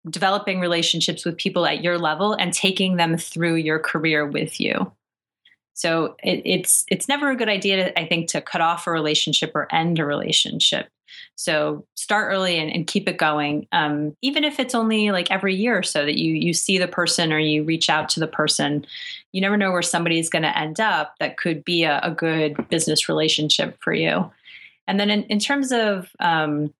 developing 0.09 0.61
relationships 0.61 1.24
with 1.24 1.37
people 1.37 1.66
at 1.66 1.83
your 1.83 1.99
level 1.99 2.33
and 2.33 2.53
taking 2.53 2.97
them 2.97 3.16
through 3.16 3.57
your 3.57 3.79
career 3.79 4.26
with 4.26 4.61
you. 4.61 4.93
So 5.74 6.16
it, 6.24 6.43
it's 6.45 6.85
it's 6.89 7.09
never 7.09 7.31
a 7.31 7.37
good 7.37 7.49
idea, 7.49 7.76
to, 7.76 7.99
I 7.99 8.09
think, 8.09 8.29
to 8.31 8.41
cut 8.41 8.61
off 8.61 8.89
a 8.89 8.91
relationship 8.91 9.53
or 9.55 9.72
end 9.72 10.01
a 10.01 10.05
relationship. 10.05 10.89
So 11.37 11.87
start 11.95 12.33
early 12.33 12.59
and, 12.59 12.71
and 12.71 12.87
keep 12.87 13.09
it 13.09 13.19
going, 13.19 13.67
um, 13.73 14.17
even 14.23 14.45
if 14.45 14.59
it's 14.59 14.75
only 14.75 15.11
like 15.11 15.31
every 15.31 15.55
year 15.55 15.79
or 15.79 15.83
so 15.83 16.05
that 16.05 16.19
you 16.19 16.35
you 16.35 16.53
see 16.53 16.79
the 16.79 16.89
person 16.89 17.33
or 17.33 17.39
you 17.39 17.65
reach 17.65 17.89
out 17.91 18.09
to 18.11 18.21
the 18.21 18.27
person. 18.27 18.87
You 19.33 19.41
never 19.41 19.57
know 19.57 19.71
where 19.71 19.83
somebody's 19.83 20.31
going 20.31 20.43
to 20.43 20.59
end 20.59 20.81
up. 20.81 21.15
That 21.21 21.37
could 21.37 21.65
be 21.65 21.85
a, 21.85 22.01
a, 22.03 22.11
good 22.11 22.69
business 22.69 23.09
relationship 23.09 23.77
for 23.81 23.93
you. 23.93 24.31
And 24.87 24.99
then 24.99 25.11
in, 25.11 25.25
in 25.25 25.39
terms 25.39 25.71
of 25.71 26.11
um, 26.19 26.73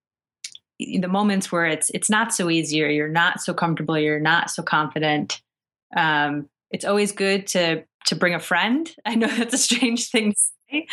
the 0.79 1.09
moments 1.09 1.53
where 1.53 1.67
it's 1.67 1.91
it's 1.91 2.09
not 2.09 2.33
so 2.33 2.49
easy 2.49 2.83
or 2.83 2.89
you're 2.89 3.09
not 3.09 3.41
so 3.41 3.53
comfortable, 3.53 3.99
you're 3.99 4.21
not 4.21 4.51
so 4.51 4.63
confident. 4.63 5.41
Um, 5.97 6.49
it's 6.71 6.85
always 6.85 7.13
good 7.13 7.47
to 7.49 7.85
to 8.07 8.17
bring 8.17 8.35
a 8.35 8.41
friend. 8.41 8.91
I 9.05 9.15
know 9.15 9.29
that's 9.29 9.55
a 9.55 9.59
strange 9.59 10.09
thing 10.09 10.33
to 10.33 10.39
say, 10.71 10.87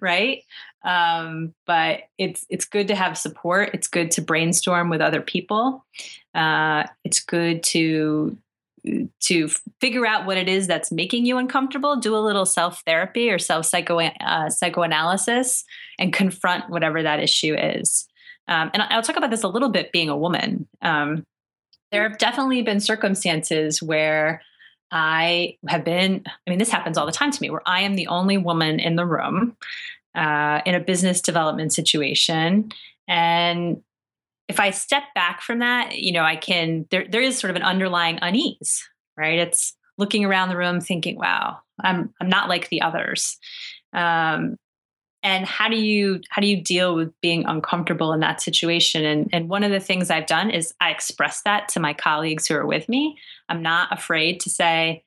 right? 0.00 0.42
Um, 0.84 1.54
but 1.66 2.02
it's 2.18 2.44
it's 2.48 2.64
good 2.64 2.88
to 2.88 2.94
have 2.94 3.16
support. 3.16 3.70
It's 3.72 3.86
good 3.86 4.10
to 4.12 4.22
brainstorm 4.22 4.90
with 4.90 5.00
other 5.00 5.20
people. 5.20 5.84
Uh, 6.34 6.84
it's 7.04 7.20
good 7.20 7.62
to 7.64 8.36
to 9.20 9.48
figure 9.80 10.06
out 10.06 10.26
what 10.26 10.36
it 10.36 10.48
is 10.48 10.66
that's 10.66 10.90
making 10.90 11.24
you 11.24 11.38
uncomfortable. 11.38 11.96
Do 11.96 12.16
a 12.16 12.18
little 12.18 12.46
self 12.46 12.82
therapy 12.84 13.30
or 13.30 13.38
self 13.38 13.66
psycho 13.66 14.00
uh, 14.00 14.50
psychoanalysis 14.50 15.64
and 15.98 16.12
confront 16.12 16.68
whatever 16.68 17.02
that 17.02 17.20
issue 17.20 17.54
is. 17.54 18.08
Um, 18.48 18.70
and 18.74 18.82
I'll 18.82 19.02
talk 19.02 19.16
about 19.16 19.30
this 19.30 19.44
a 19.44 19.48
little 19.48 19.68
bit. 19.68 19.92
Being 19.92 20.08
a 20.08 20.16
woman, 20.16 20.66
um, 20.82 21.24
there 21.92 22.08
have 22.08 22.18
definitely 22.18 22.62
been 22.62 22.80
circumstances 22.80 23.80
where 23.80 24.42
I 24.90 25.56
have 25.68 25.84
been, 25.84 26.22
I 26.26 26.50
mean, 26.50 26.58
this 26.58 26.70
happens 26.70 26.98
all 26.98 27.06
the 27.06 27.12
time 27.12 27.30
to 27.30 27.42
me 27.42 27.50
where 27.50 27.66
I 27.66 27.82
am 27.82 27.94
the 27.94 28.08
only 28.08 28.36
woman 28.36 28.80
in 28.80 28.96
the 28.96 29.06
room 29.06 29.56
uh, 30.14 30.60
in 30.66 30.74
a 30.74 30.80
business 30.80 31.20
development 31.20 31.72
situation. 31.72 32.70
And 33.08 33.82
if 34.48 34.60
I 34.60 34.70
step 34.70 35.04
back 35.14 35.40
from 35.40 35.60
that, 35.60 35.98
you 35.98 36.12
know, 36.12 36.24
I 36.24 36.36
can, 36.36 36.86
there, 36.90 37.06
there 37.08 37.22
is 37.22 37.38
sort 37.38 37.50
of 37.50 37.56
an 37.56 37.62
underlying 37.62 38.18
unease, 38.22 38.86
right? 39.16 39.38
It's 39.38 39.74
looking 39.98 40.24
around 40.24 40.48
the 40.48 40.56
room 40.56 40.80
thinking, 40.80 41.16
wow, 41.16 41.58
I'm, 41.82 42.12
I'm 42.20 42.28
not 42.28 42.48
like 42.48 42.68
the 42.68 42.82
others. 42.82 43.38
Um, 43.92 44.56
and 45.22 45.46
how 45.46 45.68
do 45.68 45.76
you 45.76 46.20
how 46.30 46.42
do 46.42 46.48
you 46.48 46.60
deal 46.60 46.94
with 46.94 47.12
being 47.20 47.44
uncomfortable 47.46 48.12
in 48.12 48.20
that 48.20 48.40
situation 48.40 49.04
and 49.04 49.28
and 49.32 49.48
one 49.48 49.62
of 49.62 49.70
the 49.70 49.80
things 49.80 50.10
i've 50.10 50.26
done 50.26 50.50
is 50.50 50.74
i 50.80 50.90
express 50.90 51.42
that 51.42 51.68
to 51.68 51.80
my 51.80 51.94
colleagues 51.94 52.46
who 52.46 52.54
are 52.54 52.66
with 52.66 52.88
me 52.88 53.16
i'm 53.48 53.62
not 53.62 53.92
afraid 53.92 54.40
to 54.40 54.50
say 54.50 55.04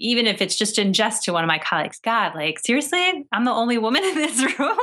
even 0.00 0.26
if 0.26 0.42
it's 0.42 0.56
just 0.56 0.78
in 0.78 0.92
jest 0.92 1.24
to 1.24 1.32
one 1.32 1.44
of 1.44 1.48
my 1.48 1.58
colleagues 1.58 2.00
god 2.02 2.34
like 2.34 2.58
seriously? 2.58 3.26
I'm 3.32 3.44
the 3.44 3.52
only 3.52 3.78
woman 3.78 4.02
in 4.04 4.14
this 4.14 4.58
room? 4.58 4.78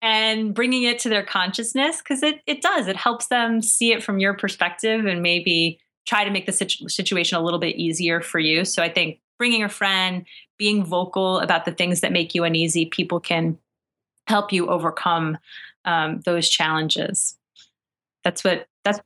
And 0.00 0.54
bringing 0.54 0.82
it 0.82 0.98
to 1.00 1.08
their 1.08 1.24
consciousness 1.24 1.98
because 1.98 2.22
it, 2.22 2.40
it 2.46 2.60
does. 2.60 2.88
It 2.88 2.96
helps 2.96 3.28
them 3.28 3.62
see 3.62 3.92
it 3.92 4.02
from 4.02 4.18
your 4.18 4.34
perspective 4.34 5.06
and 5.06 5.22
maybe 5.22 5.78
try 6.06 6.24
to 6.24 6.30
make 6.30 6.44
the 6.44 6.52
situ- 6.52 6.88
situation 6.88 7.38
a 7.38 7.42
little 7.42 7.58
bit 7.58 7.76
easier 7.76 8.20
for 8.20 8.38
you. 8.38 8.64
So 8.64 8.82
i 8.82 8.88
think 8.88 9.20
bringing 9.38 9.62
a 9.62 9.68
friend 9.68 10.24
being 10.58 10.84
vocal 10.84 11.38
about 11.40 11.64
the 11.64 11.72
things 11.72 12.00
that 12.00 12.12
make 12.12 12.34
you 12.34 12.44
uneasy 12.44 12.86
people 12.86 13.20
can 13.20 13.58
help 14.26 14.52
you 14.52 14.68
overcome 14.68 15.38
um, 15.84 16.20
those 16.24 16.48
challenges. 16.48 17.36
That's 18.22 18.42
what 18.44 18.66
that's 18.84 19.00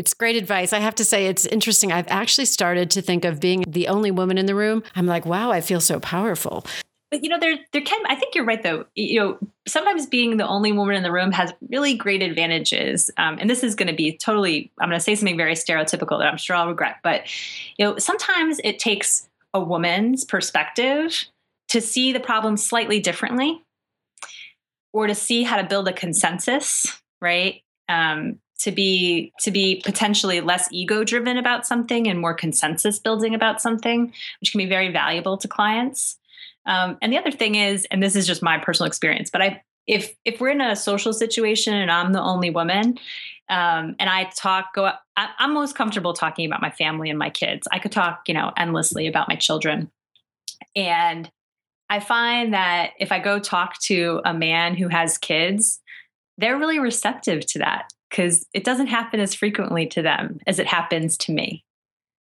it's 0.00 0.14
great 0.14 0.34
advice. 0.34 0.72
I 0.72 0.78
have 0.78 0.94
to 0.94 1.04
say, 1.04 1.26
it's 1.26 1.44
interesting. 1.44 1.92
I've 1.92 2.08
actually 2.08 2.46
started 2.46 2.90
to 2.92 3.02
think 3.02 3.26
of 3.26 3.38
being 3.38 3.64
the 3.68 3.88
only 3.88 4.10
woman 4.10 4.38
in 4.38 4.46
the 4.46 4.54
room. 4.54 4.82
I'm 4.96 5.04
like, 5.04 5.26
wow, 5.26 5.50
I 5.50 5.60
feel 5.60 5.78
so 5.78 6.00
powerful. 6.00 6.64
But 7.10 7.22
you 7.22 7.28
know, 7.28 7.38
there 7.38 7.58
there 7.72 7.82
can. 7.82 8.00
I 8.06 8.14
think 8.14 8.34
you're 8.34 8.46
right, 8.46 8.62
though. 8.62 8.86
You 8.94 9.20
know, 9.20 9.38
sometimes 9.68 10.06
being 10.06 10.38
the 10.38 10.48
only 10.48 10.72
woman 10.72 10.96
in 10.96 11.02
the 11.02 11.12
room 11.12 11.32
has 11.32 11.52
really 11.68 11.94
great 11.94 12.22
advantages. 12.22 13.10
Um, 13.18 13.36
and 13.38 13.50
this 13.50 13.62
is 13.62 13.74
going 13.74 13.88
to 13.88 13.94
be 13.94 14.16
totally. 14.16 14.70
I'm 14.80 14.88
going 14.88 14.98
to 14.98 15.04
say 15.04 15.14
something 15.16 15.36
very 15.36 15.54
stereotypical 15.54 16.18
that 16.20 16.28
I'm 16.28 16.38
sure 16.38 16.56
I'll 16.56 16.68
regret. 16.68 16.96
But 17.02 17.24
you 17.76 17.84
know, 17.84 17.98
sometimes 17.98 18.58
it 18.64 18.78
takes 18.78 19.28
a 19.52 19.60
woman's 19.60 20.24
perspective 20.24 21.26
to 21.68 21.82
see 21.82 22.14
the 22.14 22.20
problem 22.20 22.56
slightly 22.56 23.00
differently 23.00 23.62
or 24.94 25.08
to 25.08 25.14
see 25.14 25.42
how 25.42 25.58
to 25.60 25.68
build 25.68 25.88
a 25.88 25.92
consensus, 25.92 27.02
right? 27.20 27.60
Um, 27.86 28.38
to 28.60 28.70
be 28.70 29.32
to 29.40 29.50
be 29.50 29.82
potentially 29.84 30.40
less 30.40 30.68
ego 30.70 31.02
driven 31.02 31.36
about 31.36 31.66
something 31.66 32.06
and 32.06 32.20
more 32.20 32.34
consensus 32.34 32.98
building 32.98 33.34
about 33.34 33.60
something, 33.60 34.12
which 34.40 34.52
can 34.52 34.58
be 34.58 34.66
very 34.66 34.92
valuable 34.92 35.36
to 35.38 35.48
clients. 35.48 36.18
Um, 36.66 36.98
and 37.00 37.12
the 37.12 37.18
other 37.18 37.30
thing 37.30 37.54
is, 37.54 37.86
and 37.90 38.02
this 38.02 38.14
is 38.14 38.26
just 38.26 38.42
my 38.42 38.58
personal 38.58 38.86
experience, 38.86 39.30
but 39.30 39.42
I 39.42 39.62
if 39.86 40.14
if 40.24 40.40
we're 40.40 40.50
in 40.50 40.60
a 40.60 40.76
social 40.76 41.12
situation 41.12 41.74
and 41.74 41.90
I'm 41.90 42.12
the 42.12 42.20
only 42.20 42.50
woman, 42.50 42.98
um, 43.48 43.96
and 43.98 44.10
I 44.10 44.30
talk 44.36 44.74
go 44.74 44.90
I, 45.16 45.28
I'm 45.38 45.54
most 45.54 45.74
comfortable 45.74 46.12
talking 46.12 46.46
about 46.46 46.60
my 46.60 46.70
family 46.70 47.08
and 47.08 47.18
my 47.18 47.30
kids. 47.30 47.66
I 47.72 47.78
could 47.78 47.92
talk, 47.92 48.22
you 48.28 48.34
know, 48.34 48.52
endlessly 48.56 49.06
about 49.06 49.28
my 49.28 49.36
children, 49.36 49.90
and 50.76 51.30
I 51.88 52.00
find 52.00 52.52
that 52.52 52.90
if 53.00 53.10
I 53.10 53.20
go 53.20 53.38
talk 53.38 53.80
to 53.84 54.20
a 54.24 54.34
man 54.34 54.76
who 54.76 54.88
has 54.88 55.16
kids, 55.16 55.80
they're 56.36 56.58
really 56.58 56.78
receptive 56.78 57.46
to 57.46 57.60
that 57.60 57.90
because 58.10 58.46
it 58.52 58.64
doesn't 58.64 58.88
happen 58.88 59.20
as 59.20 59.34
frequently 59.34 59.86
to 59.86 60.02
them 60.02 60.40
as 60.46 60.58
it 60.58 60.66
happens 60.66 61.16
to 61.18 61.32
me. 61.32 61.64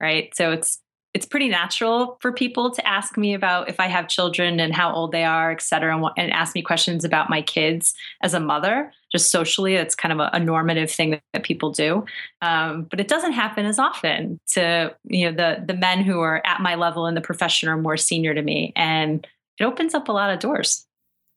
Right. 0.01 0.35
So 0.37 0.53
it's 0.53 0.81
it's 1.14 1.26
pretty 1.26 1.49
natural 1.49 2.18
for 2.20 2.33
people 2.33 2.70
to 2.70 2.87
ask 2.87 3.16
me 3.16 3.33
about 3.33 3.68
if 3.68 3.81
I 3.81 3.87
have 3.87 4.09
children 4.09 4.61
and 4.61 4.74
how 4.74 4.93
old 4.93 5.11
they 5.11 5.24
are, 5.24 5.51
et 5.51 5.62
cetera, 5.62 5.97
and, 5.97 6.07
and 6.18 6.33
ask 6.33 6.55
me 6.55 6.62
questions 6.62 7.03
about 7.03 7.31
my 7.31 7.41
kids 7.41 7.95
as 8.22 8.35
a 8.35 8.41
mother. 8.41 8.93
Just 9.11 9.31
socially, 9.31 9.74
it's 9.74 9.95
kind 9.95 10.12
of 10.12 10.20
a, 10.20 10.31
a 10.35 10.39
normative 10.39 10.91
thing 10.91 11.11
that, 11.11 11.22
that 11.33 11.43
people 11.45 11.72
do, 11.72 12.05
um, 12.43 12.85
but 12.85 13.01
it 13.01 13.09
doesn't 13.09 13.33
happen 13.33 13.64
as 13.64 13.79
often 13.79 14.39
to 14.53 14.95
you 15.05 15.31
know 15.31 15.37
the 15.37 15.64
the 15.64 15.74
men 15.74 16.03
who 16.03 16.20
are 16.20 16.43
at 16.45 16.61
my 16.61 16.74
level 16.74 17.07
in 17.07 17.14
the 17.14 17.22
profession 17.22 17.68
are 17.70 17.79
more 17.79 17.97
senior 17.97 18.35
to 18.35 18.43
me, 18.43 18.72
and 18.76 19.26
it 19.59 19.64
opens 19.64 19.95
up 19.95 20.09
a 20.09 20.12
lot 20.12 20.31
of 20.31 20.41
doors. 20.41 20.87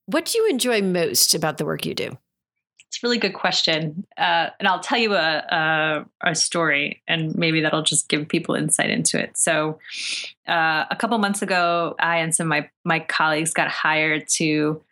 What 0.06 0.26
do 0.26 0.38
you 0.38 0.50
enjoy 0.50 0.82
most 0.82 1.34
about 1.34 1.58
the 1.58 1.66
work 1.66 1.86
you 1.86 1.96
do? 1.96 2.18
It's 2.92 3.02
a 3.02 3.08
really 3.08 3.20
good 3.20 3.34
question. 3.34 4.06
Uh, 4.18 4.50
and 4.60 4.68
I'll 4.68 4.82
tell 4.82 4.98
you 4.98 5.14
a, 5.14 5.38
a, 5.50 6.06
a, 6.32 6.36
story, 6.36 7.02
and 7.08 7.34
maybe 7.38 7.62
that'll 7.62 7.84
just 7.84 8.10
give 8.10 8.28
people 8.28 8.54
insight 8.54 8.90
into 8.90 9.18
it. 9.18 9.38
So, 9.38 9.80
uh, 10.46 10.84
a 10.92 10.96
couple 10.98 11.18
months 11.18 11.42
ago, 11.42 11.96
I 12.02 12.18
and 12.18 12.36
some 12.36 12.48
of 12.48 12.50
my, 12.50 12.70
my 12.84 13.00
colleagues 13.00 13.54
got 13.54 13.70
hired 13.70 14.28
to 14.32 14.84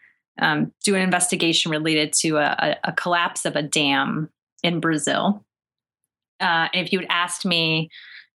um, 0.42 0.72
do 0.82 0.96
an 0.96 1.02
investigation 1.02 1.72
related 1.72 2.14
to 2.22 2.38
a, 2.38 2.78
a, 2.86 2.94
collapse 2.94 3.44
of 3.44 3.58
a 3.58 3.62
dam 3.62 4.30
in 4.64 4.80
Brazil. 4.80 5.44
Uh, 6.40 6.70
and 6.74 6.86
if 6.86 6.94
you 6.94 7.00
had 7.00 7.08
asked 7.10 7.46
me, 7.46 7.90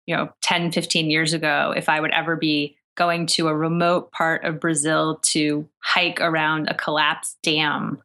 you 0.05 0.15
know, 0.15 0.29
10, 0.43 0.73
15 0.73 1.11
years 1.11 1.33
ago, 1.33 1.73
if 1.75 1.89
I 1.89 2.01
would 2.01 2.11
ever 2.11 2.37
be 2.37 2.77
going 2.97 3.27
to 3.29 3.49
a 3.49 3.57
remote 3.57 4.13
part 4.13 4.45
of 4.45 4.61
Brazil 4.61 5.21
to 5.23 5.67
hike 5.79 6.21
around 6.21 6.69
a 6.69 6.75
collapsed 6.75 7.39
dam. 7.43 8.03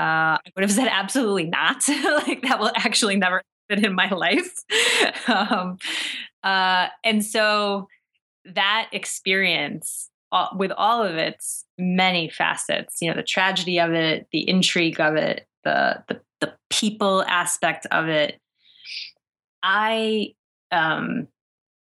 Uh, 0.00 0.38
I 0.38 0.52
would 0.56 0.62
have 0.62 0.72
said 0.72 0.88
absolutely 0.90 1.44
not. 1.44 1.86
like 2.26 2.40
that 2.42 2.58
will 2.58 2.72
actually 2.74 3.16
never 3.16 3.42
happen 3.68 3.84
in 3.84 3.94
my 3.94 4.08
life. 4.08 4.50
um, 5.28 5.76
uh, 6.42 6.86
and 7.04 7.22
so 7.22 7.86
that 8.46 8.88
experience, 8.92 10.08
with 10.56 10.70
all 10.70 11.02
of 11.02 11.16
its 11.16 11.66
many 11.76 12.30
facets, 12.30 13.02
you 13.02 13.10
know, 13.10 13.16
the 13.16 13.22
tragedy 13.22 13.78
of 13.78 13.92
it, 13.92 14.26
the 14.32 14.48
intrigue 14.48 15.00
of 15.00 15.16
it, 15.16 15.46
the 15.64 16.02
the, 16.08 16.20
the 16.40 16.54
people 16.70 17.22
aspect 17.24 17.86
of 17.90 18.08
it, 18.08 18.40
I 19.62 20.34
um, 20.72 21.28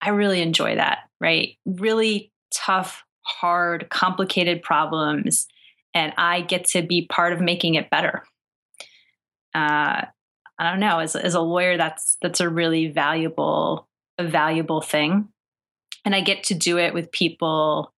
I 0.01 0.09
really 0.09 0.41
enjoy 0.41 0.75
that, 0.75 0.99
right? 1.21 1.55
Really 1.65 2.33
tough, 2.53 3.05
hard, 3.21 3.87
complicated 3.89 4.63
problems. 4.63 5.47
And 5.93 6.13
I 6.17 6.41
get 6.41 6.65
to 6.67 6.81
be 6.81 7.05
part 7.05 7.33
of 7.33 7.41
making 7.41 7.75
it 7.75 7.89
better. 7.89 8.23
Uh, 9.53 10.05
I 10.57 10.69
don't 10.69 10.79
know. 10.79 10.99
As, 10.99 11.15
as 11.15 11.33
a 11.33 11.41
lawyer, 11.41 11.75
that's 11.75 12.17
that's 12.21 12.39
a 12.39 12.47
really 12.47 12.87
valuable 12.87 13.87
a 14.17 14.23
valuable 14.23 14.81
thing. 14.81 15.27
And 16.05 16.15
I 16.15 16.21
get 16.21 16.43
to 16.45 16.53
do 16.53 16.77
it 16.77 16.93
with 16.93 17.11
people 17.11 17.93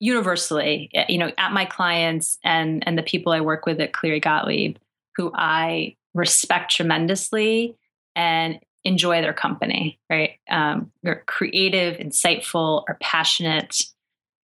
universally, 0.00 0.90
you 1.08 1.18
know, 1.18 1.30
at 1.38 1.52
my 1.52 1.64
clients 1.64 2.36
and 2.44 2.86
and 2.86 2.98
the 2.98 3.02
people 3.02 3.32
I 3.32 3.40
work 3.40 3.64
with 3.64 3.80
at 3.80 3.92
Cleary 3.92 4.20
Gottlieb, 4.20 4.76
who 5.16 5.30
I 5.34 5.96
respect 6.12 6.74
tremendously 6.74 7.76
and 8.16 8.58
enjoy 8.84 9.22
their 9.22 9.32
company. 9.32 10.00
Right, 10.10 10.32
um, 10.50 10.90
they're 11.02 11.22
creative, 11.26 11.98
insightful, 11.98 12.82
are 12.88 12.98
passionate, 13.00 13.80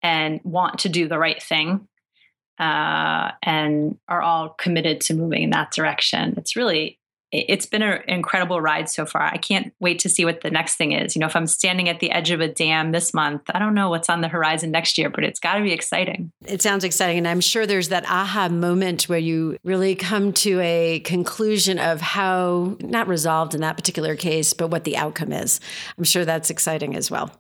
and 0.04 0.40
want 0.44 0.80
to 0.80 0.90
do 0.90 1.08
the 1.08 1.18
right 1.18 1.42
thing, 1.42 1.88
uh, 2.60 3.32
and 3.42 3.98
are 4.08 4.22
all 4.22 4.50
committed 4.50 5.02
to 5.02 5.14
moving 5.14 5.44
in 5.44 5.50
that 5.52 5.72
direction. 5.72 6.36
It's 6.38 6.56
really 6.56 7.00
it's 7.32 7.68
been 7.68 7.84
an 7.84 8.02
incredible 8.08 8.60
ride 8.60 8.90
so 8.90 9.06
far. 9.06 9.22
I 9.22 9.38
can't 9.38 9.72
wait 9.80 10.00
to 10.00 10.10
see 10.10 10.26
what 10.26 10.42
the 10.42 10.50
next 10.50 10.76
thing 10.76 10.94
is. 10.94 11.16
You 11.16 11.20
know, 11.20 11.28
if 11.28 11.36
I'm 11.36 11.46
standing 11.46 11.88
at 11.88 12.00
the 12.00 12.10
edge 12.10 12.32
of 12.32 12.42
a 12.42 12.48
dam 12.48 12.92
this 12.92 13.14
month, 13.14 13.44
I 13.54 13.60
don't 13.60 13.76
know 13.76 13.90
what's 13.90 14.10
on 14.10 14.22
the 14.22 14.28
horizon 14.28 14.72
next 14.72 14.98
year, 14.98 15.10
but 15.10 15.24
it's 15.24 15.40
got 15.40 15.56
to 15.56 15.64
be 15.64 15.72
exciting. 15.72 16.32
It 16.46 16.62
sounds 16.62 16.84
exciting. 16.84 17.20
And 17.20 17.28
I'm 17.28 17.42
sure 17.42 17.68
there's 17.68 17.90
that 17.90 18.06
aha 18.10 18.50
moment 18.50 19.04
where 19.04 19.20
you 19.20 19.58
really 19.64 19.94
come 19.94 20.34
to 20.34 20.60
a 20.62 21.02
conclusion 21.02 21.78
of 21.78 22.02
how, 22.02 22.78
not 22.80 23.08
resolved 23.08 23.54
in 23.54 23.62
that 23.62 23.78
particular 23.78 24.16
case, 24.16 24.54
but 24.54 24.70
what 24.70 24.84
the 24.84 24.98
outcome 24.98 25.32
is. 25.32 25.60
I'm 26.00 26.06
sure 26.06 26.26
that's 26.26 26.50
exciting 26.50 26.96
as 26.96 27.12
well. 27.12 27.32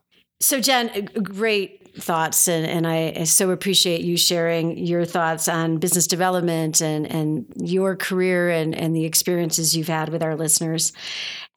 So, 0.42 0.62
Jen, 0.62 0.90
uh, 0.90 1.20
great 1.20 1.80
thoughts 2.02 2.48
and, 2.48 2.66
and 2.66 2.88
I, 2.88 3.24
so 3.26 3.52
appreciate 3.52 4.02
you 4.02 4.16
sharing 4.16 4.78
your 4.78 5.04
thoughts 5.04 5.50
on 5.50 5.78
business 5.78 6.08
development 6.08 6.82
and, 6.82 7.06
and 7.08 7.46
your 7.58 7.96
career 7.96 8.50
and, 8.50 8.74
and 8.74 8.96
the 8.96 9.06
experiences 9.06 9.76
you've 9.76 9.90
had 9.90 10.10
with 10.10 10.24
our 10.24 10.36
listeners. 10.36 10.94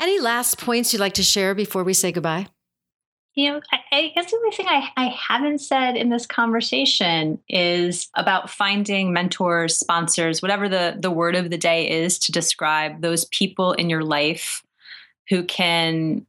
Any 0.00 0.18
last 0.18 0.58
points 0.58 0.92
you'd 0.92 1.00
like 1.00 1.14
to 1.14 1.22
share 1.22 1.54
before 1.54 1.84
we 1.84 1.94
say 1.94 2.10
goodbye? 2.10 2.48
You 3.34 3.52
know, 3.52 3.60
I, 3.72 3.78
I 3.92 4.12
guess 4.14 4.30
the 4.30 4.36
only 4.36 4.50
thing 4.50 4.66
I, 4.68 4.88
I 4.96 5.06
haven't 5.06 5.60
said 5.60 5.96
in 5.96 6.10
this 6.10 6.26
conversation 6.26 7.38
is 7.48 8.08
about 8.14 8.50
finding 8.50 9.12
mentors, 9.12 9.78
sponsors, 9.78 10.42
whatever 10.42 10.68
the, 10.68 10.96
the 10.98 11.10
word 11.10 11.34
of 11.34 11.50
the 11.50 11.56
day 11.56 11.88
is 11.88 12.18
to 12.20 12.32
describe 12.32 13.00
those 13.00 13.24
people 13.26 13.72
in 13.72 13.88
your 13.88 14.02
life 14.02 14.62
who 15.30 15.44
can 15.44 16.26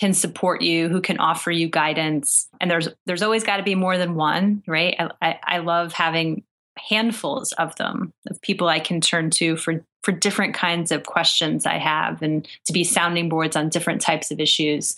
can 0.00 0.14
support 0.14 0.62
you, 0.62 0.88
who 0.88 1.02
can 1.02 1.18
offer 1.18 1.50
you 1.50 1.68
guidance. 1.68 2.48
And 2.58 2.70
there's 2.70 2.88
there's 3.04 3.22
always 3.22 3.44
got 3.44 3.58
to 3.58 3.62
be 3.62 3.74
more 3.74 3.98
than 3.98 4.14
one, 4.14 4.62
right? 4.66 4.96
I, 4.98 5.10
I, 5.20 5.40
I 5.42 5.58
love 5.58 5.92
having 5.92 6.42
handfuls 6.78 7.52
of 7.52 7.76
them 7.76 8.14
of 8.30 8.40
people 8.40 8.68
I 8.68 8.80
can 8.80 9.02
turn 9.02 9.28
to 9.32 9.56
for 9.56 9.84
for 10.02 10.12
different 10.12 10.54
kinds 10.54 10.90
of 10.90 11.04
questions 11.04 11.66
I 11.66 11.76
have 11.76 12.22
and 12.22 12.48
to 12.64 12.72
be 12.72 12.82
sounding 12.82 13.28
boards 13.28 13.56
on 13.56 13.68
different 13.68 14.00
types 14.00 14.30
of 14.30 14.40
issues. 14.40 14.96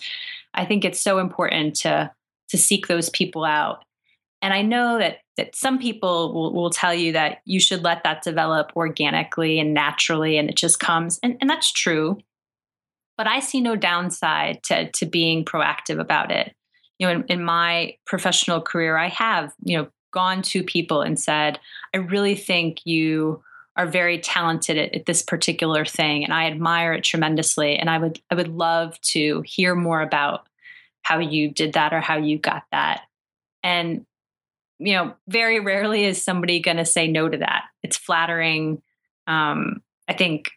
I 0.54 0.64
think 0.64 0.84
it's 0.84 1.00
so 1.00 1.18
important 1.18 1.74
to 1.80 2.12
to 2.50 2.58
seek 2.58 2.86
those 2.86 3.10
people 3.10 3.44
out. 3.44 3.84
And 4.40 4.54
I 4.54 4.62
know 4.62 4.98
that 4.98 5.18
that 5.36 5.56
some 5.56 5.80
people 5.80 6.32
will, 6.32 6.52
will 6.52 6.70
tell 6.70 6.94
you 6.94 7.10
that 7.12 7.38
you 7.44 7.58
should 7.58 7.82
let 7.82 8.04
that 8.04 8.22
develop 8.22 8.70
organically 8.76 9.58
and 9.58 9.74
naturally 9.74 10.38
and 10.38 10.48
it 10.48 10.56
just 10.56 10.78
comes. 10.78 11.18
And, 11.24 11.38
and 11.40 11.50
that's 11.50 11.72
true 11.72 12.18
but 13.16 13.26
I 13.26 13.40
see 13.40 13.60
no 13.60 13.76
downside 13.76 14.62
to 14.64 14.90
to 14.90 15.06
being 15.06 15.44
proactive 15.44 16.00
about 16.00 16.30
it. 16.30 16.54
You 16.98 17.06
know, 17.06 17.12
in, 17.14 17.24
in 17.28 17.44
my 17.44 17.96
professional 18.06 18.60
career, 18.60 18.96
I 18.96 19.08
have 19.08 19.52
you 19.62 19.78
know 19.78 19.88
gone 20.12 20.42
to 20.42 20.62
people 20.62 21.02
and 21.02 21.18
said, 21.18 21.58
I 21.94 21.98
really 21.98 22.34
think 22.34 22.84
you 22.84 23.42
are 23.76 23.86
very 23.86 24.18
talented 24.18 24.76
at, 24.76 24.94
at, 24.94 25.06
this 25.06 25.22
particular 25.22 25.86
thing 25.86 26.24
and 26.24 26.32
I 26.32 26.46
admire 26.46 26.92
it 26.92 27.04
tremendously 27.04 27.78
and 27.78 27.88
I 27.88 27.96
would 27.96 28.20
I 28.30 28.34
would 28.34 28.48
love 28.48 29.00
to 29.00 29.42
hear 29.46 29.74
more 29.74 30.02
about 30.02 30.46
how 31.00 31.18
you 31.18 31.50
did 31.50 31.72
that 31.72 31.92
or 31.92 32.00
how 32.00 32.18
you 32.18 32.38
got 32.38 32.64
that. 32.70 33.02
And 33.62 34.04
you 34.78 34.94
know, 34.94 35.14
very 35.28 35.60
rarely 35.60 36.04
is 36.04 36.22
somebody 36.22 36.60
going 36.60 36.76
to 36.78 36.84
say 36.84 37.06
no 37.06 37.28
to 37.28 37.38
that. 37.38 37.64
It's 37.82 37.96
flattering. 37.96 38.82
Um, 39.26 39.80
I 40.08 40.12
think 40.12 40.52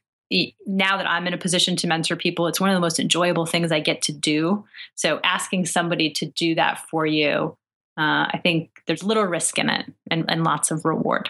now 0.65 0.97
that 0.97 1.07
I'm 1.07 1.27
in 1.27 1.33
a 1.33 1.37
position 1.37 1.75
to 1.77 1.87
mentor 1.87 2.15
people, 2.15 2.47
it's 2.47 2.59
one 2.59 2.69
of 2.69 2.75
the 2.75 2.81
most 2.81 2.99
enjoyable 2.99 3.45
things 3.45 3.71
I 3.71 3.79
get 3.79 4.01
to 4.03 4.11
do. 4.11 4.65
So 4.95 5.19
asking 5.23 5.67
somebody 5.67 6.09
to 6.11 6.25
do 6.25 6.55
that 6.55 6.83
for 6.89 7.05
you, 7.05 7.57
uh, 7.97 8.27
I 8.33 8.39
think 8.41 8.81
there's 8.87 9.03
little 9.03 9.23
risk 9.23 9.57
in 9.57 9.69
it 9.69 9.91
and, 10.09 10.25
and 10.27 10.43
lots 10.43 10.71
of 10.71 10.83
reward. 10.83 11.29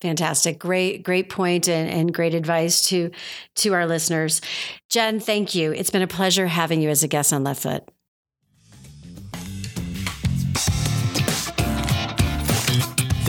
Fantastic. 0.00 0.60
Great, 0.60 1.02
great 1.02 1.28
point 1.28 1.68
and, 1.68 1.90
and 1.90 2.14
great 2.14 2.34
advice 2.34 2.82
to 2.88 3.10
to 3.56 3.74
our 3.74 3.84
listeners. 3.84 4.40
Jen, 4.88 5.18
thank 5.18 5.56
you. 5.56 5.72
It's 5.72 5.90
been 5.90 6.02
a 6.02 6.06
pleasure 6.06 6.46
having 6.46 6.80
you 6.80 6.88
as 6.88 7.02
a 7.02 7.08
guest 7.08 7.32
on 7.32 7.42
Left 7.42 7.62
Foot. 7.62 7.88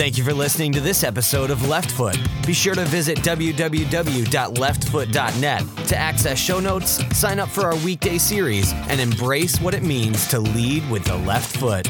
Thank 0.00 0.16
you 0.16 0.24
for 0.24 0.32
listening 0.32 0.72
to 0.72 0.80
this 0.80 1.04
episode 1.04 1.50
of 1.50 1.68
Left 1.68 1.90
Foot. 1.90 2.18
Be 2.46 2.54
sure 2.54 2.74
to 2.74 2.86
visit 2.86 3.18
www.leftfoot.net 3.18 5.86
to 5.88 5.98
access 5.98 6.38
show 6.38 6.58
notes, 6.58 7.04
sign 7.14 7.38
up 7.38 7.50
for 7.50 7.66
our 7.66 7.76
weekday 7.84 8.16
series, 8.16 8.72
and 8.88 8.98
embrace 8.98 9.60
what 9.60 9.74
it 9.74 9.82
means 9.82 10.26
to 10.28 10.40
lead 10.40 10.88
with 10.88 11.04
the 11.04 11.18
left 11.18 11.54
foot. 11.54 11.86